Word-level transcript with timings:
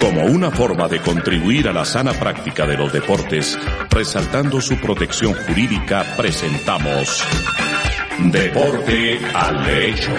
Como 0.00 0.24
una 0.24 0.50
forma 0.50 0.88
de 0.88 1.00
contribuir 1.00 1.68
a 1.68 1.72
la 1.72 1.84
sana 1.84 2.12
práctica 2.12 2.66
de 2.66 2.76
los 2.76 2.92
deportes, 2.92 3.58
resaltando 3.90 4.60
su 4.60 4.78
protección 4.78 5.34
jurídica, 5.34 6.04
presentamos 6.16 7.24
Deporte 8.18 9.20
al 9.34 9.64
Derecho. 9.64 10.12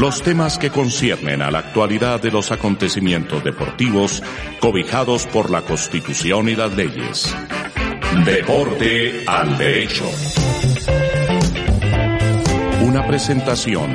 Los 0.00 0.22
temas 0.22 0.58
que 0.58 0.70
conciernen 0.70 1.42
a 1.42 1.50
la 1.50 1.58
actualidad 1.58 2.22
de 2.22 2.30
los 2.30 2.52
acontecimientos 2.52 3.42
deportivos 3.42 4.22
cobijados 4.60 5.26
por 5.26 5.50
la 5.50 5.62
Constitución 5.62 6.48
y 6.48 6.54
las 6.54 6.72
leyes. 6.76 7.34
Deporte 8.24 9.24
al 9.26 9.58
Derecho. 9.58 10.04
Una 12.88 13.06
presentación 13.06 13.94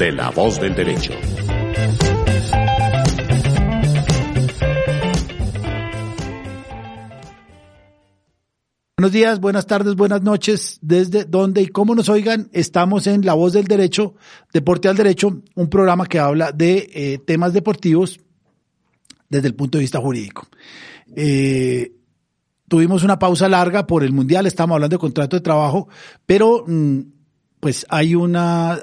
de 0.00 0.10
La 0.10 0.30
Voz 0.30 0.60
del 0.60 0.74
Derecho. 0.74 1.12
Buenos 8.96 9.12
días, 9.12 9.38
buenas 9.38 9.68
tardes, 9.68 9.94
buenas 9.94 10.22
noches. 10.22 10.80
Desde 10.82 11.24
donde 11.24 11.62
y 11.62 11.68
cómo 11.68 11.94
nos 11.94 12.08
oigan, 12.08 12.50
estamos 12.52 13.06
en 13.06 13.24
La 13.24 13.34
Voz 13.34 13.52
del 13.52 13.66
Derecho, 13.66 14.16
Deporte 14.52 14.88
al 14.88 14.96
Derecho, 14.96 15.42
un 15.54 15.70
programa 15.70 16.06
que 16.06 16.18
habla 16.18 16.50
de 16.50 16.90
eh, 16.92 17.18
temas 17.24 17.52
deportivos 17.52 18.18
desde 19.28 19.46
el 19.46 19.54
punto 19.54 19.78
de 19.78 19.82
vista 19.82 20.00
jurídico. 20.00 20.48
Eh, 21.14 21.92
tuvimos 22.66 23.04
una 23.04 23.20
pausa 23.20 23.48
larga 23.48 23.86
por 23.86 24.02
el 24.02 24.10
Mundial, 24.10 24.46
estamos 24.46 24.74
hablando 24.74 24.96
de 24.96 25.00
contrato 25.00 25.36
de 25.36 25.42
trabajo, 25.42 25.88
pero 26.26 26.64
mm, 26.66 27.00
pues 27.66 27.84
hay 27.88 28.14
una, 28.14 28.78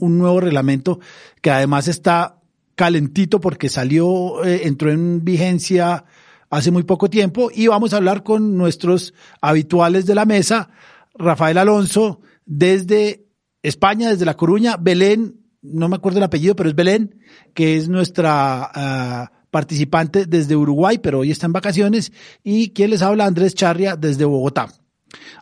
un 0.00 0.18
nuevo 0.18 0.40
reglamento 0.40 0.98
que 1.40 1.52
además 1.52 1.86
está 1.86 2.40
calentito 2.74 3.38
porque 3.38 3.68
salió, 3.68 4.44
eh, 4.44 4.62
entró 4.64 4.90
en 4.90 5.24
vigencia 5.24 6.04
hace 6.50 6.72
muy 6.72 6.82
poco 6.82 7.08
tiempo 7.08 7.48
y 7.54 7.68
vamos 7.68 7.92
a 7.92 7.98
hablar 7.98 8.24
con 8.24 8.56
nuestros 8.56 9.14
habituales 9.40 10.04
de 10.04 10.16
la 10.16 10.24
mesa, 10.24 10.68
Rafael 11.14 11.58
Alonso, 11.58 12.20
desde 12.44 13.28
España, 13.62 14.10
desde 14.10 14.24
La 14.24 14.36
Coruña, 14.36 14.76
Belén, 14.76 15.36
no 15.62 15.88
me 15.88 15.94
acuerdo 15.94 16.18
el 16.18 16.24
apellido, 16.24 16.56
pero 16.56 16.70
es 16.70 16.74
Belén, 16.74 17.20
que 17.54 17.76
es 17.76 17.88
nuestra 17.88 18.68
ah, 18.74 19.30
participante 19.52 20.26
desde 20.26 20.56
Uruguay, 20.56 20.98
pero 20.98 21.20
hoy 21.20 21.30
está 21.30 21.46
en 21.46 21.52
vacaciones, 21.52 22.10
y 22.42 22.70
quien 22.70 22.90
les 22.90 23.02
habla, 23.02 23.26
Andrés 23.26 23.54
Charria, 23.54 23.94
desde 23.94 24.24
Bogotá. 24.24 24.66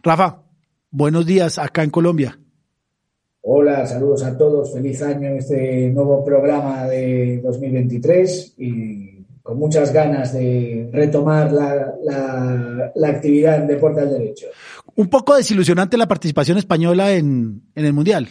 Rafa, 0.03 0.43
buenos 0.91 1.25
días 1.25 1.59
acá 1.59 1.83
en 1.83 1.89
Colombia. 1.89 2.39
Hola, 3.49 3.87
saludos 3.87 4.25
a 4.25 4.37
todos, 4.37 4.73
feliz 4.73 5.01
año 5.03 5.29
en 5.29 5.37
este 5.37 5.91
nuevo 5.93 6.25
programa 6.25 6.89
de 6.89 7.41
2023 7.45 8.55
y 8.59 9.25
con 9.41 9.57
muchas 9.57 9.93
ganas 9.93 10.33
de 10.33 10.91
retomar 10.93 11.53
la, 11.53 11.95
la, 12.93 13.09
actividad 13.09 13.59
en 13.59 13.69
deporte 13.69 14.01
al 14.01 14.11
derecho. 14.11 14.49
Un 14.97 15.07
poco 15.07 15.37
desilusionante 15.37 15.97
la 15.97 16.09
participación 16.09 16.59
española 16.59 17.13
en, 17.13 17.63
el 17.77 17.93
Mundial. 17.93 18.27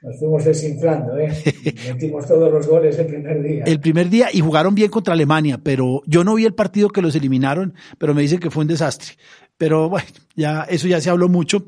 Nos 0.00 0.18
fuimos 0.18 0.42
desinflando, 0.42 1.18
¿eh? 1.18 1.30
Metimos 1.92 2.26
todos 2.26 2.50
los 2.50 2.66
goles 2.66 2.98
el 2.98 3.06
primer 3.06 3.42
día. 3.42 3.64
El 3.64 3.78
primer 3.78 4.08
día 4.08 4.28
y 4.32 4.40
jugaron 4.40 4.74
bien 4.74 4.90
contra 4.90 5.12
Alemania, 5.12 5.60
pero 5.62 6.00
yo 6.06 6.24
no 6.24 6.36
vi 6.36 6.46
el 6.46 6.54
partido 6.54 6.88
que 6.88 7.02
los 7.02 7.14
eliminaron, 7.14 7.74
pero 7.98 8.14
me 8.14 8.22
dicen 8.22 8.40
que 8.40 8.50
fue 8.50 8.62
un 8.62 8.68
desastre. 8.68 9.16
Pero 9.58 9.90
bueno, 9.90 10.08
ya 10.34 10.62
eso 10.62 10.88
ya 10.88 11.02
se 11.02 11.10
habló 11.10 11.28
mucho. 11.28 11.66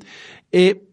Eh, 0.52 0.86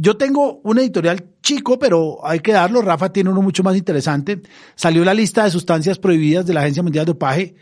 yo 0.00 0.16
tengo 0.16 0.60
un 0.62 0.78
editorial 0.78 1.24
chico, 1.42 1.76
pero 1.76 2.24
hay 2.24 2.38
que 2.38 2.52
darlo. 2.52 2.82
Rafa 2.82 3.12
tiene 3.12 3.30
uno 3.30 3.42
mucho 3.42 3.64
más 3.64 3.76
interesante. 3.76 4.40
Salió 4.76 5.04
la 5.04 5.12
lista 5.12 5.42
de 5.42 5.50
sustancias 5.50 5.98
prohibidas 5.98 6.46
de 6.46 6.54
la 6.54 6.60
Agencia 6.60 6.84
Mundial 6.84 7.04
de 7.04 7.12
Dopaje 7.12 7.56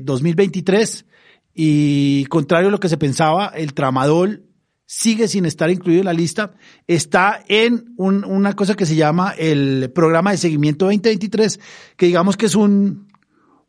2023 0.00 1.00
eh, 1.00 1.04
y 1.52 2.24
contrario 2.26 2.68
a 2.68 2.70
lo 2.70 2.78
que 2.78 2.88
se 2.88 2.96
pensaba, 2.96 3.48
el 3.48 3.74
tramadol 3.74 4.44
sigue 4.86 5.26
sin 5.26 5.46
estar 5.46 5.68
incluido 5.68 6.02
en 6.02 6.06
la 6.06 6.12
lista. 6.12 6.54
Está 6.86 7.42
en 7.48 7.92
una 7.96 8.52
cosa 8.52 8.76
que 8.76 8.86
se 8.86 8.94
llama 8.94 9.34
el 9.36 9.90
programa 9.92 10.30
de 10.30 10.36
seguimiento 10.36 10.84
2023, 10.84 11.58
que 11.96 12.06
digamos 12.06 12.36
que 12.36 12.46
es 12.46 12.54
un, 12.54 13.08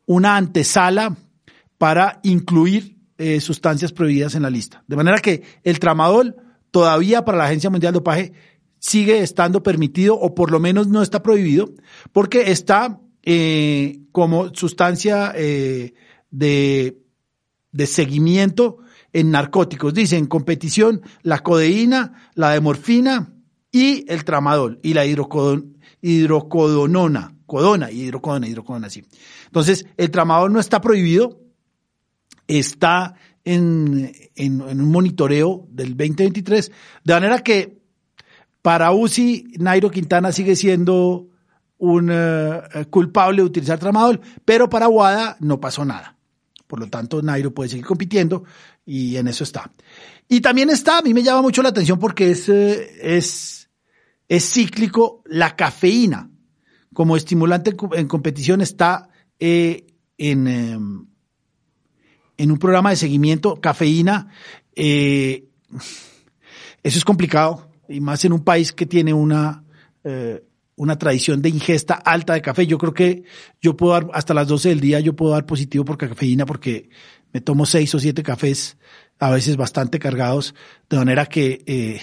una 0.06 0.36
antesala 0.36 1.16
para 1.76 2.20
incluir 2.22 2.98
eh, 3.18 3.40
sustancias 3.40 3.92
prohibidas 3.92 4.36
en 4.36 4.42
la 4.42 4.50
lista. 4.50 4.84
De 4.86 4.94
manera 4.94 5.18
que 5.18 5.42
el 5.64 5.80
tramadol 5.80 6.36
todavía 6.76 7.24
para 7.24 7.38
la 7.38 7.46
Agencia 7.46 7.70
Mundial 7.70 7.94
de 7.94 8.00
Dopaje 8.00 8.34
sigue 8.78 9.22
estando 9.22 9.62
permitido 9.62 10.14
o 10.14 10.34
por 10.34 10.50
lo 10.50 10.60
menos 10.60 10.88
no 10.88 11.00
está 11.00 11.22
prohibido 11.22 11.70
porque 12.12 12.50
está 12.50 13.00
eh, 13.22 14.00
como 14.12 14.54
sustancia 14.54 15.32
eh, 15.34 15.94
de, 16.30 16.98
de 17.72 17.86
seguimiento 17.86 18.76
en 19.14 19.30
narcóticos. 19.30 19.94
Dice 19.94 20.18
en 20.18 20.26
competición 20.26 21.00
la 21.22 21.38
codeína, 21.38 22.30
la 22.34 22.50
de 22.50 22.60
morfina 22.60 23.32
y 23.72 24.04
el 24.12 24.26
tramadol 24.26 24.78
y 24.82 24.92
la 24.92 25.06
hidrocodonona, 25.06 27.38
codona, 27.46 27.90
hidrocodona, 27.90 28.48
hidrocodona, 28.48 28.90
sí. 28.90 29.02
Entonces, 29.46 29.86
el 29.96 30.10
tramadol 30.10 30.52
no 30.52 30.60
está 30.60 30.82
prohibido, 30.82 31.40
está 32.46 33.14
en, 33.46 34.12
en, 34.34 34.60
un 34.60 34.90
monitoreo 34.90 35.66
del 35.70 35.96
2023, 35.96 36.72
de 37.04 37.14
manera 37.14 37.38
que 37.38 37.78
para 38.60 38.90
UCI, 38.90 39.54
Nairo 39.58 39.90
Quintana 39.90 40.32
sigue 40.32 40.56
siendo 40.56 41.28
un 41.78 42.10
eh, 42.12 42.60
culpable 42.90 43.42
de 43.42 43.46
utilizar 43.46 43.78
tramadol, 43.78 44.20
pero 44.44 44.68
para 44.68 44.88
WADA 44.88 45.36
no 45.38 45.60
pasó 45.60 45.84
nada. 45.84 46.16
Por 46.66 46.80
lo 46.80 46.88
tanto, 46.88 47.22
Nairo 47.22 47.54
puede 47.54 47.70
seguir 47.70 47.86
compitiendo 47.86 48.42
y 48.84 49.16
en 49.16 49.28
eso 49.28 49.44
está. 49.44 49.70
Y 50.28 50.40
también 50.40 50.68
está, 50.68 50.98
a 50.98 51.02
mí 51.02 51.14
me 51.14 51.22
llama 51.22 51.42
mucho 51.42 51.62
la 51.62 51.68
atención 51.68 52.00
porque 52.00 52.32
es, 52.32 52.48
eh, 52.48 53.16
es, 53.16 53.70
es 54.28 54.52
cíclico 54.52 55.22
la 55.26 55.54
cafeína. 55.54 56.28
Como 56.92 57.16
estimulante 57.16 57.76
en 57.92 58.08
competición 58.08 58.60
está 58.60 59.08
eh, 59.38 59.86
en, 60.18 60.48
em, 60.48 61.06
en 62.36 62.50
un 62.50 62.58
programa 62.58 62.90
de 62.90 62.96
seguimiento, 62.96 63.60
cafeína, 63.60 64.28
eh, 64.74 65.48
eso 66.82 66.98
es 66.98 67.04
complicado, 67.04 67.70
y 67.88 68.00
más 68.00 68.24
en 68.24 68.32
un 68.32 68.44
país 68.44 68.72
que 68.72 68.86
tiene 68.86 69.12
una, 69.12 69.64
eh, 70.04 70.44
una 70.76 70.98
tradición 70.98 71.40
de 71.42 71.48
ingesta 71.48 71.94
alta 71.94 72.34
de 72.34 72.42
café. 72.42 72.66
Yo 72.66 72.78
creo 72.78 72.94
que 72.94 73.24
yo 73.60 73.76
puedo 73.76 73.92
dar, 73.92 74.08
hasta 74.12 74.34
las 74.34 74.48
12 74.48 74.68
del 74.68 74.80
día, 74.80 75.00
yo 75.00 75.16
puedo 75.16 75.32
dar 75.32 75.46
positivo 75.46 75.84
por 75.84 75.98
cafeína 75.98 76.46
porque 76.46 76.90
me 77.32 77.40
tomo 77.40 77.66
seis 77.66 77.94
o 77.94 77.98
siete 77.98 78.22
cafés, 78.22 78.76
a 79.18 79.30
veces 79.30 79.56
bastante 79.56 79.98
cargados, 79.98 80.54
de 80.88 80.96
manera 80.96 81.26
que 81.26 81.62
eh, 81.66 82.00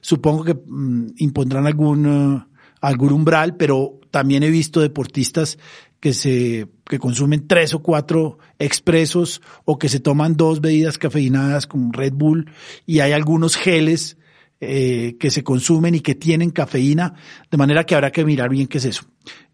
supongo 0.00 0.44
que 0.44 0.54
mm, 0.54 1.14
impondrán 1.16 1.66
algún, 1.66 2.46
algún 2.80 3.12
umbral, 3.12 3.56
pero 3.56 4.00
también 4.10 4.42
he 4.42 4.50
visto 4.50 4.80
deportistas 4.80 5.58
que 5.98 6.12
se 6.12 6.68
que 6.92 6.98
consumen 6.98 7.48
tres 7.48 7.72
o 7.72 7.78
cuatro 7.78 8.36
expresos 8.58 9.40
o 9.64 9.78
que 9.78 9.88
se 9.88 9.98
toman 9.98 10.36
dos 10.36 10.60
bebidas 10.60 10.98
cafeinadas 10.98 11.66
como 11.66 11.90
Red 11.90 12.12
Bull 12.12 12.50
y 12.84 13.00
hay 13.00 13.12
algunos 13.12 13.56
geles 13.56 14.18
eh, 14.60 15.16
que 15.18 15.30
se 15.30 15.42
consumen 15.42 15.94
y 15.94 16.00
que 16.00 16.14
tienen 16.14 16.50
cafeína, 16.50 17.14
de 17.50 17.56
manera 17.56 17.84
que 17.84 17.94
habrá 17.94 18.12
que 18.12 18.26
mirar 18.26 18.50
bien 18.50 18.66
qué 18.66 18.76
es 18.76 18.84
eso. 18.84 19.04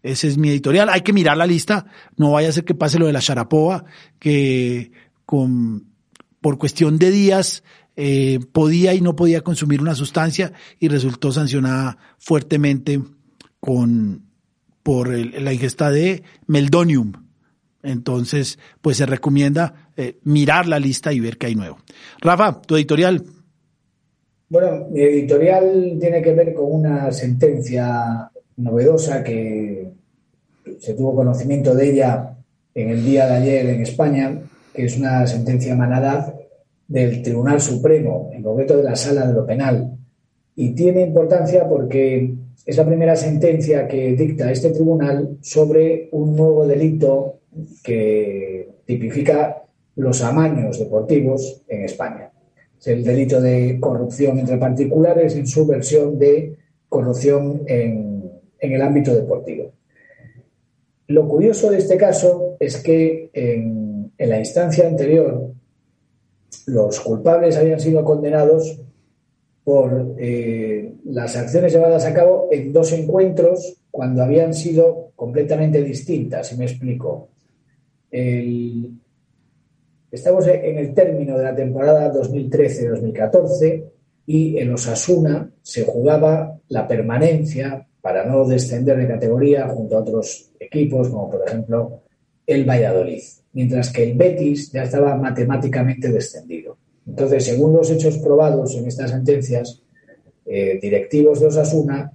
Ese 0.03 0.27
es 0.27 0.37
mi 0.37 0.49
editorial. 0.49 0.89
Hay 0.89 0.99
que 0.99 1.13
mirar 1.13 1.37
la 1.37 1.47
lista, 1.47 1.85
no 2.17 2.33
vaya 2.33 2.49
a 2.49 2.51
ser 2.51 2.65
que 2.65 2.75
pase 2.75 2.99
lo 2.99 3.05
de 3.05 3.13
la 3.13 3.21
Sharapova, 3.21 3.85
que 4.19 4.91
con, 5.25 5.93
por 6.41 6.57
cuestión 6.57 6.97
de 6.97 7.09
días 7.09 7.63
eh, 7.95 8.39
podía 8.51 8.93
y 8.95 8.99
no 8.99 9.15
podía 9.15 9.45
consumir 9.45 9.79
una 9.81 9.95
sustancia 9.95 10.51
y 10.77 10.89
resultó 10.89 11.31
sancionada 11.31 11.97
fuertemente 12.17 13.01
con 13.61 14.27
por 14.83 15.09
la 15.09 15.53
ingesta 15.53 15.91
de 15.91 16.23
meldonium. 16.47 17.28
Entonces, 17.83 18.59
pues 18.81 18.97
se 18.97 19.05
recomienda 19.05 19.89
eh, 19.95 20.17
mirar 20.23 20.67
la 20.67 20.79
lista 20.79 21.13
y 21.13 21.19
ver 21.19 21.37
qué 21.37 21.47
hay 21.47 21.55
nuevo. 21.55 21.77
Rafa, 22.19 22.61
tu 22.61 22.75
editorial. 22.75 23.23
Bueno, 24.49 24.87
mi 24.89 25.01
editorial 25.01 25.97
tiene 25.99 26.21
que 26.21 26.33
ver 26.33 26.53
con 26.53 26.65
una 26.71 27.11
sentencia 27.11 28.29
novedosa 28.57 29.23
que 29.23 29.91
se 30.79 30.93
tuvo 30.93 31.15
conocimiento 31.15 31.75
de 31.75 31.91
ella 31.91 32.35
en 32.73 32.89
el 32.89 33.05
día 33.05 33.27
de 33.27 33.35
ayer 33.35 33.65
en 33.67 33.81
España, 33.81 34.41
que 34.73 34.85
es 34.85 34.97
una 34.97 35.25
sentencia 35.27 35.75
manada 35.75 36.33
del 36.87 37.21
Tribunal 37.21 37.61
Supremo, 37.61 38.29
en 38.33 38.43
concreto 38.43 38.77
de 38.77 38.83
la 38.83 38.95
Sala 38.95 39.27
de 39.27 39.33
lo 39.33 39.45
Penal. 39.45 39.97
Y 40.55 40.73
tiene 40.73 41.01
importancia 41.01 41.67
porque 41.67 42.33
es 42.65 42.77
la 42.77 42.85
primera 42.85 43.15
sentencia 43.15 43.87
que 43.87 44.13
dicta 44.13 44.51
este 44.51 44.71
tribunal 44.71 45.37
sobre 45.41 46.09
un 46.11 46.35
nuevo 46.35 46.67
delito 46.67 47.38
que 47.83 48.69
tipifica 48.85 49.63
los 49.95 50.21
amaños 50.23 50.79
deportivos 50.79 51.61
en 51.67 51.83
España. 51.83 52.31
Es 52.79 52.87
el 52.87 53.03
delito 53.03 53.41
de 53.41 53.77
corrupción 53.79 54.39
entre 54.39 54.57
particulares 54.57 55.35
en 55.35 55.45
su 55.45 55.65
versión 55.67 56.17
de 56.17 56.55
corrupción 56.87 57.63
en, 57.67 58.19
el 58.59 58.81
ámbito 58.81 59.13
deportivo. 59.13 59.71
Lo 61.07 61.27
curioso 61.27 61.71
de 61.71 61.77
este 61.77 61.97
caso 61.97 62.55
es 62.59 62.77
que 62.77 63.29
en, 63.33 64.11
la 64.17 64.39
instancia 64.39 64.87
anterior 64.87 65.53
los 66.67 66.99
culpables 66.99 67.57
habían 67.57 67.79
sido 67.79 68.03
condenados 68.03 68.81
por 69.63 70.15
eh, 70.17 70.93
las 71.05 71.35
acciones 71.35 71.73
llevadas 71.73 72.05
a 72.05 72.13
cabo 72.13 72.49
en 72.51 72.73
dos 72.73 72.91
encuentros 72.91 73.77
cuando 73.91 74.23
habían 74.23 74.53
sido 74.53 75.11
completamente 75.15 75.83
distintas, 75.83 76.47
si 76.47 76.57
me 76.57 76.65
explico. 76.65 77.29
Estamos 80.11 80.47
en 80.47 80.77
el 80.77 80.93
término 80.93 81.37
de 81.37 81.43
la 81.43 81.55
temporada 81.55 82.13
2013-2014 82.13 83.83
y 84.25 84.57
en 84.57 84.73
Osasuna 84.73 85.49
se 85.61 85.85
jugaba 85.85 86.59
la 86.67 86.87
permanencia 86.87 87.87
para 88.01 88.25
no 88.25 88.45
descender 88.45 88.97
de 88.97 89.07
categoría 89.07 89.67
junto 89.67 89.97
a 89.97 90.01
otros 90.01 90.51
equipos, 90.59 91.09
como 91.09 91.29
por 91.29 91.47
ejemplo 91.47 92.01
el 92.45 92.67
Valladolid, 92.67 93.21
mientras 93.53 93.91
que 93.91 94.03
el 94.03 94.17
Betis 94.17 94.71
ya 94.71 94.83
estaba 94.83 95.15
matemáticamente 95.15 96.11
descendido. 96.11 96.77
Entonces, 97.05 97.45
según 97.45 97.73
los 97.73 97.89
hechos 97.89 98.17
probados 98.19 98.75
en 98.75 98.87
estas 98.87 99.11
sentencias, 99.11 99.81
eh, 100.45 100.79
directivos 100.81 101.39
de 101.39 101.47
Osasuna 101.47 102.11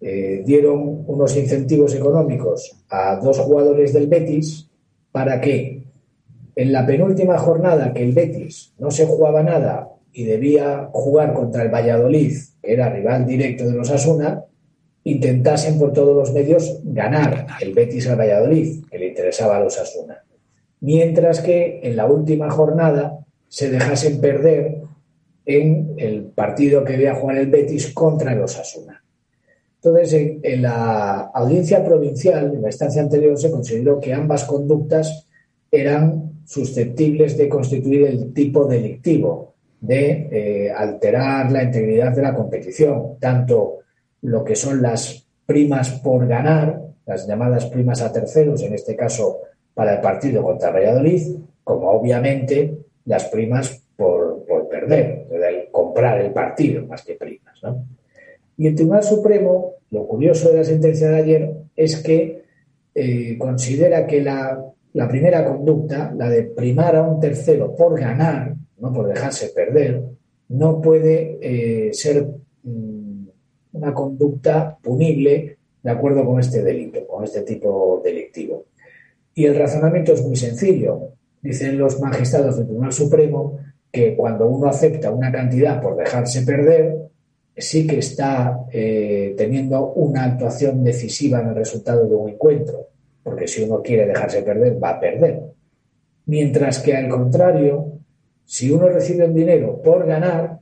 eh, 0.00 0.42
dieron 0.44 1.04
unos 1.06 1.36
incentivos 1.36 1.94
económicos 1.94 2.76
a 2.88 3.16
dos 3.16 3.38
jugadores 3.38 3.92
del 3.92 4.08
Betis 4.08 4.68
para 5.12 5.40
que 5.40 5.84
en 6.56 6.72
la 6.72 6.86
penúltima 6.86 7.38
jornada 7.38 7.92
que 7.92 8.02
el 8.02 8.12
Betis 8.12 8.74
no 8.78 8.90
se 8.90 9.06
jugaba 9.06 9.42
nada 9.42 9.90
y 10.12 10.24
debía 10.24 10.88
jugar 10.92 11.32
contra 11.32 11.62
el 11.62 11.70
Valladolid, 11.70 12.36
que 12.62 12.72
era 12.72 12.90
rival 12.90 13.26
directo 13.26 13.64
de 13.64 13.72
los 13.72 13.88
Osasuna, 13.88 14.44
intentasen 15.04 15.78
por 15.78 15.92
todos 15.92 16.14
los 16.14 16.32
medios 16.32 16.80
ganar 16.84 17.46
el 17.60 17.72
Betis 17.72 18.08
al 18.08 18.18
Valladolid, 18.18 18.84
que 18.90 18.98
le 18.98 19.08
interesaba 19.08 19.56
a 19.56 19.60
los 19.60 19.78
Osasuna. 19.78 20.24
Mientras 20.80 21.40
que 21.40 21.80
en 21.82 21.96
la 21.96 22.06
última 22.06 22.50
jornada 22.50 23.18
se 23.48 23.70
dejasen 23.70 24.20
perder 24.20 24.82
en 25.44 25.94
el 25.96 26.24
partido 26.24 26.84
que 26.84 26.92
debía 26.92 27.14
jugar 27.14 27.38
el 27.38 27.50
Betis 27.50 27.92
contra 27.92 28.32
el 28.32 28.40
Osasuna. 28.40 29.01
Entonces, 29.84 30.38
en, 30.42 30.62
la 30.62 31.30
audiencia 31.34 31.84
provincial, 31.84 32.52
en 32.54 32.62
la 32.62 32.68
instancia 32.68 33.02
anterior, 33.02 33.36
se 33.36 33.50
consideró 33.50 33.98
que 33.98 34.12
ambas 34.12 34.44
conductas 34.44 35.26
eran 35.72 36.42
susceptibles 36.44 37.36
de 37.36 37.48
constituir 37.48 38.06
el 38.06 38.32
tipo 38.32 38.64
delictivo, 38.64 39.54
de 39.80 40.28
eh, 40.30 40.70
alterar 40.70 41.50
la 41.50 41.64
integridad 41.64 42.14
de 42.14 42.22
la 42.22 42.32
competición, 42.32 43.16
tanto 43.18 43.78
lo 44.20 44.44
que 44.44 44.54
son 44.54 44.80
las 44.80 45.26
primas 45.44 45.90
por 45.98 46.28
ganar, 46.28 46.80
las 47.04 47.26
llamadas 47.26 47.66
primas 47.66 48.02
a 48.02 48.12
terceros, 48.12 48.62
en 48.62 48.74
este 48.74 48.94
caso 48.94 49.40
para 49.74 49.94
el 49.94 50.00
partido 50.00 50.44
contra 50.44 50.70
Valladolid, 50.70 51.38
como 51.64 51.90
obviamente 51.90 52.78
las 53.06 53.24
primas 53.24 53.82
por, 53.96 54.44
perder, 54.70 55.26
el 55.30 55.70
comprar 55.70 56.20
el 56.20 56.32
partido 56.32 56.86
más 56.86 57.02
que 57.02 57.14
primas. 57.14 57.60
Y 58.56 58.66
el 58.66 58.74
Tribunal 58.74 59.02
Supremo, 59.02 59.71
lo 59.92 60.06
curioso 60.06 60.50
de 60.50 60.56
la 60.56 60.64
sentencia 60.64 61.10
de 61.10 61.16
ayer 61.16 61.52
es 61.76 62.02
que 62.02 62.42
eh, 62.94 63.36
considera 63.38 64.06
que 64.06 64.22
la, 64.22 64.58
primera 65.08 65.44
conducta, 65.44 66.12
la 66.16 66.30
de 66.30 66.44
primar 66.44 66.96
a 66.96 67.02
un 67.02 67.20
tercero 67.20 67.76
por 67.76 68.00
ganar, 68.00 68.54
no 68.78 68.92
por 68.92 69.06
dejarse 69.06 69.50
perder, 69.50 70.02
no 70.48 70.80
puede 70.80 71.38
eh, 71.40 71.92
ser 71.92 72.26
mm, 72.62 73.26
una 73.74 73.92
conducta 73.92 74.78
punible 74.82 75.58
de 75.82 75.90
acuerdo 75.90 76.24
con 76.24 76.40
este 76.40 76.62
delito, 76.62 77.06
con 77.06 77.24
este 77.24 77.42
tipo 77.42 78.00
delictivo. 78.02 78.64
Y 79.34 79.44
el 79.44 79.56
razonamiento 79.56 80.14
es 80.14 80.22
muy 80.22 80.36
sencillo. 80.36 81.08
Dicen 81.42 81.76
los 81.76 82.00
magistrados 82.00 82.56
del 82.56 82.66
Tribunal 82.66 82.92
Supremo 82.92 83.58
que 83.90 84.16
cuando 84.16 84.48
uno 84.48 84.68
acepta 84.68 85.10
una 85.10 85.30
cantidad 85.30 85.82
por 85.82 85.96
dejarse 85.96 86.42
perder, 86.42 87.01
sí 87.56 87.86
que 87.86 87.98
está 87.98 88.60
eh, 88.70 89.34
teniendo 89.36 89.92
una 89.92 90.24
actuación 90.24 90.82
decisiva 90.82 91.40
en 91.40 91.48
el 91.48 91.56
resultado 91.56 92.06
de 92.06 92.14
un 92.14 92.30
encuentro, 92.30 92.88
porque 93.22 93.46
si 93.46 93.62
uno 93.62 93.82
quiere 93.82 94.06
dejarse 94.06 94.42
perder, 94.42 94.82
va 94.82 94.90
a 94.90 95.00
perder. 95.00 95.40
Mientras 96.26 96.80
que 96.80 96.96
al 96.96 97.08
contrario, 97.08 97.98
si 98.44 98.70
uno 98.70 98.88
recibe 98.88 99.24
un 99.24 99.34
dinero 99.34 99.80
por 99.82 100.06
ganar, 100.06 100.58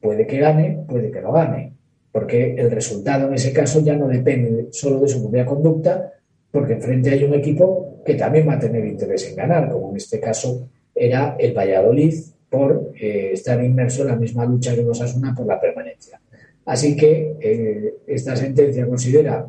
puede 0.00 0.26
que 0.26 0.38
gane, 0.38 0.84
puede 0.86 1.10
que 1.10 1.20
no 1.20 1.32
gane, 1.32 1.72
porque 2.12 2.54
el 2.54 2.70
resultado 2.70 3.28
en 3.28 3.34
ese 3.34 3.52
caso 3.52 3.80
ya 3.80 3.96
no 3.96 4.06
depende 4.06 4.68
solo 4.72 5.00
de 5.00 5.08
su 5.08 5.22
propia 5.22 5.46
conducta, 5.46 6.12
porque 6.50 6.74
enfrente 6.74 7.10
hay 7.10 7.24
un 7.24 7.34
equipo 7.34 8.02
que 8.04 8.14
también 8.14 8.46
va 8.48 8.54
a 8.54 8.58
tener 8.58 8.84
interés 8.84 9.28
en 9.28 9.36
ganar, 9.36 9.70
como 9.70 9.90
en 9.90 9.96
este 9.96 10.20
caso 10.20 10.68
era 10.94 11.36
el 11.38 11.56
Valladolid 11.56 12.14
por 12.54 12.92
eh, 12.94 13.30
estar 13.32 13.62
inmerso 13.62 14.02
en 14.02 14.08
la 14.08 14.16
misma 14.16 14.44
lucha 14.44 14.74
que 14.74 14.82
los 14.82 15.00
Asuna 15.00 15.34
por 15.34 15.46
la 15.46 15.60
permanencia. 15.60 16.20
Así 16.66 16.96
que 16.96 17.36
eh, 17.40 17.94
esta 18.06 18.36
sentencia 18.36 18.86
considera 18.86 19.48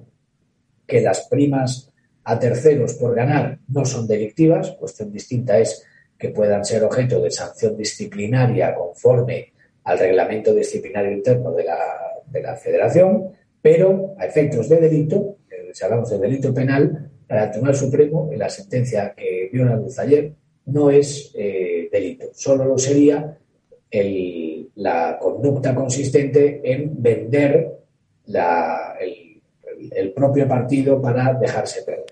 que 0.87 1.01
las 1.01 1.27
primas 1.27 1.91
a 2.23 2.39
terceros 2.39 2.95
por 2.95 3.15
ganar 3.15 3.59
no 3.67 3.85
son 3.85 4.07
delictivas, 4.07 4.71
cuestión 4.79 5.11
distinta 5.11 5.59
es 5.59 5.85
que 6.17 6.29
puedan 6.29 6.65
ser 6.65 6.83
objeto 6.83 7.21
de 7.21 7.29
sanción 7.29 7.77
disciplinaria 7.77 8.73
conforme 8.73 9.53
al 9.83 9.99
reglamento 9.99 10.53
disciplinario 10.53 11.11
interno 11.11 11.51
de 11.51 11.65
la, 11.65 11.77
de 12.25 12.41
la 12.41 12.55
federación, 12.55 13.29
pero 13.61 14.15
a 14.17 14.25
efectos 14.25 14.67
de 14.69 14.79
delito 14.79 15.37
si 15.75 15.83
hablamos 15.83 16.09
de 16.09 16.17
delito 16.17 16.53
penal, 16.53 17.11
para 17.27 17.45
el 17.45 17.51
Tribunal 17.51 17.75
Supremo, 17.75 18.29
en 18.31 18.39
la 18.39 18.49
sentencia 18.49 19.13
que 19.13 19.49
vio 19.51 19.65
la 19.65 19.75
luz 19.75 19.99
ayer, 19.99 20.31
no 20.67 20.89
es 20.89 21.33
eh, 21.35 21.74
delito, 21.95 22.27
solo 22.33 22.65
lo 22.65 22.77
sería 22.77 23.37
la 24.75 25.17
conducta 25.19 25.73
consistente 25.73 26.61
en 26.63 27.01
vender 27.01 27.77
el, 28.99 30.13
propio 30.13 30.47
partido 30.47 31.01
para 31.01 31.33
dejarse 31.33 31.83
perder. 31.83 32.05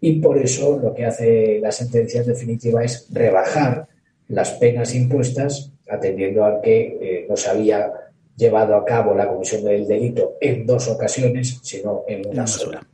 Y 0.00 0.20
por 0.20 0.38
eso 0.38 0.78
lo 0.82 0.92
que 0.94 1.06
hace 1.06 1.60
la 1.60 1.70
sentencia 1.70 2.22
en 2.22 2.26
definitiva 2.26 2.82
es 2.82 3.06
rebajar 3.12 3.86
las 4.28 4.52
penas 4.52 4.94
impuestas, 4.94 5.72
atendiendo 5.88 6.44
a 6.44 6.60
que 6.60 6.98
eh, 7.00 7.26
no 7.28 7.36
se 7.36 7.50
había 7.50 7.92
llevado 8.36 8.74
a 8.74 8.84
cabo 8.84 9.14
la 9.14 9.28
comisión 9.28 9.62
del 9.64 9.86
delito 9.86 10.36
en 10.40 10.66
dos 10.66 10.88
ocasiones, 10.88 11.60
sino 11.62 12.04
en 12.08 12.26
una 12.26 12.46
sola. 12.46 12.84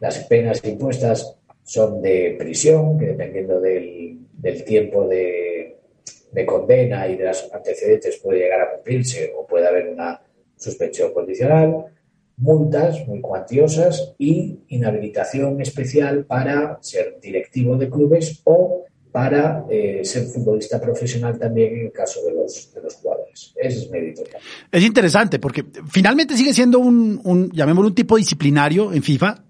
Las 0.00 0.18
penas 0.24 0.62
impuestas 0.64 1.36
son 1.62 2.00
de 2.00 2.36
prisión, 2.38 2.98
que 2.98 3.06
dependiendo 3.06 3.60
del, 3.60 4.18
tiempo 4.64 5.06
de, 5.06 5.45
condena 6.44 7.08
y 7.08 7.16
de 7.16 7.24
los 7.24 7.48
antecedentes 7.52 8.20
puede 8.22 8.40
llegar 8.40 8.60
a 8.60 8.72
cumplirse 8.74 9.32
o 9.36 9.46
puede 9.46 9.66
haber 9.66 9.88
una 9.88 10.20
suspensión 10.56 11.12
condicional, 11.12 11.86
multas 12.38 13.06
muy 13.06 13.20
cuantiosas 13.20 14.14
y 14.18 14.58
inhabilitación 14.68 15.60
especial 15.60 16.24
para 16.26 16.78
ser 16.82 17.18
directivo 17.20 17.76
de 17.76 17.88
clubes 17.88 18.42
o 18.44 18.84
para 19.10 19.64
eh, 19.70 20.02
ser 20.04 20.24
futbolista 20.24 20.78
profesional 20.78 21.38
también 21.38 21.74
en 21.74 21.86
el 21.86 21.92
caso 21.92 22.20
de 22.26 22.34
los, 22.34 22.70
de 22.74 22.82
los 22.82 22.94
jugadores. 22.96 23.54
Ese 23.56 23.78
es 23.78 23.90
mi. 23.90 24.12
Es 24.70 24.84
interesante 24.84 25.38
porque 25.38 25.64
finalmente 25.90 26.36
sigue 26.36 26.52
siendo 26.52 26.80
un, 26.80 27.50
llamémoslo 27.50 27.88
un 27.88 27.94
tipo 27.94 28.18
disciplinario 28.18 28.92
en 28.92 29.02
FIFA, 29.02 29.42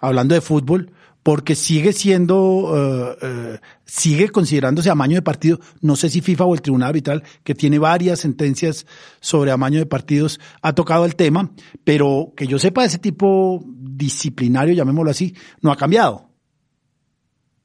hablando 0.00 0.34
de 0.34 0.40
fútbol, 0.40 0.90
porque 1.26 1.56
sigue 1.56 1.92
siendo, 1.92 2.72
eh, 2.76 3.16
eh, 3.20 3.58
sigue 3.84 4.28
considerándose 4.28 4.90
amaño 4.90 5.16
de 5.16 5.22
partido. 5.22 5.58
No 5.80 5.96
sé 5.96 6.08
si 6.08 6.20
FIFA 6.20 6.44
o 6.44 6.54
el 6.54 6.62
Tribunal 6.62 6.90
Arbitral, 6.90 7.24
que 7.42 7.52
tiene 7.56 7.80
varias 7.80 8.20
sentencias 8.20 8.86
sobre 9.18 9.50
amaño 9.50 9.80
de 9.80 9.86
partidos, 9.86 10.38
ha 10.62 10.72
tocado 10.72 11.04
el 11.04 11.16
tema, 11.16 11.50
pero 11.82 12.32
que 12.36 12.46
yo 12.46 12.60
sepa, 12.60 12.84
ese 12.84 12.98
tipo 12.98 13.60
disciplinario, 13.66 14.72
llamémoslo 14.72 15.10
así, 15.10 15.34
no 15.62 15.72
ha 15.72 15.76
cambiado. 15.76 16.30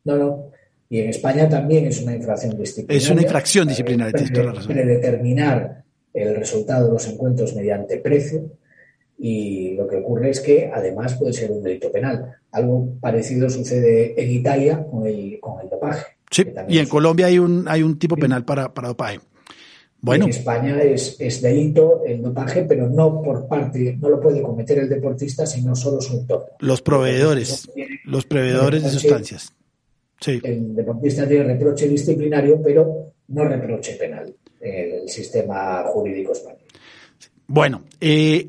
No, 0.06 0.18
no. 0.18 0.46
Y 0.90 1.02
en 1.02 1.10
España 1.12 1.48
también 1.48 1.86
es 1.86 2.02
una 2.02 2.16
infracción 2.16 2.58
disciplinaria. 2.58 2.98
Es 2.98 3.12
una 3.12 3.22
infracción 3.22 3.68
disciplinaria, 3.68 4.12
tienes 4.12 4.34
toda 4.34 4.46
la 4.48 4.54
razón. 4.54 4.74
Predeterminar 4.74 5.84
el 6.16 6.36
resultado 6.36 6.88
de 6.88 6.94
los 6.94 7.08
encuentros 7.08 7.54
mediante 7.54 7.98
precio 7.98 8.58
y 9.24 9.76
lo 9.76 9.88
que 9.88 9.98
ocurre 9.98 10.32
es 10.32 10.40
que 10.40 10.72
además 10.74 11.14
puede 11.14 11.32
ser 11.32 11.52
un 11.52 11.62
delito 11.62 11.92
penal. 11.92 12.38
Algo 12.52 12.96
parecido 13.00 13.52
sucede 13.52 14.20
en 14.20 14.32
Italia 14.32 14.84
con 14.90 15.06
el, 15.06 15.40
con 15.40 15.62
el 15.62 15.70
dopaje. 15.70 16.08
Sí, 16.32 16.44
y 16.68 16.80
en 16.80 16.88
Colombia 16.88 17.28
hay 17.28 17.38
un, 17.38 17.68
hay 17.68 17.84
un 17.84 18.00
tipo 18.00 18.16
penal 18.16 18.44
para, 18.44 18.74
para 18.74 18.88
dopaje. 18.88 19.20
Bueno. 20.00 20.24
En 20.24 20.32
España 20.32 20.82
es, 20.82 21.18
es, 21.20 21.40
delito 21.40 22.02
el 22.04 22.24
dopaje, 22.24 22.64
pero 22.64 22.90
no 22.90 23.22
por 23.22 23.48
parte, 23.48 23.96
no 24.02 24.10
lo 24.10 24.20
puede 24.20 24.42
cometer 24.42 24.80
el 24.80 24.90
deportista, 24.90 25.46
sino 25.46 25.76
solo 25.76 26.02
su 26.02 26.14
entorno. 26.18 26.48
Los 26.58 26.82
proveedores, 26.82 27.70
los 28.06 28.26
proveedores 28.26 28.82
de 28.82 28.90
sustancias. 28.90 29.54
El 30.26 30.74
deportista 30.74 31.28
tiene 31.28 31.44
reproche 31.44 31.88
disciplinario, 31.88 32.60
pero 32.64 33.14
no 33.28 33.46
reproche 33.46 33.94
penal 33.98 34.34
en 34.60 35.02
el 35.02 35.10
sistema 35.10 35.84
jurídico 35.84 36.32
español. 36.32 36.62
Bueno, 37.46 37.84
eh, 38.00 38.48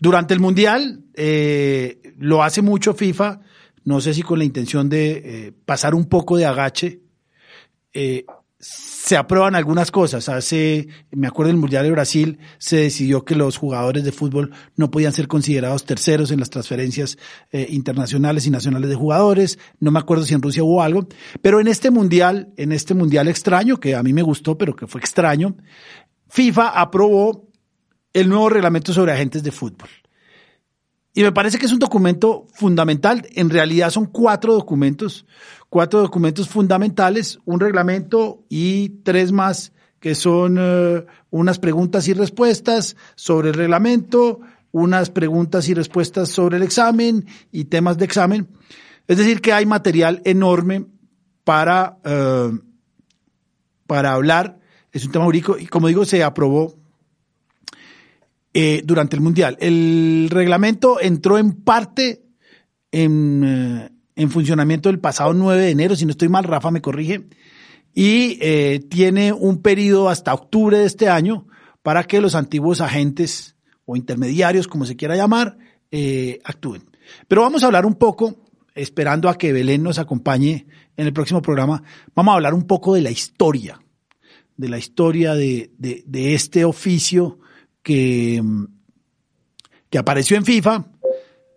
durante 0.00 0.34
el 0.34 0.40
Mundial 0.40 1.04
eh, 1.14 2.14
lo 2.18 2.42
hace 2.42 2.62
mucho 2.62 2.94
FIFA, 2.94 3.40
no 3.84 4.00
sé 4.00 4.14
si 4.14 4.22
con 4.22 4.38
la 4.38 4.44
intención 4.44 4.88
de 4.88 5.22
eh, 5.24 5.52
pasar 5.64 5.94
un 5.94 6.06
poco 6.06 6.36
de 6.36 6.46
agache. 6.46 7.00
Eh, 7.92 8.26
se 8.58 9.16
aprueban 9.16 9.54
algunas 9.54 9.92
cosas. 9.92 10.28
Hace, 10.28 10.88
me 11.12 11.28
acuerdo 11.28 11.52
del 11.52 11.60
Mundial 11.60 11.84
de 11.84 11.92
Brasil, 11.92 12.38
se 12.58 12.78
decidió 12.78 13.24
que 13.24 13.36
los 13.36 13.56
jugadores 13.56 14.02
de 14.02 14.10
fútbol 14.10 14.50
no 14.74 14.90
podían 14.90 15.12
ser 15.12 15.28
considerados 15.28 15.84
terceros 15.84 16.32
en 16.32 16.40
las 16.40 16.50
transferencias 16.50 17.16
eh, 17.52 17.68
internacionales 17.70 18.46
y 18.46 18.50
nacionales 18.50 18.90
de 18.90 18.96
jugadores. 18.96 19.58
No 19.78 19.92
me 19.92 20.00
acuerdo 20.00 20.24
si 20.24 20.34
en 20.34 20.42
Rusia 20.42 20.64
hubo 20.64 20.82
algo. 20.82 21.06
Pero 21.42 21.60
en 21.60 21.68
este 21.68 21.92
Mundial, 21.92 22.52
en 22.56 22.72
este 22.72 22.94
Mundial 22.94 23.28
extraño, 23.28 23.78
que 23.78 23.94
a 23.94 24.02
mí 24.02 24.12
me 24.12 24.22
gustó, 24.22 24.58
pero 24.58 24.74
que 24.74 24.88
fue 24.88 25.00
extraño, 25.00 25.56
FIFA 26.28 26.70
aprobó 26.70 27.45
el 28.16 28.30
nuevo 28.30 28.48
reglamento 28.48 28.94
sobre 28.94 29.12
agentes 29.12 29.42
de 29.42 29.52
fútbol. 29.52 29.90
Y 31.12 31.22
me 31.22 31.32
parece 31.32 31.58
que 31.58 31.66
es 31.66 31.72
un 31.72 31.78
documento 31.78 32.46
fundamental. 32.54 33.26
En 33.34 33.50
realidad 33.50 33.90
son 33.90 34.06
cuatro 34.06 34.54
documentos, 34.54 35.26
cuatro 35.68 36.00
documentos 36.00 36.48
fundamentales, 36.48 37.38
un 37.44 37.60
reglamento 37.60 38.42
y 38.48 38.88
tres 39.02 39.32
más 39.32 39.72
que 40.00 40.14
son 40.14 40.56
eh, 40.58 41.04
unas 41.28 41.58
preguntas 41.58 42.08
y 42.08 42.14
respuestas 42.14 42.96
sobre 43.16 43.50
el 43.50 43.54
reglamento, 43.54 44.40
unas 44.72 45.10
preguntas 45.10 45.68
y 45.68 45.74
respuestas 45.74 46.30
sobre 46.30 46.56
el 46.56 46.62
examen 46.62 47.26
y 47.52 47.64
temas 47.66 47.98
de 47.98 48.06
examen. 48.06 48.48
Es 49.08 49.18
decir, 49.18 49.42
que 49.42 49.52
hay 49.52 49.66
material 49.66 50.22
enorme 50.24 50.86
para, 51.44 51.98
eh, 52.02 52.50
para 53.86 54.14
hablar. 54.14 54.58
Es 54.90 55.04
un 55.04 55.12
tema 55.12 55.26
jurídico 55.26 55.58
y 55.58 55.66
como 55.66 55.88
digo, 55.88 56.06
se 56.06 56.24
aprobó 56.24 56.85
eh, 58.58 58.80
durante 58.86 59.14
el 59.16 59.20
Mundial. 59.20 59.58
El 59.60 60.28
reglamento 60.30 60.98
entró 60.98 61.36
en 61.36 61.52
parte 61.52 62.22
en, 62.90 63.44
eh, 63.44 63.90
en, 64.14 64.30
funcionamiento 64.30 64.88
el 64.88 64.98
pasado 64.98 65.34
9 65.34 65.60
de 65.60 65.70
enero, 65.72 65.94
si 65.94 66.06
no 66.06 66.12
estoy 66.12 66.30
mal, 66.30 66.44
Rafa 66.44 66.70
me 66.70 66.80
corrige, 66.80 67.28
y 67.92 68.38
eh, 68.40 68.80
tiene 68.88 69.34
un 69.34 69.60
periodo 69.60 70.08
hasta 70.08 70.32
octubre 70.32 70.78
de 70.78 70.86
este 70.86 71.10
año 71.10 71.46
para 71.82 72.04
que 72.04 72.22
los 72.22 72.34
antiguos 72.34 72.80
agentes 72.80 73.56
o 73.84 73.94
intermediarios, 73.94 74.68
como 74.68 74.86
se 74.86 74.96
quiera 74.96 75.16
llamar, 75.16 75.58
actúen. 76.42 76.82
Pero 77.28 77.42
vamos 77.42 77.62
a 77.62 77.66
hablar 77.66 77.84
un 77.84 77.96
poco, 77.96 78.42
esperando 78.74 79.28
a 79.28 79.36
que 79.36 79.52
Belén 79.52 79.82
nos 79.82 79.98
acompañe 79.98 80.66
en 80.96 81.06
el 81.06 81.12
próximo 81.12 81.42
programa, 81.42 81.82
vamos 82.14 82.32
a 82.32 82.36
hablar 82.36 82.54
un 82.54 82.66
poco 82.66 82.94
de 82.94 83.02
la 83.02 83.10
historia, 83.10 83.82
de 84.56 84.68
la 84.70 84.78
historia 84.78 85.34
de 85.34 85.68
este 86.08 86.64
oficio 86.64 87.40
que, 87.86 88.42
que 89.88 89.98
apareció 89.98 90.36
en 90.36 90.44
FIFA, 90.44 90.86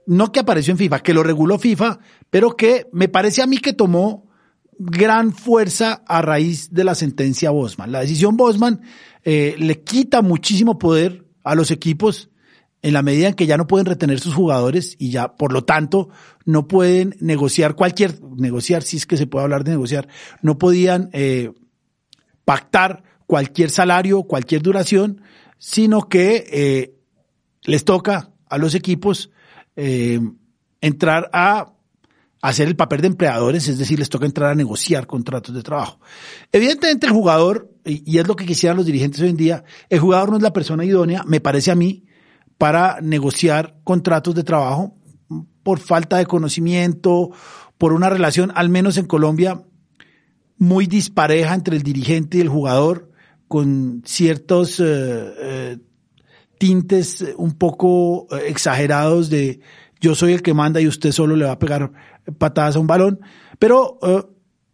no 0.05 0.31
que 0.31 0.39
apareció 0.39 0.69
en 0.69 0.77
FIFA, 0.77 1.00
que 1.00 1.15
lo 1.15 1.24
reguló 1.24 1.57
FIFA, 1.57 1.98
pero 2.29 2.55
que 2.55 2.86
me 2.91 3.07
parece 3.07 3.41
a 3.41 3.48
mí 3.48 3.57
que 3.57 3.74
tomó 3.74 4.29
gran 4.77 5.33
fuerza 5.33 6.03
a 6.07 6.21
raíz 6.21 6.71
de 6.71 6.83
la 6.83 6.93
sentencia 6.93 7.50
Bosman. 7.50 7.91
La 7.91 8.01
decisión 8.01 8.38
Bosman 8.38 8.81
eh, 9.24 9.55
le 9.57 9.81
quita 9.81 10.21
muchísimo 10.21 10.77
poder 10.77 11.25
a 11.43 11.55
los 11.55 11.71
equipos 11.71 12.29
en 12.83 12.93
la 12.93 13.01
medida 13.01 13.29
en 13.29 13.33
que 13.33 13.48
ya 13.48 13.57
no 13.57 13.65
pueden 13.65 13.88
retener 13.88 14.19
sus 14.19 14.36
jugadores 14.36 14.98
y 15.00 15.09
ya, 15.09 15.36
por 15.36 15.51
lo 15.51 15.63
tanto, 15.63 16.09
no 16.45 16.67
pueden 16.67 17.15
negociar 17.21 17.74
cualquier, 17.74 18.21
negociar, 18.38 18.83
si 18.83 18.98
es 18.98 19.07
que 19.07 19.17
se 19.17 19.25
puede 19.25 19.45
hablar 19.45 19.63
de 19.63 19.71
negociar, 19.71 20.07
no 20.43 20.59
podían 20.59 21.09
eh, 21.12 21.53
pactar 22.45 23.01
cualquier 23.25 23.71
salario, 23.71 24.21
cualquier 24.21 24.62
duración, 24.62 25.24
sino 25.59 26.09
que 26.09 26.45
eh, 26.51 26.95
les 27.63 27.85
toca 27.85 28.31
a 28.49 28.57
los 28.57 28.73
equipos 28.73 29.29
eh, 29.75 30.19
entrar 30.81 31.29
a 31.31 31.73
hacer 32.41 32.67
el 32.67 32.75
papel 32.75 33.01
de 33.01 33.07
empleadores, 33.07 33.67
es 33.67 33.77
decir, 33.77 33.99
les 33.99 34.09
toca 34.09 34.25
entrar 34.25 34.49
a 34.49 34.55
negociar 34.55 35.05
contratos 35.05 35.53
de 35.53 35.61
trabajo. 35.61 35.99
Evidentemente 36.51 37.05
el 37.05 37.11
jugador, 37.11 37.69
y 37.83 38.17
es 38.17 38.27
lo 38.27 38.35
que 38.35 38.45
quisieran 38.45 38.77
los 38.77 38.85
dirigentes 38.85 39.21
hoy 39.21 39.29
en 39.29 39.37
día, 39.37 39.63
el 39.89 39.99
jugador 39.99 40.31
no 40.31 40.37
es 40.37 40.43
la 40.43 40.53
persona 40.53 40.85
idónea, 40.85 41.23
me 41.27 41.41
parece 41.41 41.69
a 41.69 41.75
mí, 41.75 42.05
para 42.57 42.99
negociar 43.01 43.79
contratos 43.83 44.35
de 44.35 44.43
trabajo 44.43 44.95
por 45.63 45.79
falta 45.79 46.17
de 46.17 46.25
conocimiento, 46.25 47.31
por 47.77 47.93
una 47.93 48.09
relación, 48.09 48.51
al 48.55 48.69
menos 48.69 48.97
en 48.97 49.05
Colombia, 49.05 49.63
muy 50.57 50.87
dispareja 50.87 51.53
entre 51.53 51.75
el 51.77 51.83
dirigente 51.83 52.37
y 52.37 52.41
el 52.41 52.49
jugador, 52.49 53.08
con 53.49 54.03
ciertos 54.05 54.79
eh, 54.79 54.85
eh, 54.85 55.77
tintes 56.59 57.25
un 57.35 57.53
poco 57.53 58.27
eh, 58.31 58.43
exagerados 58.47 59.29
de 59.29 59.59
yo 59.99 60.13
soy 60.15 60.33
el 60.33 60.43
que 60.43 60.53
manda 60.53 60.79
y 60.79 60.87
usted 60.87 61.11
solo 61.11 61.35
le 61.35 61.45
va 61.45 61.53
a 61.53 61.59
pegar 61.59 61.91
patadas 62.37 62.75
a 62.77 62.79
un 62.79 62.87
balón, 62.87 63.19
pero 63.57 63.99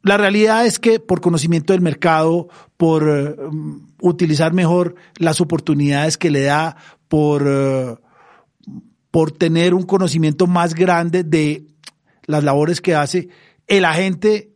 la 0.04 0.18
realidad 0.18 0.68
es 0.68 0.78
que 0.78 1.00
por 1.00 1.20
conocimiento 1.20 1.74
del 1.74 1.82
mercado, 1.82 2.48
por 2.78 3.50
utilizar 4.02 4.54
mejor 4.54 4.94
las 5.18 5.42
oportunidades 5.42 6.20
que 6.20 6.30
le 6.30 6.44
da, 6.44 6.76
por, 7.08 8.00
por 9.10 9.32
tener 9.32 9.74
un 9.74 9.82
conocimiento 9.84 10.46
más 10.46 10.76
grande 10.76 11.24
de 11.24 11.66
las 12.28 12.44
labores 12.44 12.82
que 12.82 12.94
hace, 12.94 13.30
el 13.66 13.84
agente 13.84 14.55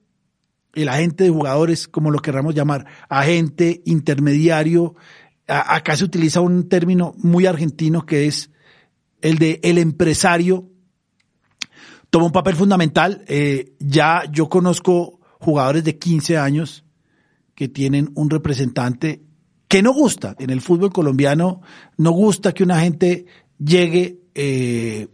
el 0.73 0.89
agente 0.89 1.23
de 1.23 1.29
jugadores, 1.29 1.87
como 1.87 2.11
lo 2.11 2.19
querramos 2.19 2.55
llamar, 2.55 2.85
agente, 3.09 3.81
intermediario. 3.85 4.95
acá 5.47 5.95
se 5.95 6.03
utiliza 6.03 6.41
un 6.41 6.69
término 6.69 7.13
muy 7.17 7.45
argentino 7.45 8.05
que 8.05 8.27
es 8.27 8.51
el 9.21 9.37
de 9.37 9.59
el 9.63 9.77
empresario. 9.77 10.69
Toma 12.09 12.25
un 12.25 12.31
papel 12.31 12.55
fundamental. 12.55 13.23
Eh, 13.27 13.73
ya 13.79 14.23
yo 14.31 14.49
conozco 14.49 15.19
jugadores 15.39 15.83
de 15.83 15.97
15 15.97 16.37
años 16.37 16.85
que 17.55 17.67
tienen 17.67 18.11
un 18.15 18.29
representante 18.29 19.21
que 19.67 19.83
no 19.83 19.93
gusta. 19.93 20.35
En 20.39 20.49
el 20.49 20.61
fútbol 20.61 20.91
colombiano 20.91 21.61
no 21.97 22.11
gusta 22.11 22.53
que 22.53 22.63
un 22.63 22.71
agente 22.71 23.25
llegue 23.59 24.21
eh, 24.33 25.07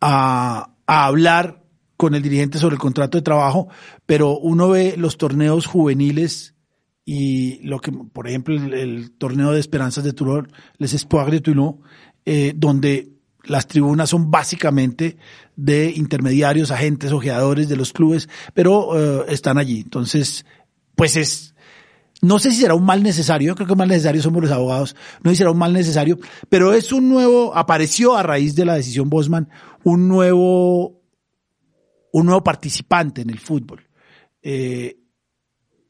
a, 0.00 0.70
a 0.86 1.06
hablar 1.06 1.61
con 2.02 2.16
el 2.16 2.22
dirigente 2.22 2.58
sobre 2.58 2.74
el 2.74 2.80
contrato 2.80 3.16
de 3.16 3.22
trabajo, 3.22 3.68
pero 4.06 4.36
uno 4.36 4.70
ve 4.70 4.96
los 4.98 5.18
torneos 5.18 5.66
juveniles 5.66 6.56
y 7.04 7.60
lo 7.62 7.78
que, 7.78 7.92
por 7.92 8.26
ejemplo, 8.26 8.56
el, 8.56 9.12
torneo 9.12 9.52
de 9.52 9.60
esperanzas 9.60 10.02
de 10.02 10.12
Toulon, 10.12 10.50
les 10.78 10.94
Espoirs 10.94 11.30
de 11.30 11.40
Toulon, 11.40 11.78
eh, 12.24 12.54
donde 12.56 13.12
las 13.44 13.68
tribunas 13.68 14.10
son 14.10 14.32
básicamente 14.32 15.16
de 15.54 15.92
intermediarios, 15.94 16.72
agentes, 16.72 17.12
ojeadores 17.12 17.68
de 17.68 17.76
los 17.76 17.92
clubes, 17.92 18.28
pero 18.52 18.98
eh, 18.98 19.26
están 19.28 19.56
allí. 19.56 19.78
Entonces, 19.78 20.44
pues 20.96 21.16
es, 21.16 21.54
no 22.20 22.40
sé 22.40 22.50
si 22.50 22.62
será 22.62 22.74
un 22.74 22.84
mal 22.84 23.04
necesario, 23.04 23.46
yo 23.46 23.54
creo 23.54 23.68
que 23.68 23.76
mal 23.76 23.86
necesario 23.86 24.22
somos 24.22 24.42
los 24.42 24.50
abogados, 24.50 24.96
no 25.22 25.30
sé 25.30 25.36
si 25.36 25.38
será 25.38 25.52
un 25.52 25.58
mal 25.58 25.72
necesario, 25.72 26.18
pero 26.48 26.72
es 26.72 26.90
un 26.90 27.08
nuevo, 27.08 27.56
apareció 27.56 28.16
a 28.16 28.24
raíz 28.24 28.56
de 28.56 28.64
la 28.64 28.74
decisión 28.74 29.08
Bosman, 29.08 29.48
un 29.84 30.08
nuevo 30.08 31.01
un 32.12 32.26
nuevo 32.26 32.44
participante 32.44 33.22
en 33.22 33.30
el 33.30 33.38
fútbol. 33.38 33.88
Eh, 34.42 34.98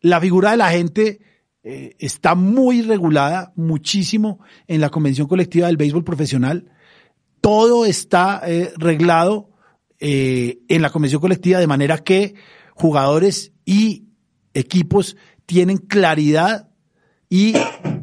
la 0.00 0.20
figura 0.20 0.52
de 0.52 0.56
la 0.56 0.70
gente 0.70 1.20
eh, 1.62 1.94
está 1.98 2.34
muy 2.34 2.82
regulada, 2.82 3.52
muchísimo, 3.56 4.40
en 4.66 4.80
la 4.80 4.88
Convención 4.88 5.28
Colectiva 5.28 5.66
del 5.66 5.76
Béisbol 5.76 6.04
Profesional. 6.04 6.70
Todo 7.40 7.84
está 7.84 8.40
eh, 8.46 8.72
reglado 8.76 9.50
en 10.04 10.82
la 10.82 10.90
Convención 10.90 11.20
Colectiva 11.20 11.60
de 11.60 11.68
manera 11.68 11.98
que 11.98 12.34
jugadores 12.74 13.52
y 13.64 14.08
equipos 14.52 15.16
tienen 15.46 15.76
claridad 15.76 16.70
y 17.28 17.54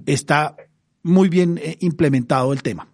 está 0.06 0.56
muy 1.04 1.28
bien 1.28 1.60
implementado 1.82 2.54
el 2.54 2.64
tema. 2.64 2.88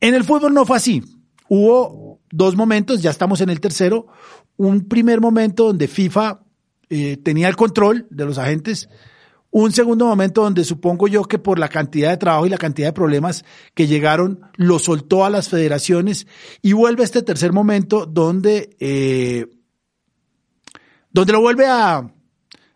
En 0.00 0.14
el 0.14 0.22
fútbol 0.22 0.54
no 0.54 0.64
fue 0.64 0.76
así. 0.76 1.02
Hubo 1.48 2.09
dos 2.30 2.56
momentos, 2.56 3.02
ya 3.02 3.10
estamos 3.10 3.40
en 3.40 3.50
el 3.50 3.60
tercero. 3.60 4.06
Un 4.56 4.88
primer 4.88 5.20
momento 5.20 5.64
donde 5.64 5.88
FIFA 5.88 6.40
eh, 6.88 7.16
tenía 7.16 7.48
el 7.48 7.56
control 7.56 8.06
de 8.10 8.24
los 8.24 8.38
agentes. 8.38 8.88
Un 9.52 9.72
segundo 9.72 10.06
momento 10.06 10.42
donde 10.42 10.62
supongo 10.62 11.08
yo 11.08 11.24
que 11.24 11.38
por 11.38 11.58
la 11.58 11.68
cantidad 11.68 12.10
de 12.10 12.16
trabajo 12.16 12.46
y 12.46 12.50
la 12.50 12.58
cantidad 12.58 12.88
de 12.88 12.92
problemas 12.92 13.44
que 13.74 13.88
llegaron, 13.88 14.42
lo 14.56 14.78
soltó 14.78 15.24
a 15.24 15.30
las 15.30 15.48
federaciones. 15.48 16.26
Y 16.62 16.72
vuelve 16.72 17.02
este 17.02 17.22
tercer 17.22 17.52
momento 17.52 18.06
donde, 18.06 18.76
eh, 18.78 19.46
donde 21.10 21.32
lo 21.32 21.40
vuelve 21.40 21.66
a, 21.66 22.12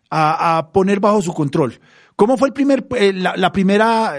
a, 0.09 0.71
poner 0.73 0.99
bajo 0.99 1.21
su 1.21 1.33
control. 1.33 1.79
¿Cómo 2.17 2.37
fue 2.37 2.49
el 2.49 2.53
primer, 2.53 2.85
eh, 2.97 3.13
la, 3.13 3.37
la, 3.37 3.53
primera, 3.53 4.15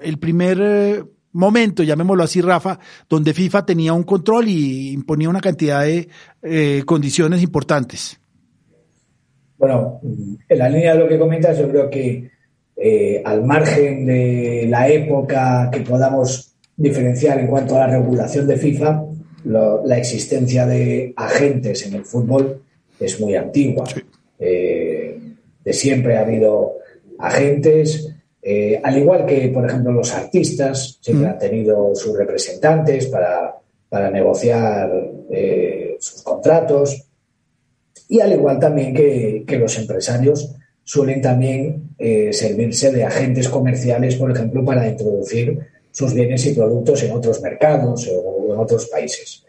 el 0.00 0.18
primer 0.18 1.06
momento, 1.32 1.82
llamémoslo 1.82 2.24
así, 2.24 2.40
Rafa, 2.40 2.78
donde 3.08 3.34
FIFA 3.34 3.66
tenía 3.66 3.92
un 3.92 4.02
control 4.02 4.48
y 4.48 4.92
imponía 4.92 5.28
una 5.28 5.40
cantidad 5.40 5.84
de 5.84 6.08
eh, 6.42 6.82
condiciones 6.84 7.42
importantes. 7.42 8.18
Bueno, 9.58 10.00
en 10.02 10.58
la 10.58 10.68
línea 10.68 10.94
de 10.94 11.00
lo 11.00 11.08
que 11.08 11.18
comentas, 11.18 11.58
yo 11.58 11.68
creo 11.68 11.90
que 11.90 12.30
eh, 12.76 13.22
al 13.24 13.44
margen 13.44 14.06
de 14.06 14.66
la 14.68 14.88
época 14.88 15.68
que 15.70 15.80
podamos 15.80 16.54
diferenciar 16.76 17.38
en 17.38 17.46
cuanto 17.46 17.76
a 17.76 17.80
la 17.80 17.98
regulación 17.98 18.46
de 18.46 18.56
FIFA, 18.56 19.04
la 19.44 19.98
existencia 19.98 20.66
de 20.66 21.12
agentes 21.16 21.86
en 21.86 21.94
el 21.94 22.04
fútbol 22.04 22.62
es 22.98 23.20
muy 23.20 23.34
antigua. 23.34 23.84
Eh, 24.38 25.18
de 25.62 25.72
siempre 25.72 26.16
ha 26.16 26.22
habido 26.22 26.72
agentes, 27.18 28.14
eh, 28.42 28.80
al 28.82 28.98
igual 28.98 29.26
que, 29.26 29.48
por 29.48 29.66
ejemplo, 29.66 29.92
los 29.92 30.12
artistas 30.12 30.98
siempre 31.00 31.28
han 31.28 31.38
tenido 31.38 31.94
sus 31.94 32.16
representantes 32.16 33.06
para, 33.06 33.56
negociar 34.10 34.90
eh, 35.30 35.96
sus 35.98 36.22
contratos. 36.22 37.04
Y 38.08 38.20
al 38.20 38.32
igual 38.32 38.58
también 38.58 38.94
que, 38.94 39.44
los 39.58 39.78
empresarios 39.78 40.54
suelen 40.84 41.20
también 41.20 41.90
servirse 42.32 42.90
de 42.90 43.04
agentes 43.04 43.48
comerciales, 43.48 44.16
por 44.16 44.30
ejemplo, 44.30 44.64
para 44.64 44.88
introducir 44.88 45.58
sus 45.92 46.14
bienes 46.14 46.44
y 46.46 46.54
productos 46.54 47.02
en 47.02 47.12
otros 47.12 47.40
mercados 47.42 48.08
o 48.08 48.52
en 48.52 48.58
otros 48.58 48.86
países. 48.86 49.44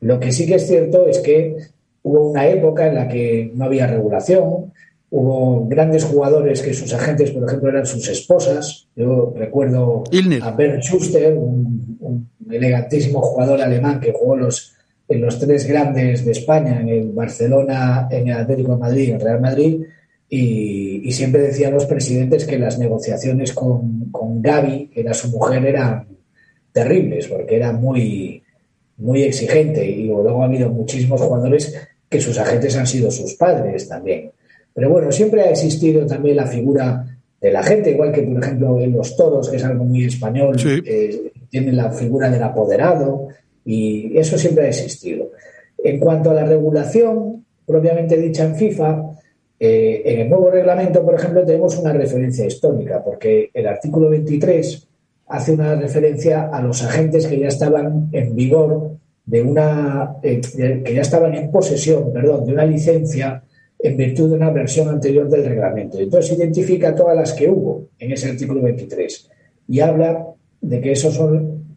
Lo 0.00 0.18
que 0.18 0.32
sí 0.32 0.46
que 0.46 0.56
es 0.56 0.66
cierto 0.66 1.06
es 1.06 1.20
que 1.20 1.56
hubo 2.02 2.30
una 2.30 2.48
época 2.48 2.88
en 2.88 2.96
la 2.96 3.08
que 3.08 3.50
no 3.54 3.66
había 3.66 3.86
regulación, 3.86 4.72
hubo 5.12 5.66
grandes 5.68 6.04
jugadores 6.04 6.62
que 6.62 6.72
sus 6.72 6.92
agentes, 6.94 7.30
por 7.32 7.44
ejemplo, 7.44 7.68
eran 7.68 7.84
sus 7.84 8.08
esposas. 8.08 8.88
Yo 8.96 9.34
recuerdo 9.36 10.04
a 10.40 10.50
Bernd 10.52 10.82
Schuster, 10.82 11.34
un, 11.34 12.28
elegantísimo 12.50 13.20
jugador 13.20 13.60
alemán 13.60 14.00
que 14.00 14.12
jugó 14.12 14.36
los, 14.36 14.74
en 15.08 15.20
los 15.20 15.38
tres 15.38 15.66
grandes 15.66 16.24
de 16.24 16.32
España, 16.32 16.80
en 16.80 16.88
el 16.88 17.12
Barcelona, 17.12 18.08
en 18.10 18.28
el 18.28 18.36
Atlético 18.38 18.72
de 18.72 18.78
Madrid 18.78 19.02
y 19.02 19.10
en 19.10 19.14
el 19.16 19.20
Real 19.20 19.40
Madrid, 19.40 19.82
y, 20.30 21.12
siempre 21.12 21.42
decían 21.42 21.74
los 21.74 21.84
presidentes 21.84 22.46
que 22.46 22.58
las 22.58 22.78
negociaciones 22.78 23.52
con, 23.52 24.10
con 24.10 24.40
Gaby, 24.40 24.88
que 24.94 25.00
era 25.00 25.12
su 25.12 25.28
mujer, 25.28 25.66
eran 25.66 26.06
terribles, 26.72 27.28
porque 27.28 27.56
era 27.56 27.72
muy, 27.72 28.42
muy 28.96 29.24
exigente. 29.24 29.84
Y 29.84 30.06
luego 30.06 30.42
ha 30.42 30.46
habido 30.46 30.70
muchísimos 30.70 31.20
jugadores 31.20 31.78
que 32.08 32.18
sus 32.18 32.38
agentes 32.38 32.74
han 32.76 32.86
sido 32.86 33.10
sus 33.10 33.34
padres 33.34 33.88
también. 33.88 34.31
Pero 34.74 34.90
bueno, 34.90 35.12
siempre 35.12 35.42
ha 35.42 35.50
existido 35.50 36.06
también 36.06 36.36
la 36.36 36.46
figura 36.46 37.04
de 37.40 37.50
la 37.50 37.62
gente, 37.62 37.90
igual 37.90 38.12
que 38.12 38.22
por 38.22 38.42
ejemplo 38.42 38.80
en 38.80 38.92
los 38.92 39.16
toros, 39.16 39.50
que 39.50 39.56
es 39.56 39.64
algo 39.64 39.84
muy 39.84 40.04
español, 40.04 40.56
eh, 40.86 41.32
tienen 41.50 41.76
la 41.76 41.90
figura 41.90 42.30
del 42.30 42.42
apoderado 42.42 43.28
y 43.64 44.16
eso 44.16 44.38
siempre 44.38 44.66
ha 44.66 44.68
existido. 44.68 45.30
En 45.76 45.98
cuanto 45.98 46.30
a 46.30 46.34
la 46.34 46.44
regulación 46.44 47.44
propiamente 47.66 48.16
dicha 48.16 48.44
en 48.44 48.54
FIFA, 48.54 49.02
eh, 49.58 50.02
en 50.04 50.20
el 50.20 50.28
nuevo 50.28 50.50
reglamento, 50.50 51.04
por 51.04 51.14
ejemplo, 51.14 51.44
tenemos 51.44 51.76
una 51.78 51.92
referencia 51.92 52.46
histórica, 52.46 53.02
porque 53.04 53.50
el 53.54 53.66
artículo 53.66 54.10
23 54.10 54.88
hace 55.28 55.52
una 55.52 55.74
referencia 55.76 56.48
a 56.52 56.60
los 56.60 56.82
agentes 56.82 57.26
que 57.26 57.38
ya 57.38 57.48
estaban 57.48 58.08
en 58.12 58.34
vigor 58.34 58.96
de 59.24 59.42
una, 59.42 60.16
eh, 60.22 60.40
que 60.84 60.94
ya 60.94 61.00
estaban 61.00 61.34
en 61.34 61.50
posesión, 61.50 62.12
perdón, 62.12 62.44
de 62.44 62.52
una 62.52 62.66
licencia 62.66 63.42
en 63.82 63.96
virtud 63.96 64.30
de 64.30 64.36
una 64.36 64.50
versión 64.50 64.88
anterior 64.88 65.28
del 65.28 65.44
reglamento. 65.44 65.98
Entonces 65.98 66.38
identifica 66.38 66.94
todas 66.94 67.16
las 67.16 67.32
que 67.32 67.48
hubo 67.48 67.88
en 67.98 68.12
ese 68.12 68.30
artículo 68.30 68.62
23 68.62 69.30
y 69.68 69.80
habla 69.80 70.26
de 70.60 70.80
que 70.80 70.92
esos 70.92 71.14
son, 71.14 71.76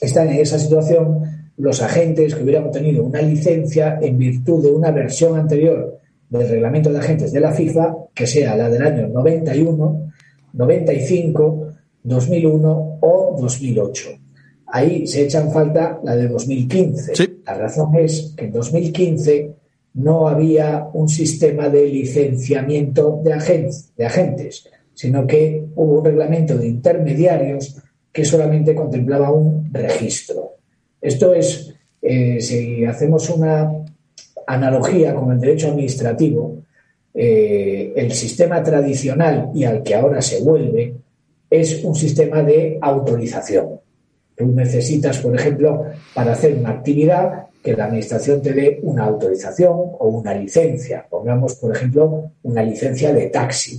están 0.00 0.28
en 0.28 0.36
esa 0.36 0.58
situación 0.58 1.22
los 1.56 1.82
agentes 1.82 2.34
que 2.34 2.42
hubieran 2.42 2.66
obtenido 2.66 3.04
una 3.04 3.20
licencia 3.20 3.98
en 4.00 4.16
virtud 4.16 4.62
de 4.62 4.70
una 4.70 4.92
versión 4.92 5.38
anterior 5.38 5.98
del 6.28 6.48
reglamento 6.48 6.92
de 6.92 6.98
agentes 6.98 7.32
de 7.32 7.40
la 7.40 7.52
FIFA, 7.52 7.96
que 8.14 8.26
sea 8.26 8.56
la 8.56 8.70
del 8.70 8.82
año 8.82 9.08
91, 9.08 10.12
95, 10.52 11.66
2001 12.04 12.98
o 13.00 13.36
2008. 13.40 14.10
Ahí 14.66 15.06
se 15.06 15.24
echa 15.24 15.42
en 15.42 15.50
falta 15.50 16.00
la 16.04 16.14
de 16.14 16.28
2015. 16.28 17.12
La 17.44 17.54
razón 17.54 17.96
es 17.96 18.34
que 18.36 18.44
en 18.44 18.52
2015 18.52 19.59
no 19.94 20.28
había 20.28 20.88
un 20.92 21.08
sistema 21.08 21.68
de 21.68 21.86
licenciamiento 21.86 23.20
de, 23.24 23.32
agentes, 23.34 24.68
sino 24.94 25.26
que 25.26 25.64
hubo 25.74 25.98
un 25.98 26.04
reglamento 26.04 26.56
de 26.56 26.68
intermediarios 26.68 27.76
que 28.12 28.24
solamente 28.24 28.74
contemplaba 28.74 29.32
un 29.32 29.72
registro. 29.72 30.56
Esto 31.00 31.34
es, 31.34 31.74
eh, 32.02 32.40
si 32.40 32.84
hacemos 32.84 33.28
una 33.30 33.70
analogía 34.46 35.14
con 35.14 35.32
el 35.32 35.40
derecho 35.40 35.68
administrativo, 35.68 36.62
eh, 37.12 37.92
el 37.96 38.12
sistema 38.12 38.62
tradicional 38.62 39.50
y 39.54 39.64
al 39.64 39.82
que 39.82 39.94
ahora 39.94 40.22
se 40.22 40.42
vuelve 40.42 40.94
es 41.48 41.82
un 41.82 41.94
sistema 41.94 42.42
de 42.42 42.78
autorización. 42.80 43.80
Tú 44.36 44.46
necesitas, 44.46 45.18
por 45.18 45.34
ejemplo, 45.34 45.86
para 46.14 46.32
hacer 46.32 46.56
una 46.56 46.70
actividad, 46.70 47.46
que 47.62 47.74
la 47.74 47.86
administración 47.86 48.40
te 48.40 48.52
dé 48.52 48.80
una 48.82 49.04
autorización 49.04 49.72
o 49.72 50.08
una 50.08 50.34
licencia. 50.34 51.06
Pongamos, 51.08 51.54
por 51.56 51.74
ejemplo, 51.76 52.30
una 52.42 52.62
licencia 52.62 53.12
de 53.12 53.26
taxi. 53.26 53.78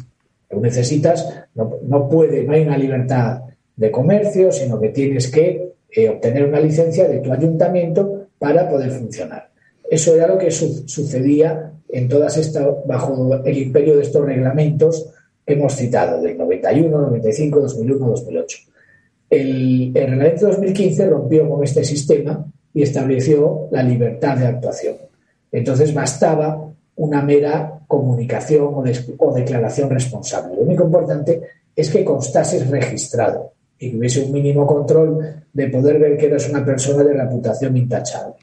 Tú 0.49 0.59
necesitas, 0.59 1.27
no, 1.55 2.09
puede, 2.09 2.43
no 2.43 2.53
hay 2.53 2.61
una 2.61 2.77
libertad 2.77 3.41
de 3.75 3.91
comercio, 3.91 4.51
sino 4.51 4.79
que 4.79 4.89
tienes 4.89 5.31
que 5.31 5.73
eh, 5.89 6.09
obtener 6.09 6.45
una 6.45 6.59
licencia 6.59 7.07
de 7.07 7.19
tu 7.19 7.31
ayuntamiento 7.31 8.27
para 8.37 8.69
poder 8.69 8.91
funcionar. 8.91 9.49
Eso 9.89 10.15
era 10.15 10.27
lo 10.27 10.37
que 10.37 10.51
sucedía 10.51 11.71
en 11.89 12.07
todas 12.07 12.37
estas, 12.37 12.67
bajo 12.85 13.41
el 13.43 13.57
imperio 13.57 13.95
de 13.95 14.03
estos 14.03 14.25
reglamentos 14.25 15.09
que 15.45 15.53
hemos 15.53 15.75
citado, 15.75 16.21
del 16.21 16.37
91, 16.37 17.01
95, 17.01 17.59
2001, 17.61 18.07
2008. 18.07 18.57
El, 19.29 19.91
el 19.95 20.07
reglamento 20.07 20.47
2015 20.47 21.09
rompió 21.09 21.49
con 21.49 21.63
este 21.63 21.83
sistema 21.83 22.45
y 22.73 22.83
estableció 22.83 23.67
la 23.71 23.83
libertad 23.83 24.37
de 24.37 24.47
actuación. 24.47 24.95
Entonces 25.51 25.93
bastaba 25.93 26.69
una 26.95 27.21
mera 27.21 27.79
comunicación 27.87 28.73
o, 29.17 29.33
declaración 29.33 29.89
responsable. 29.89 30.55
Lo 30.55 30.61
único 30.61 30.85
importante 30.85 31.41
es 31.75 31.89
que 31.89 32.05
constases 32.05 32.69
registrado 32.69 33.53
y 33.77 33.91
que 33.91 33.97
hubiese 33.97 34.23
un 34.23 34.31
mínimo 34.31 34.65
control 34.65 35.43
de 35.51 35.67
poder 35.67 35.99
ver 35.99 36.17
que 36.17 36.27
eras 36.27 36.49
una 36.49 36.63
persona 36.63 37.03
de 37.03 37.13
reputación 37.13 37.75
intachable 37.75 38.35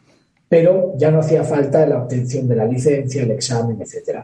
pero 0.49 0.95
ya 0.97 1.11
no 1.11 1.21
hacía 1.21 1.45
falta 1.45 1.87
la 1.87 2.03
obtención 2.03 2.49
de 2.49 2.57
la 2.57 2.65
licencia, 2.65 3.23
el 3.23 3.31
examen, 3.33 3.79
etc. 3.81 4.21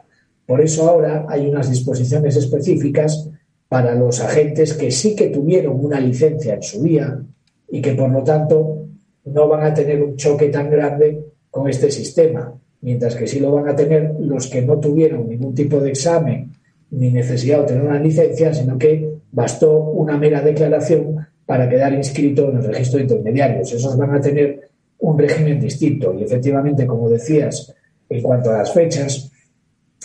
Por 0.47 0.61
eso 0.61 0.89
ahora 0.89 1.27
hay 1.29 1.47
unas 1.47 1.69
disposiciones 1.71 2.37
específicas 2.37 3.29
para 3.69 3.95
los 3.95 4.21
agentes 4.21 4.75
que 4.75 4.91
sí 4.91 5.15
que 5.15 5.29
tuvieron 5.29 5.85
una 5.85 6.01
licencia 6.01 6.55
en 6.55 6.63
su 6.63 6.83
día 6.83 7.21
y 7.69 7.81
que 7.83 7.93
por 7.93 8.11
lo 8.11 8.23
tanto 8.23 8.84
no 9.25 9.49
van 9.49 9.65
a 9.65 9.75
tener 9.75 10.03
un 10.03 10.17
choque 10.17 10.49
tan 10.49 10.71
grande 10.71 11.25
con 11.51 11.69
este 11.69 11.91
sistema, 11.91 12.53
mientras 12.81 13.15
que 13.17 13.27
sí 13.27 13.41
lo 13.41 13.53
van 13.53 13.69
a 13.69 13.77
tener 13.77 14.15
los 14.21 14.49
que 14.49 14.63
no 14.63 14.79
tuvieron 14.79 15.29
ningún 15.29 15.55
tipo 15.55 15.81
de 15.81 15.91
examen 15.91 16.53
ni 16.91 17.11
necesidad 17.11 17.61
de 17.61 17.67
tener 17.67 17.85
una 17.85 17.99
licencia, 17.99 18.53
sino 18.53 18.79
que 18.79 19.19
bastó 19.33 19.79
una 19.79 20.17
mera 20.17 20.41
declaración 20.43 21.27
para 21.47 21.69
quedar 21.69 21.93
inscrito 21.93 22.51
en 22.51 22.59
el 22.59 22.65
registro 22.65 22.99
de 22.99 23.05
intermediarios. 23.05 23.73
Esos 23.73 23.97
van 23.97 24.15
a 24.15 24.21
tener 24.21 24.71
un 24.99 25.19
régimen 25.19 25.61
distinto. 25.61 26.15
Y 26.15 26.25
efectivamente, 26.25 26.87
como 26.87 27.09
decías, 27.09 27.75
en 28.09 28.23
cuanto 28.23 28.51
a 28.51 28.59
las 28.59 28.73
fechas, 28.73 29.31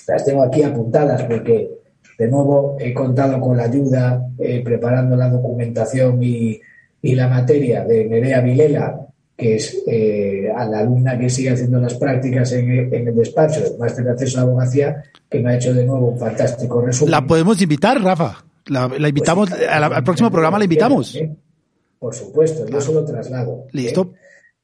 las 0.07 0.25
tengo 0.25 0.43
aquí 0.43 0.63
apuntadas 0.63 1.23
porque, 1.23 1.69
de 2.17 2.27
nuevo, 2.27 2.75
he 2.79 2.93
contado 2.93 3.39
con 3.39 3.55
la 3.55 3.63
ayuda 3.63 4.27
eh, 4.37 4.61
preparando 4.63 5.15
la 5.15 5.29
documentación 5.29 6.21
y, 6.21 6.61
la 7.01 7.29
materia 7.29 7.85
de 7.85 8.05
Nerea 8.05 8.41
Vilela, 8.41 9.07
que 9.39 9.55
es 9.55 9.83
eh, 9.87 10.51
a 10.53 10.65
la 10.65 10.79
alumna 10.79 11.17
que 11.17 11.29
sigue 11.29 11.51
haciendo 11.51 11.79
las 11.79 11.93
prácticas 11.93 12.51
en, 12.51 12.69
el 12.93 13.15
despacho 13.15 13.61
del 13.61 13.77
máster 13.77 14.03
de 14.03 14.11
acceso 14.11 14.37
a 14.37 14.41
la 14.41 14.47
abogacía, 14.49 15.03
que 15.29 15.39
me 15.39 15.51
ha 15.51 15.55
hecho 15.55 15.73
de 15.73 15.85
nuevo 15.85 16.09
un 16.09 16.19
fantástico 16.19 16.81
resumen. 16.81 17.11
¿La 17.11 17.25
podemos 17.25 17.61
invitar, 17.61 18.01
Rafa? 18.01 18.43
La, 18.67 18.91
invitamos, 19.07 19.49
pues 19.49 19.67
al 19.67 20.03
próximo 20.03 20.29
programa 20.29 20.57
la 20.57 20.65
invitamos. 20.65 21.17
Por 21.97 22.13
supuesto, 22.13 22.67
yo 22.67 22.81
se 22.81 22.93
lo 22.93 23.05
traslado. 23.05 23.65
Listo. 23.71 24.13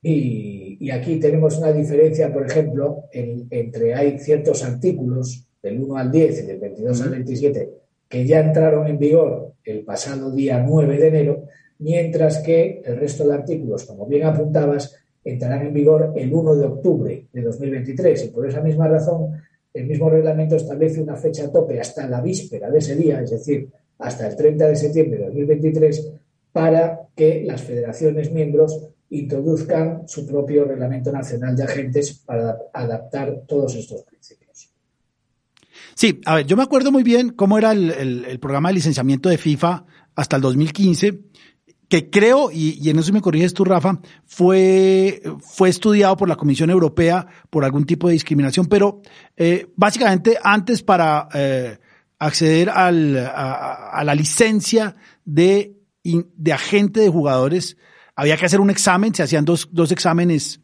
Y, 0.01 0.91
aquí 0.91 1.19
tenemos 1.19 1.57
una 1.57 1.71
diferencia, 1.71 2.31
por 2.31 2.45
ejemplo, 2.45 3.05
entre 3.11 3.95
hay 3.95 4.19
ciertos 4.19 4.61
artículos 4.63 5.47
del 5.63 5.81
1 5.81 5.97
al 5.97 6.11
10 6.11 6.39
y 6.39 6.45
del 6.45 6.59
22 6.59 7.01
al 7.01 7.09
27 7.09 7.69
que 8.07 8.25
ya 8.25 8.39
entraron 8.39 8.87
en 8.87 8.99
vigor 8.99 9.53
el 9.63 9.83
pasado 9.83 10.31
día 10.31 10.63
9 10.65 10.97
de 10.97 11.07
enero, 11.07 11.47
mientras 11.85 12.39
que 12.39 12.81
el 12.83 12.97
resto 12.97 13.27
de 13.27 13.35
artículos, 13.35 13.83
como 13.83 14.07
bien 14.07 14.23
apuntabas, 14.25 14.95
entrarán 15.23 15.67
en 15.67 15.73
vigor 15.73 16.13
el 16.15 16.33
1 16.33 16.55
de 16.55 16.65
octubre 16.65 17.27
de 17.31 17.41
2023. 17.43 18.25
Y 18.25 18.27
por 18.29 18.49
esa 18.49 18.59
misma 18.59 18.87
razón, 18.87 19.39
el 19.71 19.85
mismo 19.85 20.09
reglamento 20.09 20.55
establece 20.55 20.99
una 20.99 21.15
fecha 21.15 21.51
tope 21.51 21.79
hasta 21.79 22.07
la 22.07 22.21
víspera 22.21 22.71
de 22.71 22.79
ese 22.79 22.95
día, 22.95 23.21
es 23.21 23.29
decir, 23.29 23.69
hasta 23.99 24.27
el 24.27 24.35
30 24.35 24.67
de 24.69 24.75
septiembre 24.75 25.19
de 25.19 25.25
2023, 25.25 26.11
para 26.51 27.01
que 27.15 27.43
las 27.45 27.61
federaciones 27.61 28.31
miembros 28.31 28.89
introduzcan 29.11 30.07
su 30.07 30.25
propio 30.25 30.65
reglamento 30.65 31.11
nacional 31.11 31.55
de 31.55 31.65
agentes 31.65 32.23
para 32.25 32.57
adaptar 32.73 33.43
todos 33.47 33.75
estos 33.75 34.01
principios. 34.01 34.71
Sí, 35.93 36.19
a 36.25 36.37
ver, 36.37 36.47
yo 36.47 36.57
me 36.57 36.63
acuerdo 36.63 36.91
muy 36.91 37.03
bien 37.03 37.29
cómo 37.29 37.59
era 37.59 37.73
el, 37.73 38.39
programa 38.41 38.69
de 38.69 38.75
licenciamiento 38.75 39.29
de 39.29 39.37
FIFA 39.37 39.85
hasta 40.15 40.35
el 40.37 40.41
2015. 40.41 41.19
Que 41.87 42.09
creo, 42.09 42.49
y, 42.51 42.89
en 42.89 42.99
eso 42.99 43.13
me 43.13 43.21
corriges 43.21 43.53
tú, 43.53 43.63
Rafa, 43.63 43.99
fue, 44.25 45.21
fue 45.39 45.69
estudiado 45.69 46.17
por 46.17 46.27
la 46.27 46.35
Comisión 46.35 46.69
Europea 46.69 47.27
por 47.49 47.63
algún 47.63 47.85
tipo 47.85 48.07
de 48.07 48.13
discriminación, 48.13 48.65
pero 48.65 49.01
eh, 49.37 49.67
básicamente 49.75 50.37
antes 50.43 50.81
para 50.81 51.27
eh, 51.33 51.77
acceder 52.17 52.69
al, 52.69 53.17
a, 53.17 54.01
la 54.03 54.15
licencia 54.15 54.95
de, 55.25 55.77
de 56.03 56.53
agente 56.53 57.01
de 57.01 57.09
jugadores, 57.09 57.77
había 58.15 58.37
que 58.37 58.45
hacer 58.45 58.61
un 58.61 58.69
examen, 58.69 59.13
se 59.13 59.23
hacían 59.23 59.45
dos, 59.45 59.69
dos 59.71 59.91
exámenes 59.91 60.61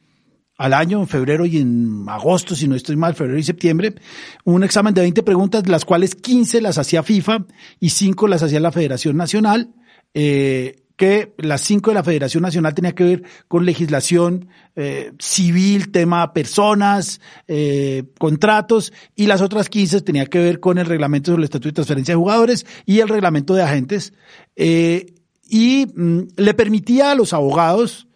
al 0.58 0.74
año, 0.74 1.02
en 1.02 1.08
febrero 1.08 1.46
y 1.46 1.58
en 1.58 2.06
agosto, 2.08 2.56
si 2.56 2.68
no 2.68 2.76
estoy 2.76 2.96
mal, 2.96 3.16
febrero 3.16 3.40
y 3.40 3.44
septiembre, 3.44 3.96
un 4.44 4.64
examen 4.64 4.94
de 4.94 5.02
20 5.02 5.24
preguntas, 5.24 5.68
las 5.68 5.86
cuales 5.86 6.16
15 6.16 6.62
las 6.62 6.78
hacía 6.78 7.04
FIFA 7.04 7.46
y 7.80 7.90
5 7.90 8.28
las 8.28 8.44
hacía 8.44 8.60
la 8.60 8.72
Federación 8.72 9.18
Nacional. 9.18 9.74
Eh, 10.14 10.84
que 11.02 11.34
las 11.40 11.62
cinco 11.62 11.90
de 11.90 11.96
la 11.96 12.04
Federación 12.04 12.44
Nacional 12.44 12.76
tenía 12.76 12.94
que 12.94 13.04
ver 13.04 13.24
con 13.48 13.66
legislación 13.66 14.50
eh, 14.76 15.14
civil, 15.18 15.92
tema 15.92 16.32
personas, 16.32 17.20
eh, 17.48 18.04
contratos, 18.20 18.94
y 19.16 19.26
las 19.26 19.42
otras 19.42 19.68
15 19.68 20.02
tenía 20.02 20.28
que 20.28 20.38
ver 20.38 20.60
con 20.60 20.78
el 20.78 20.86
reglamento 20.86 21.32
sobre 21.32 21.40
el 21.40 21.46
estatuto 21.46 21.70
de 21.70 21.74
transferencia 21.74 22.12
de 22.12 22.20
jugadores 22.20 22.68
y 22.86 23.00
el 23.00 23.10
reglamento 23.10 23.56
de 23.56 23.64
agentes. 23.64 24.14
Eh, 24.56 25.16
y 25.50 25.88
mm, 25.88 26.20
le 26.38 26.54
permitía 26.54 27.10
a 27.10 27.16
los 27.16 27.34
abogados 27.34 28.08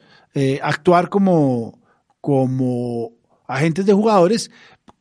actuar 0.61 1.09
como, 1.09 1.79
como 2.21 3.13
agentes 3.47 3.87
de 3.87 3.93
jugadores 3.93 4.51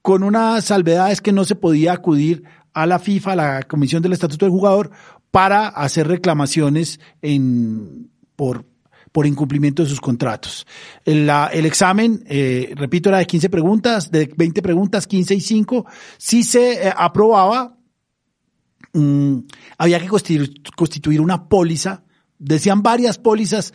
con 0.01 0.23
unas 0.23 0.65
salvedades 0.65 1.21
que 1.21 1.33
no 1.33 1.45
se 1.45 1.57
podía 1.57 1.93
acudir 1.93 2.45
a 2.73 2.87
la 2.87 2.99
FIFA, 2.99 3.33
a 3.33 3.37
la 3.37 3.63
Comisión 3.63 4.03
del 4.03 4.13
Estatuto 4.13 4.47
del 4.47 4.53
Jugador, 4.53 4.91
para 5.35 5.67
hacer 5.67 6.07
reclamaciones 6.07 7.01
en, 7.21 8.09
por, 8.37 8.67
por 9.11 9.27
incumplimiento 9.27 9.83
de 9.83 9.89
sus 9.89 10.01
contratos. 10.01 10.65
El, 11.05 11.29
examen, 11.67 12.23
eh, 12.29 12.73
repito, 12.77 13.09
era 13.09 13.19
de 13.19 13.27
15 13.27 13.51
preguntas, 13.51 14.13
de 14.13 14.33
20 14.37 14.63
preguntas, 14.63 15.09
15 15.09 15.35
y 15.35 15.41
5. 15.41 15.87
Si 16.19 16.45
se 16.45 16.87
eh, 16.87 16.95
aprobaba, 16.97 17.77
mm, 18.93 19.39
había 19.79 19.99
que 19.99 20.07
constituir, 20.07 20.63
constituir 20.77 21.21
una 21.21 21.49
póliza. 21.49 22.05
Decían 22.39 22.85
varias 22.85 23.19
pólizas, 23.19 23.75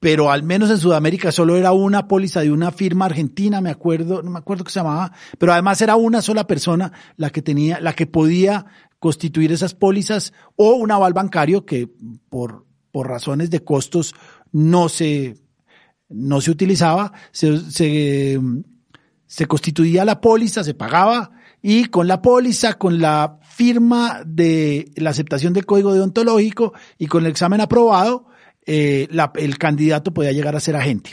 pero 0.00 0.30
al 0.30 0.42
menos 0.42 0.68
en 0.68 0.76
Sudamérica 0.76 1.32
solo 1.32 1.56
era 1.56 1.72
una 1.72 2.06
póliza 2.06 2.42
de 2.42 2.52
una 2.52 2.72
firma 2.72 3.06
argentina, 3.06 3.62
me 3.62 3.70
acuerdo, 3.70 4.22
no 4.22 4.30
me 4.30 4.38
acuerdo 4.38 4.64
qué 4.64 4.70
se 4.70 4.80
llamaba, 4.80 5.12
pero 5.38 5.54
además 5.54 5.80
era 5.80 5.96
una 5.96 6.20
sola 6.20 6.46
persona 6.46 6.92
la 7.16 7.30
que 7.30 7.40
tenía, 7.40 7.80
la 7.80 7.94
que 7.94 8.06
podía 8.06 8.66
constituir 9.04 9.52
esas 9.52 9.74
pólizas 9.74 10.32
o 10.56 10.72
un 10.76 10.90
aval 10.90 11.12
bancario 11.12 11.66
que 11.66 11.90
por, 12.30 12.64
por 12.90 13.06
razones 13.06 13.50
de 13.50 13.62
costos 13.62 14.14
no 14.50 14.88
se, 14.88 15.34
no 16.08 16.40
se 16.40 16.50
utilizaba, 16.50 17.12
se, 17.30 17.70
se, 17.70 19.46
constituía 19.46 20.06
la 20.06 20.22
póliza, 20.22 20.64
se 20.64 20.72
pagaba 20.72 21.32
y 21.60 21.84
con 21.90 22.08
la 22.08 22.22
póliza, 22.22 22.78
con 22.78 22.98
la 22.98 23.40
firma 23.42 24.22
de 24.24 24.90
la 24.96 25.10
aceptación 25.10 25.52
del 25.52 25.66
código 25.66 25.92
deontológico 25.92 26.72
y 26.96 27.06
con 27.06 27.26
el 27.26 27.30
examen 27.30 27.60
aprobado, 27.60 28.28
eh, 28.64 29.06
el 29.34 29.58
candidato 29.58 30.14
podía 30.14 30.32
llegar 30.32 30.56
a 30.56 30.60
ser 30.60 30.76
agente. 30.76 31.10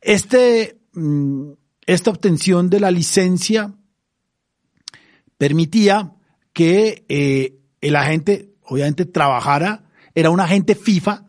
Este, 0.00 0.80
mm, 0.94 1.52
esta 1.86 2.10
obtención 2.10 2.68
de 2.70 2.80
la 2.80 2.90
licencia 2.90 3.72
permitía 5.38 6.16
que 6.52 7.04
eh, 7.08 7.58
el 7.80 7.96
agente, 7.96 8.50
obviamente, 8.62 9.06
trabajara, 9.06 9.84
era 10.14 10.30
un 10.30 10.40
agente 10.40 10.74
FIFA, 10.74 11.26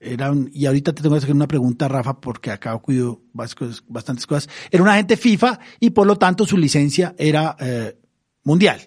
era 0.00 0.32
y 0.52 0.66
ahorita 0.66 0.92
te 0.92 1.02
tengo 1.02 1.16
que 1.16 1.24
hacer 1.24 1.34
una 1.34 1.48
pregunta, 1.48 1.88
Rafa, 1.88 2.20
porque 2.20 2.50
acá 2.50 2.76
cuido 2.78 3.22
bastantes 3.32 4.26
cosas, 4.26 4.48
era 4.70 4.82
un 4.82 4.88
agente 4.88 5.16
FIFA 5.16 5.58
y 5.80 5.90
por 5.90 6.06
lo 6.06 6.16
tanto 6.16 6.46
su 6.46 6.56
licencia 6.56 7.14
era 7.18 7.56
eh, 7.58 7.96
mundial. 8.44 8.80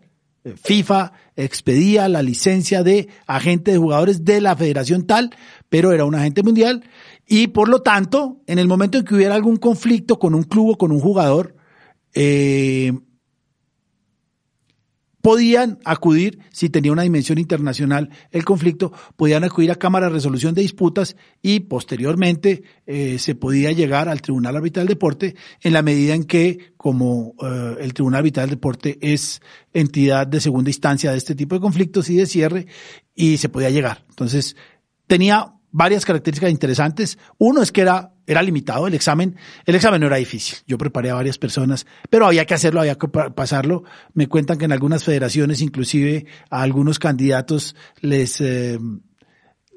Eh, 0.43 0.55
FIFA 0.55 1.11
expedía 1.35 2.07
la 2.07 2.21
licencia 2.21 2.83
de 2.83 3.09
agente 3.27 3.71
de 3.71 3.77
jugadores 3.77 4.23
de 4.23 4.41
la 4.41 4.55
federación 4.55 5.05
tal, 5.05 5.35
pero 5.69 5.91
era 5.91 6.05
un 6.05 6.15
agente 6.15 6.43
mundial. 6.43 6.83
Y 7.27 7.47
por 7.47 7.69
lo 7.69 7.81
tanto, 7.81 8.41
en 8.47 8.59
el 8.59 8.67
momento 8.67 8.97
en 8.97 9.05
que 9.05 9.15
hubiera 9.15 9.35
algún 9.35 9.57
conflicto 9.57 10.19
con 10.19 10.33
un 10.33 10.43
club 10.43 10.71
o 10.71 10.77
con 10.77 10.91
un 10.91 10.99
jugador, 10.99 11.55
eh, 12.13 12.91
podían 15.21 15.79
acudir, 15.85 16.39
si 16.51 16.69
tenía 16.69 16.91
una 16.91 17.03
dimensión 17.03 17.37
internacional 17.37 18.09
el 18.31 18.43
conflicto, 18.43 18.91
podían 19.15 19.43
acudir 19.43 19.71
a 19.71 19.75
Cámara 19.75 20.07
de 20.07 20.13
Resolución 20.13 20.53
de 20.53 20.61
Disputas 20.61 21.15
y 21.41 21.61
posteriormente 21.61 22.63
eh, 22.85 23.19
se 23.19 23.35
podía 23.35 23.71
llegar 23.71 24.09
al 24.09 24.21
Tribunal 24.21 24.57
Arbitral 24.57 24.87
del 24.87 24.95
Deporte 24.95 25.35
en 25.61 25.73
la 25.73 25.81
medida 25.81 26.15
en 26.15 26.23
que, 26.23 26.73
como 26.77 27.35
eh, 27.41 27.75
el 27.79 27.93
Tribunal 27.93 28.19
Arbitral 28.19 28.47
del 28.47 28.55
Deporte 28.55 28.97
es 29.01 29.41
entidad 29.73 30.27
de 30.27 30.41
segunda 30.41 30.69
instancia 30.69 31.11
de 31.11 31.17
este 31.17 31.35
tipo 31.35 31.55
de 31.55 31.61
conflictos 31.61 32.09
y 32.09 32.15
de 32.15 32.25
cierre, 32.25 32.67
y 33.15 33.37
se 33.37 33.49
podía 33.49 33.69
llegar. 33.69 34.05
Entonces, 34.09 34.55
tenía 35.07 35.53
varias 35.71 36.05
características 36.05 36.51
interesantes. 36.51 37.17
Uno 37.37 37.61
es 37.61 37.71
que 37.71 37.81
era, 37.81 38.13
era 38.27 38.41
limitado 38.41 38.87
el 38.87 38.93
examen. 38.93 39.35
El 39.65 39.75
examen 39.75 40.01
no 40.01 40.07
era 40.07 40.17
difícil. 40.17 40.59
Yo 40.67 40.77
preparé 40.77 41.09
a 41.09 41.15
varias 41.15 41.37
personas, 41.37 41.85
pero 42.09 42.25
había 42.25 42.45
que 42.45 42.53
hacerlo, 42.53 42.81
había 42.81 42.95
que 42.95 43.07
pasarlo. 43.07 43.83
Me 44.13 44.27
cuentan 44.27 44.57
que 44.57 44.65
en 44.65 44.71
algunas 44.71 45.03
federaciones, 45.03 45.61
inclusive 45.61 46.25
a 46.49 46.61
algunos 46.61 46.99
candidatos 46.99 47.75
les, 48.01 48.39
eh, 48.41 48.79